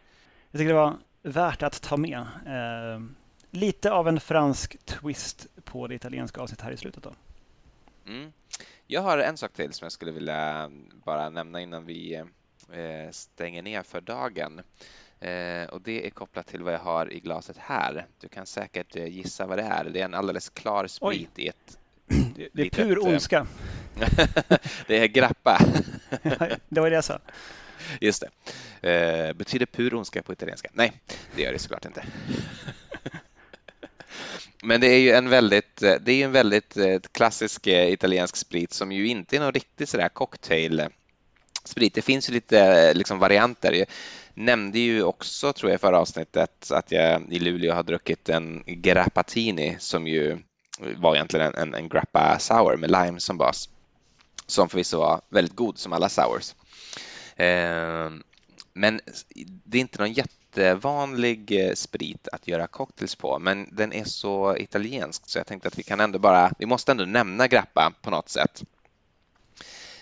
Jag 0.51 0.59
tycker 0.59 0.74
det 0.74 0.80
var 0.80 0.97
värt 1.22 1.63
att 1.63 1.82
ta 1.82 1.97
med. 1.97 2.19
Eh, 2.45 3.01
lite 3.51 3.91
av 3.91 4.07
en 4.07 4.19
fransk 4.19 4.86
twist 4.86 5.47
på 5.63 5.88
det 5.88 5.95
italienska 5.95 6.41
avsnittet 6.41 6.65
här 6.65 6.72
i 6.72 6.78
slutet. 6.78 7.03
då. 7.03 7.13
Mm. 8.07 8.32
Jag 8.88 9.01
har 9.01 9.17
en 9.17 9.38
sak 9.38 9.53
till 9.53 9.74
som 9.74 9.86
jag 9.86 9.91
skulle 9.91 10.11
vilja 10.11 10.72
bara 11.05 11.30
nämna 11.30 11.61
innan 11.61 11.86
vi 11.86 12.15
eh, 12.72 13.11
stänger 13.11 13.61
ner 13.61 13.84
för 13.84 14.01
dagen. 14.01 14.61
Eh, 15.19 15.69
och 15.69 15.82
det 15.82 16.05
är 16.05 16.09
kopplat 16.09 16.47
till 16.47 16.63
vad 16.63 16.74
jag 16.74 16.80
har 16.80 17.13
i 17.13 17.19
glaset 17.19 17.57
här. 17.57 18.07
Du 18.19 18.28
kan 18.28 18.45
säkert 18.45 18.95
eh, 18.95 19.05
gissa 19.05 19.47
vad 19.47 19.57
det 19.57 19.63
är. 19.63 19.84
Det 19.84 20.01
är 20.01 20.05
en 20.05 20.13
alldeles 20.13 20.49
klar 20.49 20.88
sprit 20.88 21.30
Oj. 21.36 21.43
i 21.43 21.47
ett 21.47 21.80
det, 22.36 22.49
det 22.53 22.62
är 22.62 22.70
pur 22.70 23.07
ondska. 23.07 23.47
det 24.88 24.97
är 24.97 25.07
grappa. 25.07 25.59
det 26.70 26.82
var 26.82 26.89
det 26.89 26.95
jag 26.95 27.03
sa. 27.03 27.20
Just 28.01 28.24
det. 28.82 29.34
betyder 29.36 29.66
pur 29.66 29.93
ondska 29.93 30.24
på 30.24 30.34
italienska? 30.34 30.70
Nej, 30.74 30.91
det 31.36 31.41
gör 31.41 31.53
det 31.53 31.59
såklart 31.59 31.86
inte. 31.86 32.03
Men 34.64 34.82
det 34.82 34.88
är 34.88 34.99
ju 34.99 35.12
en 35.12 35.30
väldigt, 35.30 35.84
eh, 35.84 35.95
det 36.01 36.12
är 36.12 36.26
en 36.26 36.32
väldigt 36.32 36.78
eh, 36.78 36.99
klassisk 37.12 37.68
eh, 37.68 37.91
italiensk 37.91 38.36
sprit 38.36 38.74
som 38.74 38.91
ju 38.91 39.07
inte 39.07 39.36
är 39.36 39.39
någon 39.39 39.53
riktig 39.53 39.88
sådär 39.88 40.09
cocktail 40.09 40.84
sprit. 41.64 41.93
Det 41.93 42.01
finns 42.01 42.30
ju 42.30 42.34
lite 42.34 42.93
liksom 42.93 43.20
varianter. 43.20 43.86
nämnde 44.34 44.80
ju 44.80 45.03
också, 45.03 45.53
tror 45.53 45.72
jag, 45.72 45.78
i 45.78 45.82
förra 45.82 45.99
avsnittet 45.99 46.72
att 46.72 46.91
jag 46.91 47.34
i 47.34 47.39
Luleå 47.39 47.74
har 47.74 47.84
druckit 47.84 48.30
en 48.30 48.64
Grappatini 48.66 49.76
som 49.80 50.07
ju 50.07 50.38
var 50.97 51.15
egentligen 51.15 51.53
en, 51.55 51.73
en 51.73 51.89
Grappa 51.89 52.39
Sour 52.39 52.77
med 52.77 52.91
lime 52.91 53.19
som 53.19 53.38
bas. 53.38 53.69
Som 54.47 54.69
förvisso 54.69 54.97
var 54.97 55.21
väldigt 55.29 55.55
god 55.55 55.77
som 55.77 55.93
alla 55.93 56.09
sours. 56.09 56.55
Eh, 57.36 58.09
men 58.73 58.99
det 59.63 59.77
är 59.77 59.82
inte 59.82 59.99
någon 59.99 60.13
jättevanlig 60.13 61.67
eh, 61.67 61.73
sprit 61.73 62.27
att 62.27 62.47
göra 62.47 62.67
cocktails 62.67 63.15
på, 63.15 63.39
men 63.39 63.75
den 63.75 63.93
är 63.93 64.03
så 64.03 64.57
italiensk 64.57 65.29
så 65.29 65.39
jag 65.39 65.47
tänkte 65.47 65.67
att 65.67 65.79
vi 65.79 65.84
kan 65.84 65.99
ändå 65.99 66.19
bara, 66.19 66.51
vi 66.59 66.65
måste 66.65 66.91
ändå 66.91 67.05
nämna 67.05 67.47
grappa 67.47 67.93
på 68.01 68.09
något 68.09 68.29
sätt. 68.29 68.63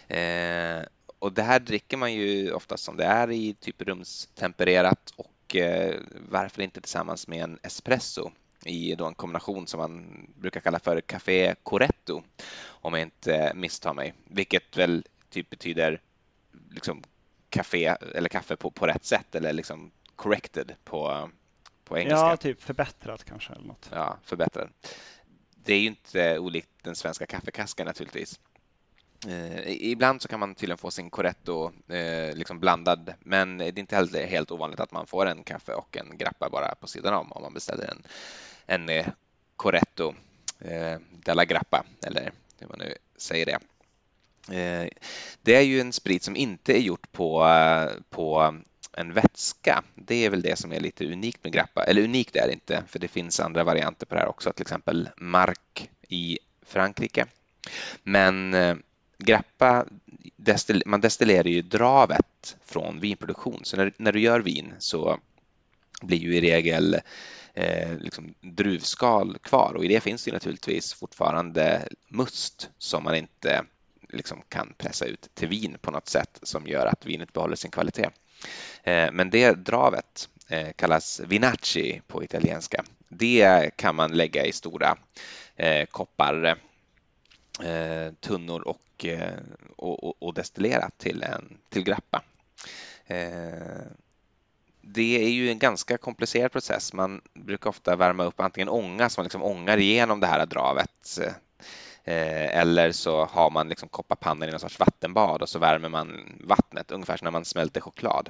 Eh, 0.07 0.87
och 1.19 1.33
det 1.33 1.43
här 1.43 1.59
dricker 1.59 1.97
man 1.97 2.13
ju 2.13 2.51
oftast 2.51 2.83
som 2.83 2.97
det 2.97 3.05
är 3.05 3.31
i 3.31 3.53
typ 3.53 3.81
rumstempererat 3.81 5.13
och 5.15 5.55
eh, 5.55 5.95
varför 6.29 6.61
inte 6.61 6.81
tillsammans 6.81 7.27
med 7.27 7.43
en 7.43 7.59
espresso 7.63 8.31
i 8.65 8.95
då 8.95 9.05
en 9.05 9.15
kombination 9.15 9.67
som 9.67 9.79
man 9.79 10.25
brukar 10.35 10.59
kalla 10.59 10.79
för 10.79 11.01
Café 11.01 11.55
Coretto 11.63 12.23
om 12.65 12.93
jag 12.93 13.01
inte 13.01 13.51
misstar 13.55 13.93
mig, 13.93 14.13
vilket 14.23 14.77
väl 14.77 15.05
typ 15.29 15.49
betyder 15.49 16.01
liksom 16.71 17.03
café 17.49 17.85
eller 18.15 18.29
kaffe 18.29 18.55
på, 18.55 18.71
på 18.71 18.87
rätt 18.87 19.05
sätt 19.05 19.35
eller 19.35 19.53
liksom 19.53 19.91
corrected 20.15 20.75
på, 20.83 21.29
på 21.83 21.97
engelska. 21.97 22.17
Ja, 22.19 22.37
typ 22.37 22.61
förbättrat 22.61 23.23
kanske 23.23 23.53
eller 23.53 23.67
något. 23.67 23.89
Ja, 23.91 24.17
förbättrad. 24.23 24.69
Det 25.55 25.73
är 25.73 25.79
ju 25.79 25.87
inte 25.87 26.39
olikt 26.39 26.69
den 26.83 26.95
svenska 26.95 27.25
kaffekaskan 27.25 27.87
naturligtvis. 27.87 28.39
Eh, 29.27 29.71
ibland 29.91 30.21
så 30.21 30.27
kan 30.27 30.39
man 30.39 30.55
tydligen 30.55 30.77
få 30.77 30.91
sin 30.91 31.09
Coretto 31.09 31.71
eh, 31.87 32.35
liksom 32.35 32.59
blandad, 32.59 33.13
men 33.19 33.57
det 33.57 33.65
är 33.65 33.79
inte 33.79 33.95
heller 33.95 34.27
helt 34.27 34.51
ovanligt 34.51 34.79
att 34.79 34.91
man 34.91 35.07
får 35.07 35.25
en 35.25 35.43
kaffe 35.43 35.73
och 35.73 35.97
en 35.97 36.17
grappa 36.17 36.49
bara 36.49 36.75
på 36.75 36.87
sidan 36.87 37.13
om 37.13 37.31
om 37.31 37.41
man 37.41 37.53
beställer 37.53 37.87
en, 37.87 38.03
en 38.65 38.89
eh, 38.89 39.07
Coretto 39.55 40.13
eh, 40.59 40.99
della 41.11 41.45
grappa 41.45 41.85
eller 42.07 42.31
hur 42.59 42.67
man 42.67 42.79
nu 42.79 42.95
säger 43.17 43.45
det. 43.45 43.59
Eh, 44.57 44.89
det 45.41 45.55
är 45.55 45.61
ju 45.61 45.81
en 45.81 45.93
sprit 45.93 46.23
som 46.23 46.35
inte 46.35 46.77
är 46.77 46.81
gjort 46.81 47.11
på, 47.11 47.45
eh, 47.45 47.89
på 48.09 48.55
en 48.93 49.13
vätska. 49.13 49.83
Det 49.95 50.25
är 50.25 50.29
väl 50.29 50.41
det 50.41 50.59
som 50.59 50.71
är 50.71 50.79
lite 50.79 51.05
unikt 51.05 51.43
med 51.43 51.53
grappa. 51.53 51.83
Eller 51.83 52.03
unikt 52.03 52.35
är 52.35 52.47
det 52.47 52.53
inte, 52.53 52.83
för 52.87 52.99
det 52.99 53.07
finns 53.07 53.39
andra 53.39 53.63
varianter 53.63 54.05
på 54.05 54.15
det 54.15 54.21
här 54.21 54.29
också, 54.29 54.53
till 54.53 54.61
exempel 54.61 55.09
Mark 55.17 55.89
i 56.07 56.39
Frankrike. 56.65 57.25
Men 58.03 58.53
eh, 58.53 58.75
eh, 59.19 59.25
grappa, 59.25 59.85
man 60.85 61.01
destillerar 61.01 61.47
ju 61.47 61.61
dravet 61.61 62.57
från 62.65 62.99
vinproduktion. 62.99 63.59
Så 63.63 63.77
när, 63.77 63.93
när 63.97 64.11
du 64.11 64.19
gör 64.19 64.39
vin 64.39 64.73
så 64.79 65.19
blir 66.01 66.17
ju 66.17 66.35
i 66.35 66.41
regel 66.41 66.97
eh, 67.53 67.97
liksom 67.97 68.33
druvskal 68.41 69.37
kvar 69.37 69.73
och 69.73 69.85
i 69.85 69.87
det 69.87 69.99
finns 69.99 70.25
det 70.25 70.31
naturligtvis 70.31 70.93
fortfarande 70.93 71.87
must 72.07 72.69
som 72.77 73.03
man 73.03 73.15
inte 73.15 73.63
liksom 74.09 74.41
kan 74.49 74.73
pressa 74.77 75.05
ut 75.05 75.29
till 75.33 75.47
vin 75.47 75.77
på 75.81 75.91
något 75.91 76.07
sätt 76.07 76.39
som 76.43 76.67
gör 76.67 76.85
att 76.85 77.05
vinet 77.05 77.33
behåller 77.33 77.55
sin 77.55 77.71
kvalitet. 77.71 78.09
Eh, 78.83 79.11
men 79.11 79.29
det 79.29 79.51
dravet 79.51 80.29
eh, 80.47 80.71
kallas 80.75 81.19
vinacci 81.19 82.01
på 82.07 82.23
italienska. 82.23 82.83
Det 83.09 83.71
kan 83.75 83.95
man 83.95 84.11
lägga 84.11 84.45
i 84.45 84.51
stora 84.51 84.97
eh, 85.55 85.85
koppar 85.85 86.57
eh, 87.63 88.13
tunnor 88.13 88.75
eh, 89.03 89.33
och, 89.75 90.03
och, 90.03 90.23
och 90.23 90.33
destillera 90.33 90.89
till, 90.97 91.23
en, 91.23 91.57
till 91.69 91.83
grappa. 91.83 92.23
Eh, 93.07 93.87
det 94.81 95.23
är 95.25 95.29
ju 95.29 95.49
en 95.49 95.59
ganska 95.59 95.97
komplicerad 95.97 96.51
process. 96.51 96.93
Man 96.93 97.21
brukar 97.33 97.69
ofta 97.69 97.95
värma 97.95 98.23
upp 98.23 98.39
antingen 98.39 98.69
ånga, 98.69 99.09
som 99.09 99.21
man 99.21 99.25
liksom 99.25 99.43
ångar 99.43 99.77
igenom 99.77 100.19
det 100.19 100.27
här 100.27 100.45
dravet 100.45 101.19
eh, 102.03 102.57
eller 102.59 102.91
så 102.91 103.25
har 103.25 103.49
man 103.49 103.69
liksom 103.69 103.89
kopparpannan 103.89 104.49
i 104.49 104.51
någon 104.51 104.59
sorts 104.59 104.79
vattenbad 104.79 105.41
och 105.41 105.49
så 105.49 105.59
värmer 105.59 105.89
man 105.89 106.37
vattnet, 106.43 106.91
ungefär 106.91 107.17
som 107.17 107.25
när 107.25 107.31
man 107.31 107.45
smälter 107.45 107.81
choklad. 107.81 108.29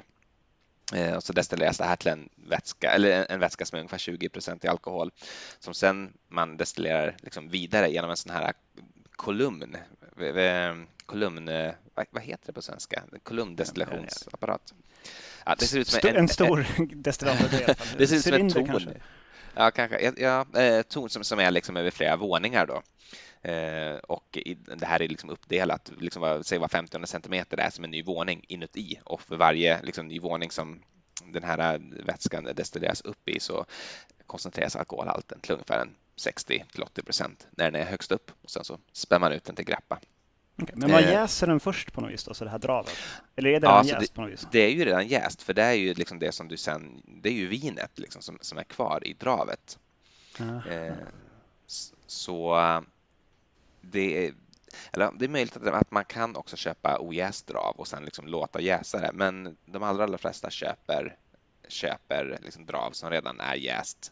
Och 1.15 1.23
så 1.23 1.33
destilleras 1.33 1.77
det 1.77 1.83
här 1.83 1.95
till 1.95 2.07
en 2.07 2.29
vätska, 2.35 2.91
eller 2.91 3.25
en 3.31 3.39
vätska 3.39 3.65
som 3.65 3.75
är 3.75 3.79
ungefär 3.79 3.97
20 3.97 4.29
i 4.61 4.67
alkohol, 4.67 5.11
som 5.59 5.73
sen 5.73 6.13
man 6.27 6.57
destillerar 6.57 7.17
liksom 7.21 7.49
vidare 7.49 7.89
genom 7.89 8.09
en 8.09 8.17
sån 8.17 8.31
här 8.31 8.53
kolumn, 9.19 9.77
kolumn, 11.05 11.49
vad 12.11 12.23
heter 12.23 12.45
det 12.45 12.53
på 12.53 12.61
svenska? 12.61 13.03
Kolumndestillationsapparat. 13.23 14.73
Ja, 15.45 15.55
det 15.59 15.67
ser 15.67 15.79
ut 15.79 15.87
som 15.87 16.09
en, 16.09 16.15
en 16.15 16.27
stor 16.27 16.67
destillator. 16.95 17.97
det 17.97 18.07
ser 18.07 18.15
ut 18.15 18.23
som 18.23 18.33
en 18.33 18.49
torn. 18.49 18.93
Ja, 19.55 19.71
kanske. 19.71 20.13
Ja, 20.17 20.45
torn 20.87 21.09
som, 21.09 21.23
som 21.23 21.39
är 21.39 21.51
liksom 21.51 21.77
över 21.77 21.91
flera 21.91 22.15
våningar 22.15 22.65
då. 22.65 22.81
Eh, 23.49 23.95
och 23.95 24.37
det 24.75 24.85
här 24.85 25.01
är 25.01 25.07
liksom 25.07 25.29
uppdelat, 25.29 25.91
liksom, 25.99 26.41
säg 26.45 26.57
vad 26.57 26.71
50 26.71 27.07
centimeter 27.07 27.57
är 27.57 27.69
som 27.69 27.83
en 27.83 27.91
ny 27.91 28.03
våning 28.03 28.45
inuti 28.47 28.99
och 29.03 29.21
för 29.21 29.35
varje 29.35 29.81
liksom, 29.81 30.07
ny 30.07 30.19
våning 30.19 30.51
som 30.51 30.81
den 31.25 31.43
här 31.43 31.81
vätskan 32.05 32.43
destilleras 32.55 33.01
upp 33.01 33.29
i 33.29 33.39
så 33.39 33.65
koncentreras 34.27 34.75
alkoholhalten 34.75 35.39
till 35.39 35.51
ungefär 35.51 35.87
60 36.19 36.65
till 36.71 36.83
80 36.83 37.03
procent 37.03 37.47
när 37.51 37.71
den 37.71 37.81
är 37.81 37.85
högst 37.85 38.11
upp 38.11 38.31
och 38.41 38.49
sen 38.49 38.63
så 38.63 38.79
spär 38.91 39.19
man 39.19 39.31
ut 39.31 39.43
den 39.43 39.55
till 39.55 39.65
grappa. 39.65 39.99
Okay, 40.61 40.75
men 40.75 40.91
man 40.91 41.03
eh. 41.03 41.11
jäser 41.11 41.47
den 41.47 41.59
först 41.59 41.93
på 41.93 42.01
något 42.01 42.11
vis 42.11 42.23
då, 42.23 42.33
så 42.33 42.43
det 42.43 42.51
här 42.51 42.59
dravet? 42.59 42.97
Eller 43.35 43.49
är 43.49 43.53
det 43.53 43.67
redan 43.67 43.87
ja, 43.87 43.99
jäst 43.99 44.13
på 44.13 44.21
något 44.21 44.31
vis? 44.31 44.47
Det 44.51 44.59
är 44.59 44.69
ju 44.69 44.85
redan 44.85 45.07
jäst, 45.07 45.41
för 45.41 45.53
det 45.53 45.63
är 45.63 45.73
ju 45.73 45.93
liksom 45.93 46.19
det 46.19 46.31
som 46.31 46.47
du 46.47 46.57
sen, 46.57 47.01
det 47.05 47.29
är 47.29 47.33
ju 47.33 47.47
vinet 47.47 47.99
liksom 47.99 48.21
som, 48.21 48.37
som 48.41 48.57
är 48.57 48.63
kvar 48.63 49.07
i 49.07 49.13
dravet. 49.13 49.79
Eh, 50.69 50.93
så 52.07 52.55
det 53.81 54.27
är, 54.27 54.33
eller 54.91 55.11
det 55.15 55.25
är 55.25 55.29
möjligt 55.29 55.57
att 55.57 55.91
man 55.91 56.05
kan 56.05 56.35
också 56.35 56.55
köpa 56.55 56.97
ojäst 56.99 57.47
drav 57.47 57.75
och 57.75 57.87
sen 57.87 58.05
liksom 58.05 58.27
låta 58.27 58.61
jäsa 58.61 58.99
det, 58.99 59.11
men 59.13 59.57
de 59.65 59.83
allra, 59.83 60.03
allra 60.03 60.17
flesta 60.17 60.49
köper, 60.49 61.17
köper 61.67 62.39
liksom 62.43 62.65
drav 62.65 62.91
som 62.91 63.09
redan 63.09 63.39
är 63.39 63.55
jäst. 63.55 64.11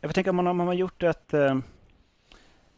Jag 0.00 0.14
tänker 0.14 0.30
om 0.30 0.36
man, 0.36 0.46
om 0.46 0.56
man 0.56 0.66
har 0.66 0.74
gjort 0.74 1.02
ett, 1.02 1.34
eh, 1.34 1.58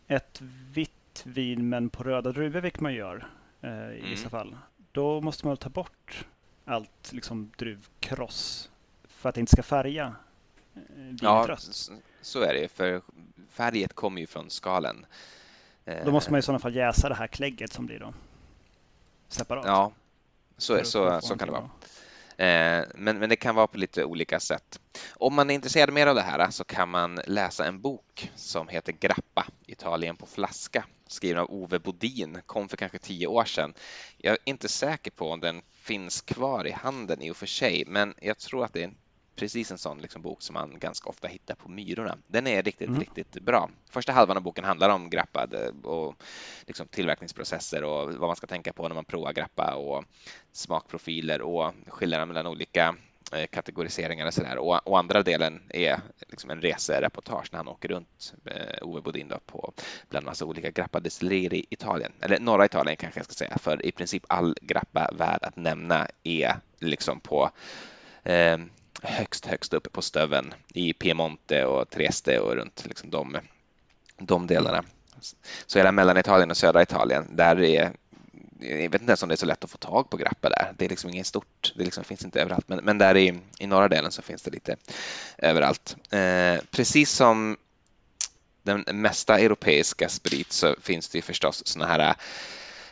ett 0.06 0.40
vitt 0.72 1.22
vin 1.24 1.68
men 1.68 1.90
på 1.90 2.02
röda 2.02 2.32
druvor, 2.32 2.60
vilket 2.60 2.80
man 2.80 2.94
gör 2.94 3.26
eh, 3.60 3.70
i 3.70 3.98
mm. 3.98 4.10
vissa 4.10 4.28
fall, 4.28 4.56
då 4.92 5.20
måste 5.20 5.46
man 5.46 5.56
ta 5.56 5.68
bort 5.68 6.26
allt 6.64 7.12
liksom 7.12 7.52
druvkross 7.56 8.70
för 9.08 9.28
att 9.28 9.34
det 9.34 9.40
inte 9.40 9.52
ska 9.52 9.62
färga 9.62 10.14
eh, 10.74 10.80
Ja, 11.20 11.56
så 12.22 12.40
är 12.40 12.54
det, 12.54 12.68
för 12.68 13.02
färget 13.50 13.92
kommer 13.92 14.20
ju 14.20 14.26
från 14.26 14.50
skalen. 14.50 15.06
Då 16.04 16.10
måste 16.10 16.30
man 16.30 16.38
i 16.38 16.42
sådana 16.42 16.58
fall 16.58 16.74
jäsa 16.74 17.08
det 17.08 17.14
här 17.14 17.26
klägget 17.26 17.72
som 17.72 17.86
blir 17.86 17.98
då 17.98 18.14
separat. 19.28 19.64
Ja, 19.66 19.92
så, 20.56 20.84
så, 20.84 21.20
så 21.20 21.36
kan 21.36 21.48
det 21.48 21.52
vara. 21.52 21.70
Eh, 22.36 22.84
men, 22.94 23.18
men 23.18 23.28
det 23.28 23.36
kan 23.36 23.54
vara 23.54 23.66
på 23.66 23.78
lite 23.78 24.04
olika 24.04 24.40
sätt. 24.40 24.80
Om 25.14 25.34
man 25.34 25.50
är 25.50 25.54
intresserad 25.54 25.92
mer 25.92 26.06
av 26.06 26.14
det 26.14 26.22
här 26.22 26.50
så 26.50 26.64
kan 26.64 26.88
man 26.88 27.20
läsa 27.26 27.66
en 27.66 27.80
bok 27.80 28.30
som 28.34 28.68
heter 28.68 28.92
Grappa, 28.92 29.46
Italien 29.66 30.16
på 30.16 30.26
flaska, 30.26 30.84
skriven 31.06 31.42
av 31.42 31.50
Ove 31.50 31.78
Bodin, 31.78 32.40
kom 32.46 32.68
för 32.68 32.76
kanske 32.76 32.98
tio 32.98 33.26
år 33.26 33.44
sedan. 33.44 33.74
Jag 34.16 34.32
är 34.32 34.38
inte 34.44 34.68
säker 34.68 35.10
på 35.10 35.30
om 35.30 35.40
den 35.40 35.62
finns 35.72 36.20
kvar 36.20 36.66
i 36.66 36.70
handeln 36.70 37.22
i 37.22 37.30
och 37.30 37.36
för 37.36 37.46
sig, 37.46 37.84
men 37.86 38.14
jag 38.20 38.38
tror 38.38 38.64
att 38.64 38.72
det 38.72 38.80
är 38.80 38.84
en 38.84 38.96
precis 39.36 39.70
en 39.70 39.78
sån 39.78 39.98
liksom 39.98 40.22
bok 40.22 40.42
som 40.42 40.54
man 40.54 40.78
ganska 40.78 41.10
ofta 41.10 41.28
hittar 41.28 41.54
på 41.54 41.68
Myrorna. 41.68 42.18
Den 42.26 42.46
är 42.46 42.62
riktigt, 42.62 42.88
mm. 42.88 43.00
riktigt 43.00 43.32
bra. 43.40 43.70
Första 43.90 44.12
halvan 44.12 44.36
av 44.36 44.42
boken 44.42 44.64
handlar 44.64 44.88
om 44.88 45.10
grappa 45.10 45.48
och 45.82 46.14
liksom 46.66 46.86
tillverkningsprocesser 46.88 47.84
och 47.84 48.14
vad 48.14 48.28
man 48.28 48.36
ska 48.36 48.46
tänka 48.46 48.72
på 48.72 48.88
när 48.88 48.94
man 48.94 49.04
provar 49.04 49.32
grappa 49.32 49.74
och 49.74 50.04
smakprofiler 50.52 51.42
och 51.42 51.72
skillnaderna 51.86 52.26
mellan 52.26 52.46
olika 52.46 52.96
eh, 53.32 53.46
kategoriseringar 53.46 54.26
och 54.26 54.34
sådär. 54.34 54.58
Och, 54.58 54.86
och 54.88 54.98
andra 54.98 55.22
delen 55.22 55.62
är 55.68 56.00
liksom 56.28 56.50
en 56.50 56.60
resereportage 56.60 57.48
när 57.52 57.56
han 57.56 57.68
åker 57.68 57.88
runt, 57.88 58.34
eh, 58.44 58.82
Ove 58.82 59.00
Bodin, 59.00 59.28
då, 59.28 59.38
på 59.46 59.72
bland 60.08 60.26
massa 60.26 60.44
olika 60.44 60.70
grappadestillerier 60.70 61.54
i 61.54 61.66
Italien, 61.70 62.12
eller 62.20 62.40
norra 62.40 62.64
Italien 62.64 62.96
kanske 62.96 63.20
jag 63.20 63.24
ska 63.24 63.34
säga, 63.34 63.58
för 63.58 63.86
i 63.86 63.92
princip 63.92 64.24
all 64.28 64.56
grappa 64.60 65.10
värd 65.12 65.42
att 65.42 65.56
nämna 65.56 66.08
är 66.22 66.56
liksom 66.78 67.20
på 67.20 67.50
eh, 68.22 68.58
högst, 69.04 69.46
högst 69.46 69.74
upp 69.74 69.92
på 69.92 70.02
stöven 70.02 70.54
i 70.74 70.92
Piemonte 70.92 71.64
och 71.64 71.90
Trieste 71.90 72.40
och 72.40 72.54
runt 72.54 72.84
liksom 72.86 73.10
de, 73.10 73.36
de 74.18 74.46
delarna. 74.46 74.84
Så 75.66 75.78
hela 75.78 75.92
Mellanitalien 75.92 76.50
och 76.50 76.56
södra 76.56 76.82
Italien, 76.82 77.36
där 77.36 77.62
är 77.62 77.92
jag 78.60 78.90
vet 78.90 79.00
inte 79.00 79.10
ens 79.10 79.22
om 79.22 79.28
det 79.28 79.34
är 79.34 79.36
så 79.36 79.46
lätt 79.46 79.64
att 79.64 79.70
få 79.70 79.78
tag 79.78 80.10
på 80.10 80.16
grappa 80.16 80.48
där. 80.48 80.74
Det 80.78 80.84
är 80.84 80.88
liksom 80.88 81.10
inget 81.10 81.26
stort, 81.26 81.72
det 81.76 81.84
liksom 81.84 82.04
finns 82.04 82.24
inte 82.24 82.40
överallt. 82.40 82.68
Men, 82.68 82.84
men 82.84 82.98
där 82.98 83.16
i, 83.16 83.40
i 83.58 83.66
norra 83.66 83.88
delen 83.88 84.12
så 84.12 84.22
finns 84.22 84.42
det 84.42 84.50
lite 84.50 84.76
överallt. 85.38 85.96
Eh, 86.10 86.64
precis 86.70 87.10
som 87.10 87.56
den 88.62 88.84
mesta 88.92 89.38
europeiska 89.38 90.08
sprit 90.08 90.52
så 90.52 90.76
finns 90.82 91.08
det 91.08 91.22
förstås 91.22 91.66
sådana 91.66 91.92
här 91.92 92.14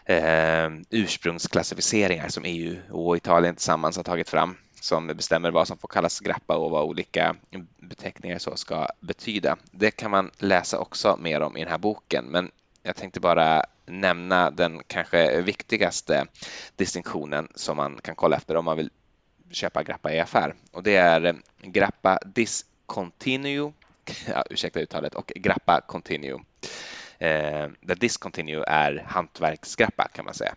eh, 0.05 0.71
ursprungsklassificeringar 0.91 2.29
som 2.29 2.45
EU 2.45 2.77
och 2.91 3.17
Italien 3.17 3.55
tillsammans 3.55 3.97
har 3.97 4.05
tagit 4.05 4.29
fram 4.29 4.57
som 4.83 5.07
bestämmer 5.07 5.51
vad 5.51 5.69
som 5.69 5.79
får 5.79 5.89
kallas 5.89 6.21
grappa 6.21 6.57
och 6.57 6.71
vad 6.71 6.85
olika 6.85 7.37
beteckningar 7.77 8.39
så 8.39 8.57
ska 8.57 8.89
betyda. 9.01 9.57
Det 9.71 9.91
kan 9.91 10.11
man 10.11 10.31
läsa 10.39 10.79
också 10.79 11.17
mer 11.21 11.41
om 11.41 11.57
i 11.57 11.61
den 11.61 11.71
här 11.71 11.79
boken, 11.79 12.25
men 12.25 12.51
jag 12.83 12.97
tänkte 12.97 13.21
bara 13.21 13.65
nämna 13.87 14.51
den 14.51 14.83
kanske 14.87 15.43
viktigaste 15.43 16.27
distinktionen 16.77 17.49
som 17.55 17.77
man 17.77 17.99
kan 18.03 18.15
kolla 18.15 18.37
efter 18.37 18.57
om 18.57 18.65
man 18.65 18.77
vill 18.77 18.91
köpa 19.51 19.83
grappa 19.83 20.13
i 20.13 20.21
affär 20.21 20.55
och 20.73 20.83
det 20.83 20.97
är 20.97 21.25
eh, 21.25 21.35
grappa 21.63 22.19
discontinue, 22.27 23.73
ja, 24.29 24.45
ursäkta 24.51 24.81
uttalet, 24.81 25.15
och 25.15 25.33
grappa 25.35 25.81
continue. 25.81 26.41
Eh, 27.19 27.69
där 27.81 27.95
discontinue 27.95 28.65
är 28.67 29.05
hantverksgrappa 29.09 30.09
kan 30.13 30.25
man 30.25 30.35
säga. 30.35 30.55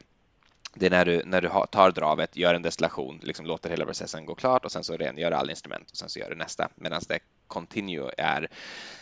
Det 0.78 0.86
är 0.86 0.90
när 0.90 1.06
du, 1.06 1.22
när 1.26 1.42
du 1.42 1.50
tar 1.72 1.92
dravet, 1.92 2.36
gör 2.36 2.54
en 2.54 2.62
destillation, 2.62 3.20
liksom 3.24 3.46
låter 3.46 3.70
hela 3.70 3.86
processen 3.86 4.26
gå 4.26 4.36
klart 4.36 4.66
och 4.66 4.72
sen 4.72 4.84
så 4.84 4.98
rengör 4.98 5.32
alla 5.32 5.52
instrument 5.52 5.92
och 5.92 5.98
sen 5.98 6.10
så 6.10 6.20
gör 6.20 6.30
du 6.30 6.36
nästa. 6.36 6.70
Medan 6.76 7.02
det 7.08 7.20
continue 7.48 8.12
är 8.18 8.48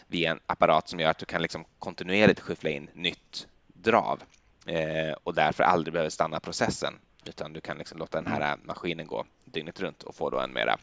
via 0.08 0.32
en 0.32 0.40
apparat 0.46 0.90
som 0.90 1.00
gör 1.00 1.10
att 1.10 1.18
du 1.18 1.26
kan 1.26 1.42
liksom 1.42 1.66
kontinuerligt 1.80 2.40
skyffla 2.40 2.70
in 2.70 2.90
nytt 2.94 3.48
drav 3.68 4.24
eh, 4.66 5.16
och 5.24 5.34
därför 5.34 5.64
aldrig 5.64 5.94
behöver 5.94 6.10
stanna 6.10 6.40
processen 6.40 6.94
utan 7.26 7.54
du 7.54 7.62
kan 7.62 7.78
liksom 7.78 7.98
låta 7.98 8.22
den 8.22 8.32
här 8.32 8.58
maskinen 8.64 9.08
gå 9.08 9.26
dygnet 9.46 9.80
runt 9.80 10.04
och 10.04 10.16
få 10.16 10.30
då 10.30 10.40
en 10.40 10.54
mera 10.54 10.78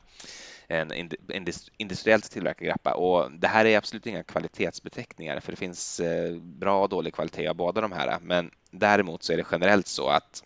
en 0.70 0.93
industriellt 1.76 2.30
tillverkad 2.30 2.66
grappa. 2.66 2.95
Och 2.95 3.32
det 3.32 3.49
här 3.49 3.64
är 3.64 3.78
absolut 3.78 4.07
inga 4.07 4.22
kvalitetsbeteckningar 4.22 5.41
för 5.41 5.53
det 5.53 5.57
finns 5.57 6.01
eh, 6.01 6.36
bra 6.36 6.82
och 6.82 6.88
dålig 6.88 7.14
kvalitet 7.14 7.49
av 7.49 7.57
båda 7.57 7.80
de 7.80 7.93
här. 7.93 8.18
Men 8.22 8.51
däremot 8.70 9.22
så 9.22 9.32
är 9.32 9.36
det 9.36 9.47
generellt 9.51 9.86
så 9.86 10.09
att 10.09 10.45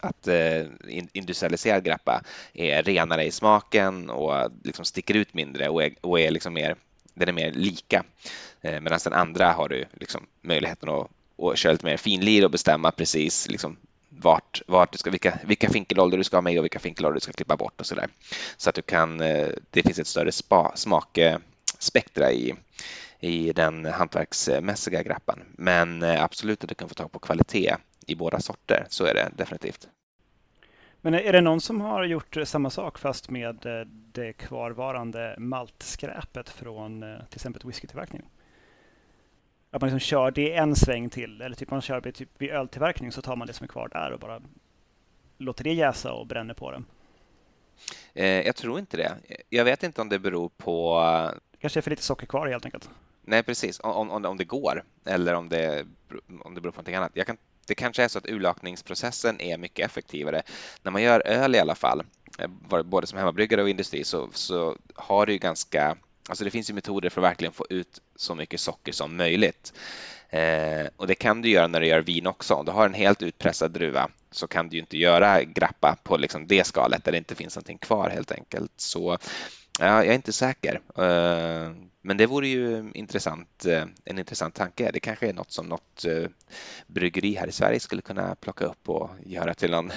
att 0.00 0.28
eh, 0.28 0.66
industrialiserad 1.12 1.84
grappa 1.84 2.22
är 2.52 2.82
renare 2.82 3.24
i 3.24 3.30
smaken 3.30 4.10
och 4.10 4.50
liksom 4.64 4.84
sticker 4.84 5.14
ut 5.14 5.34
mindre 5.34 5.68
och 5.68 5.82
är, 5.82 5.94
och 6.00 6.20
är 6.20 6.30
liksom 6.30 6.54
mer, 6.54 6.76
den 7.14 7.28
är 7.28 7.32
mer 7.32 7.52
lika. 7.52 8.04
Eh, 8.60 8.80
Medan 8.80 8.98
den 9.04 9.12
andra 9.12 9.52
har 9.52 9.68
du 9.68 9.84
liksom 9.92 10.26
möjligheten 10.40 10.88
att, 10.88 11.10
att 11.42 11.58
köra 11.58 11.72
lite 11.72 11.86
mer 11.86 11.96
finlir 11.96 12.44
och 12.44 12.50
bestämma 12.50 12.90
precis 12.90 13.48
liksom 13.48 13.76
vart, 14.08 14.62
vart 14.66 14.92
du 14.92 14.98
ska, 14.98 15.10
vilka, 15.10 15.38
vilka 15.44 15.70
finkelålder 15.70 16.18
du 16.18 16.24
ska 16.24 16.36
ha 16.36 16.42
med 16.42 16.58
och 16.58 16.64
vilka 16.64 16.78
finkelålder 16.78 17.14
du 17.14 17.20
ska 17.20 17.32
klippa 17.32 17.56
bort 17.56 17.80
och 17.80 17.86
så 17.86 17.94
där. 17.94 18.08
Så 18.56 18.68
att 18.68 18.74
du 18.74 18.82
kan, 18.82 19.20
eh, 19.20 19.48
det 19.70 19.82
finns 19.82 19.98
ett 19.98 20.06
större 20.06 20.32
spa, 20.32 20.72
smakspektra 20.76 22.32
i, 22.32 22.54
i 23.20 23.52
den 23.52 23.84
hantverksmässiga 23.84 25.02
grappan. 25.02 25.44
Men 25.52 26.02
absolut 26.02 26.62
att 26.62 26.68
du 26.68 26.74
kan 26.74 26.88
få 26.88 26.94
tag 26.94 27.12
på 27.12 27.18
kvalitet 27.18 27.76
i 28.10 28.14
båda 28.14 28.40
sorter, 28.40 28.86
så 28.88 29.04
är 29.04 29.14
det 29.14 29.30
definitivt. 29.36 29.88
Men 31.00 31.14
är 31.14 31.32
det 31.32 31.40
någon 31.40 31.60
som 31.60 31.80
har 31.80 32.04
gjort 32.04 32.36
samma 32.44 32.70
sak 32.70 32.98
fast 32.98 33.30
med 33.30 33.66
eh, 33.66 33.86
det 34.12 34.32
kvarvarande 34.32 35.34
maltskräpet 35.38 36.48
från 36.48 37.00
till 37.00 37.36
exempel 37.36 37.62
whiskytillverkning? 37.64 38.22
Att 39.70 39.80
man 39.80 39.90
liksom 39.90 40.00
kör 40.00 40.30
det 40.30 40.54
en 40.54 40.76
sväng 40.76 41.10
till 41.10 41.42
eller 41.42 41.56
typ 41.56 41.70
man 41.70 41.80
kör 41.80 42.00
vid, 42.00 42.14
typ 42.14 42.28
vid 42.38 42.50
öltillverkning 42.50 43.12
så 43.12 43.22
tar 43.22 43.36
man 43.36 43.46
det 43.46 43.52
som 43.52 43.64
är 43.64 43.68
kvar 43.68 43.88
där 43.88 44.12
och 44.12 44.20
bara 44.20 44.40
låter 45.38 45.64
det 45.64 45.72
jäsa 45.72 46.12
och 46.12 46.26
bränner 46.26 46.54
på 46.54 46.70
det. 46.70 46.82
Eh, 48.14 48.46
jag 48.46 48.56
tror 48.56 48.78
inte 48.78 48.96
det. 48.96 49.14
Jag 49.48 49.64
vet 49.64 49.82
inte 49.82 50.00
om 50.00 50.08
det 50.08 50.18
beror 50.18 50.48
på... 50.48 51.00
Det 51.50 51.58
kanske 51.58 51.80
är 51.80 51.82
för 51.82 51.90
lite 51.90 52.02
socker 52.02 52.26
kvar 52.26 52.46
helt 52.46 52.64
enkelt. 52.64 52.90
Nej, 53.22 53.42
precis. 53.42 53.80
Om, 53.80 54.10
om, 54.10 54.24
om 54.24 54.36
det 54.36 54.44
går 54.44 54.84
eller 55.04 55.34
om 55.34 55.48
det, 55.48 55.86
om 56.42 56.54
det 56.54 56.60
beror 56.60 56.72
på 56.72 56.76
någonting 56.76 56.94
annat. 56.94 57.12
Jag 57.14 57.26
kan, 57.26 57.36
det 57.68 57.74
kanske 57.74 58.02
är 58.02 58.08
så 58.08 58.18
att 58.18 58.28
urlakningsprocessen 58.28 59.40
är 59.40 59.58
mycket 59.58 59.86
effektivare. 59.86 60.42
När 60.82 60.92
man 60.92 61.02
gör 61.02 61.22
öl 61.26 61.54
i 61.54 61.58
alla 61.58 61.74
fall, 61.74 62.02
eh, 62.38 62.82
både 62.84 63.06
som 63.06 63.18
hemmabryggare 63.18 63.62
och 63.62 63.68
industri, 63.68 64.04
så, 64.04 64.28
så 64.32 64.76
har 64.94 65.26
du 65.26 65.32
ju 65.32 65.38
ganska 65.38 65.96
Alltså 66.28 66.44
det 66.44 66.50
finns 66.50 66.70
ju 66.70 66.74
metoder 66.74 67.10
för 67.10 67.20
att 67.20 67.30
verkligen 67.30 67.52
få 67.52 67.66
ut 67.70 68.00
så 68.16 68.34
mycket 68.34 68.60
socker 68.60 68.92
som 68.92 69.16
möjligt. 69.16 69.72
Eh, 70.30 70.86
och 70.96 71.06
det 71.06 71.14
kan 71.14 71.42
du 71.42 71.48
göra 71.48 71.66
när 71.66 71.80
du 71.80 71.86
gör 71.86 72.00
vin 72.00 72.26
också. 72.26 72.54
Om 72.54 72.64
du 72.64 72.72
har 72.72 72.86
en 72.86 72.94
helt 72.94 73.22
utpressad 73.22 73.70
druva 73.70 74.10
så 74.30 74.46
kan 74.46 74.68
du 74.68 74.76
ju 74.76 74.80
inte 74.80 74.98
göra 74.98 75.42
grappa 75.42 75.96
på 76.02 76.16
liksom 76.16 76.46
det 76.46 76.66
skalet 76.66 77.04
där 77.04 77.12
det 77.12 77.18
inte 77.18 77.34
finns 77.34 77.56
någonting 77.56 77.78
kvar 77.78 78.10
helt 78.10 78.32
enkelt. 78.32 78.72
Så 78.76 79.18
ja, 79.78 79.86
jag 79.86 80.06
är 80.06 80.14
inte 80.14 80.32
säker. 80.32 80.80
Eh, 80.96 81.72
men 82.02 82.16
det 82.16 82.26
vore 82.26 82.48
ju 82.48 82.90
intressant, 82.94 83.66
eh, 83.66 83.84
en 84.04 84.18
intressant 84.18 84.54
tanke. 84.54 84.90
Det 84.92 85.00
kanske 85.00 85.28
är 85.28 85.32
något 85.32 85.52
som 85.52 85.66
något 85.66 86.04
eh, 86.04 86.28
bryggeri 86.86 87.34
här 87.34 87.46
i 87.46 87.52
Sverige 87.52 87.80
skulle 87.80 88.02
kunna 88.02 88.34
plocka 88.34 88.64
upp 88.64 88.88
och 88.88 89.10
göra 89.26 89.54
till 89.54 89.70
någon, 89.70 89.90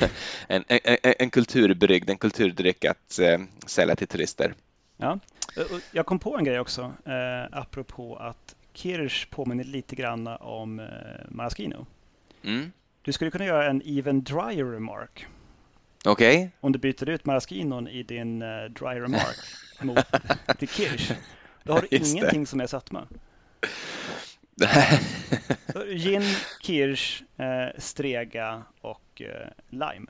en, 0.48 0.64
en, 0.68 0.80
en 1.02 1.30
kulturbrygd, 1.30 2.10
en 2.10 2.18
kulturdryck 2.18 2.84
att 2.84 3.20
sälja 3.66 3.96
till 3.96 4.08
turister. 4.08 4.54
Ja, 4.96 5.18
jag 5.92 6.06
kom 6.06 6.18
på 6.18 6.36
en 6.36 6.44
grej 6.44 6.60
också, 6.60 6.92
eh, 7.04 7.58
apropå 7.58 8.16
att 8.16 8.56
Kirsch 8.72 9.30
påminner 9.30 9.64
lite 9.64 9.96
grann 9.96 10.26
om 10.26 10.80
eh, 10.80 10.86
Maraschino. 11.28 11.86
Mm. 12.42 12.72
Du 13.02 13.12
skulle 13.12 13.30
kunna 13.30 13.44
göra 13.44 13.70
en 13.70 13.82
even 13.84 14.22
drier 14.22 14.64
remark. 14.64 15.26
Okej. 16.04 16.36
Okay. 16.38 16.50
Om 16.60 16.72
du 16.72 16.78
byter 16.78 17.08
ut 17.08 17.24
Maraschinon 17.24 17.88
i 17.88 18.02
din 18.02 18.42
uh, 18.42 18.64
dry 18.70 19.00
remark 19.00 19.36
mot 19.80 20.06
till 20.58 20.68
Kirsch. 20.68 21.12
Då 21.62 21.72
har 21.72 21.80
du 21.80 21.88
Just 21.90 22.14
ingenting 22.14 22.40
det. 22.40 22.46
som 22.46 22.60
är 22.60 22.66
sötma. 22.66 23.06
Gin, 25.88 26.22
kirsch, 26.60 27.22
eh, 27.36 27.68
strega 27.78 28.62
och 28.80 29.22
eh, 29.22 29.48
lime. 29.68 30.06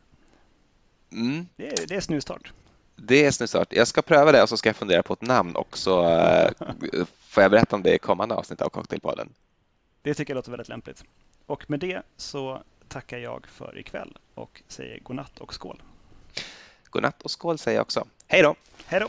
Mm. 1.13 1.47
Det, 1.57 1.69
är, 1.69 1.87
det 1.87 1.95
är 1.95 2.01
snustart. 2.01 2.53
Det 2.97 3.25
är 3.25 3.31
snusstart. 3.31 3.73
Jag 3.73 3.89
ska 3.89 4.03
pröva 4.03 4.33
det 4.33 4.43
och 4.43 4.49
så 4.49 4.57
ska 4.57 4.69
jag 4.69 4.77
fundera 4.77 5.03
på 5.03 5.13
ett 5.13 5.23
namn 5.23 5.57
och 5.57 5.79
så 5.79 6.09
eh, 6.09 6.51
får 7.19 7.43
jag 7.43 7.51
berätta 7.51 7.77
om 7.77 7.83
det 7.83 7.95
i 7.95 7.99
kommande 7.99 8.35
avsnitt 8.35 8.63
av 8.63 8.69
Cocktailpodden. 8.69 9.29
Det 10.03 10.15
tycker 10.15 10.33
jag 10.33 10.37
låter 10.37 10.51
väldigt 10.51 10.69
lämpligt. 10.69 11.05
Och 11.47 11.71
med 11.71 11.81
det 11.81 12.03
så 12.17 12.63
tackar 12.89 13.19
jag 13.19 13.47
för 13.47 13.79
ikväll 13.79 14.19
och 14.35 14.63
säger 14.69 15.01
godnatt 15.01 15.39
och 15.39 15.55
skål. 15.55 15.83
Godnatt 16.91 17.23
och 17.23 17.31
skål 17.31 17.59
säger 17.59 17.79
jag 17.79 17.83
också. 17.83 18.07
Hej 18.27 18.43
då! 18.43 18.55
Hej 18.87 19.01
då! 19.01 19.09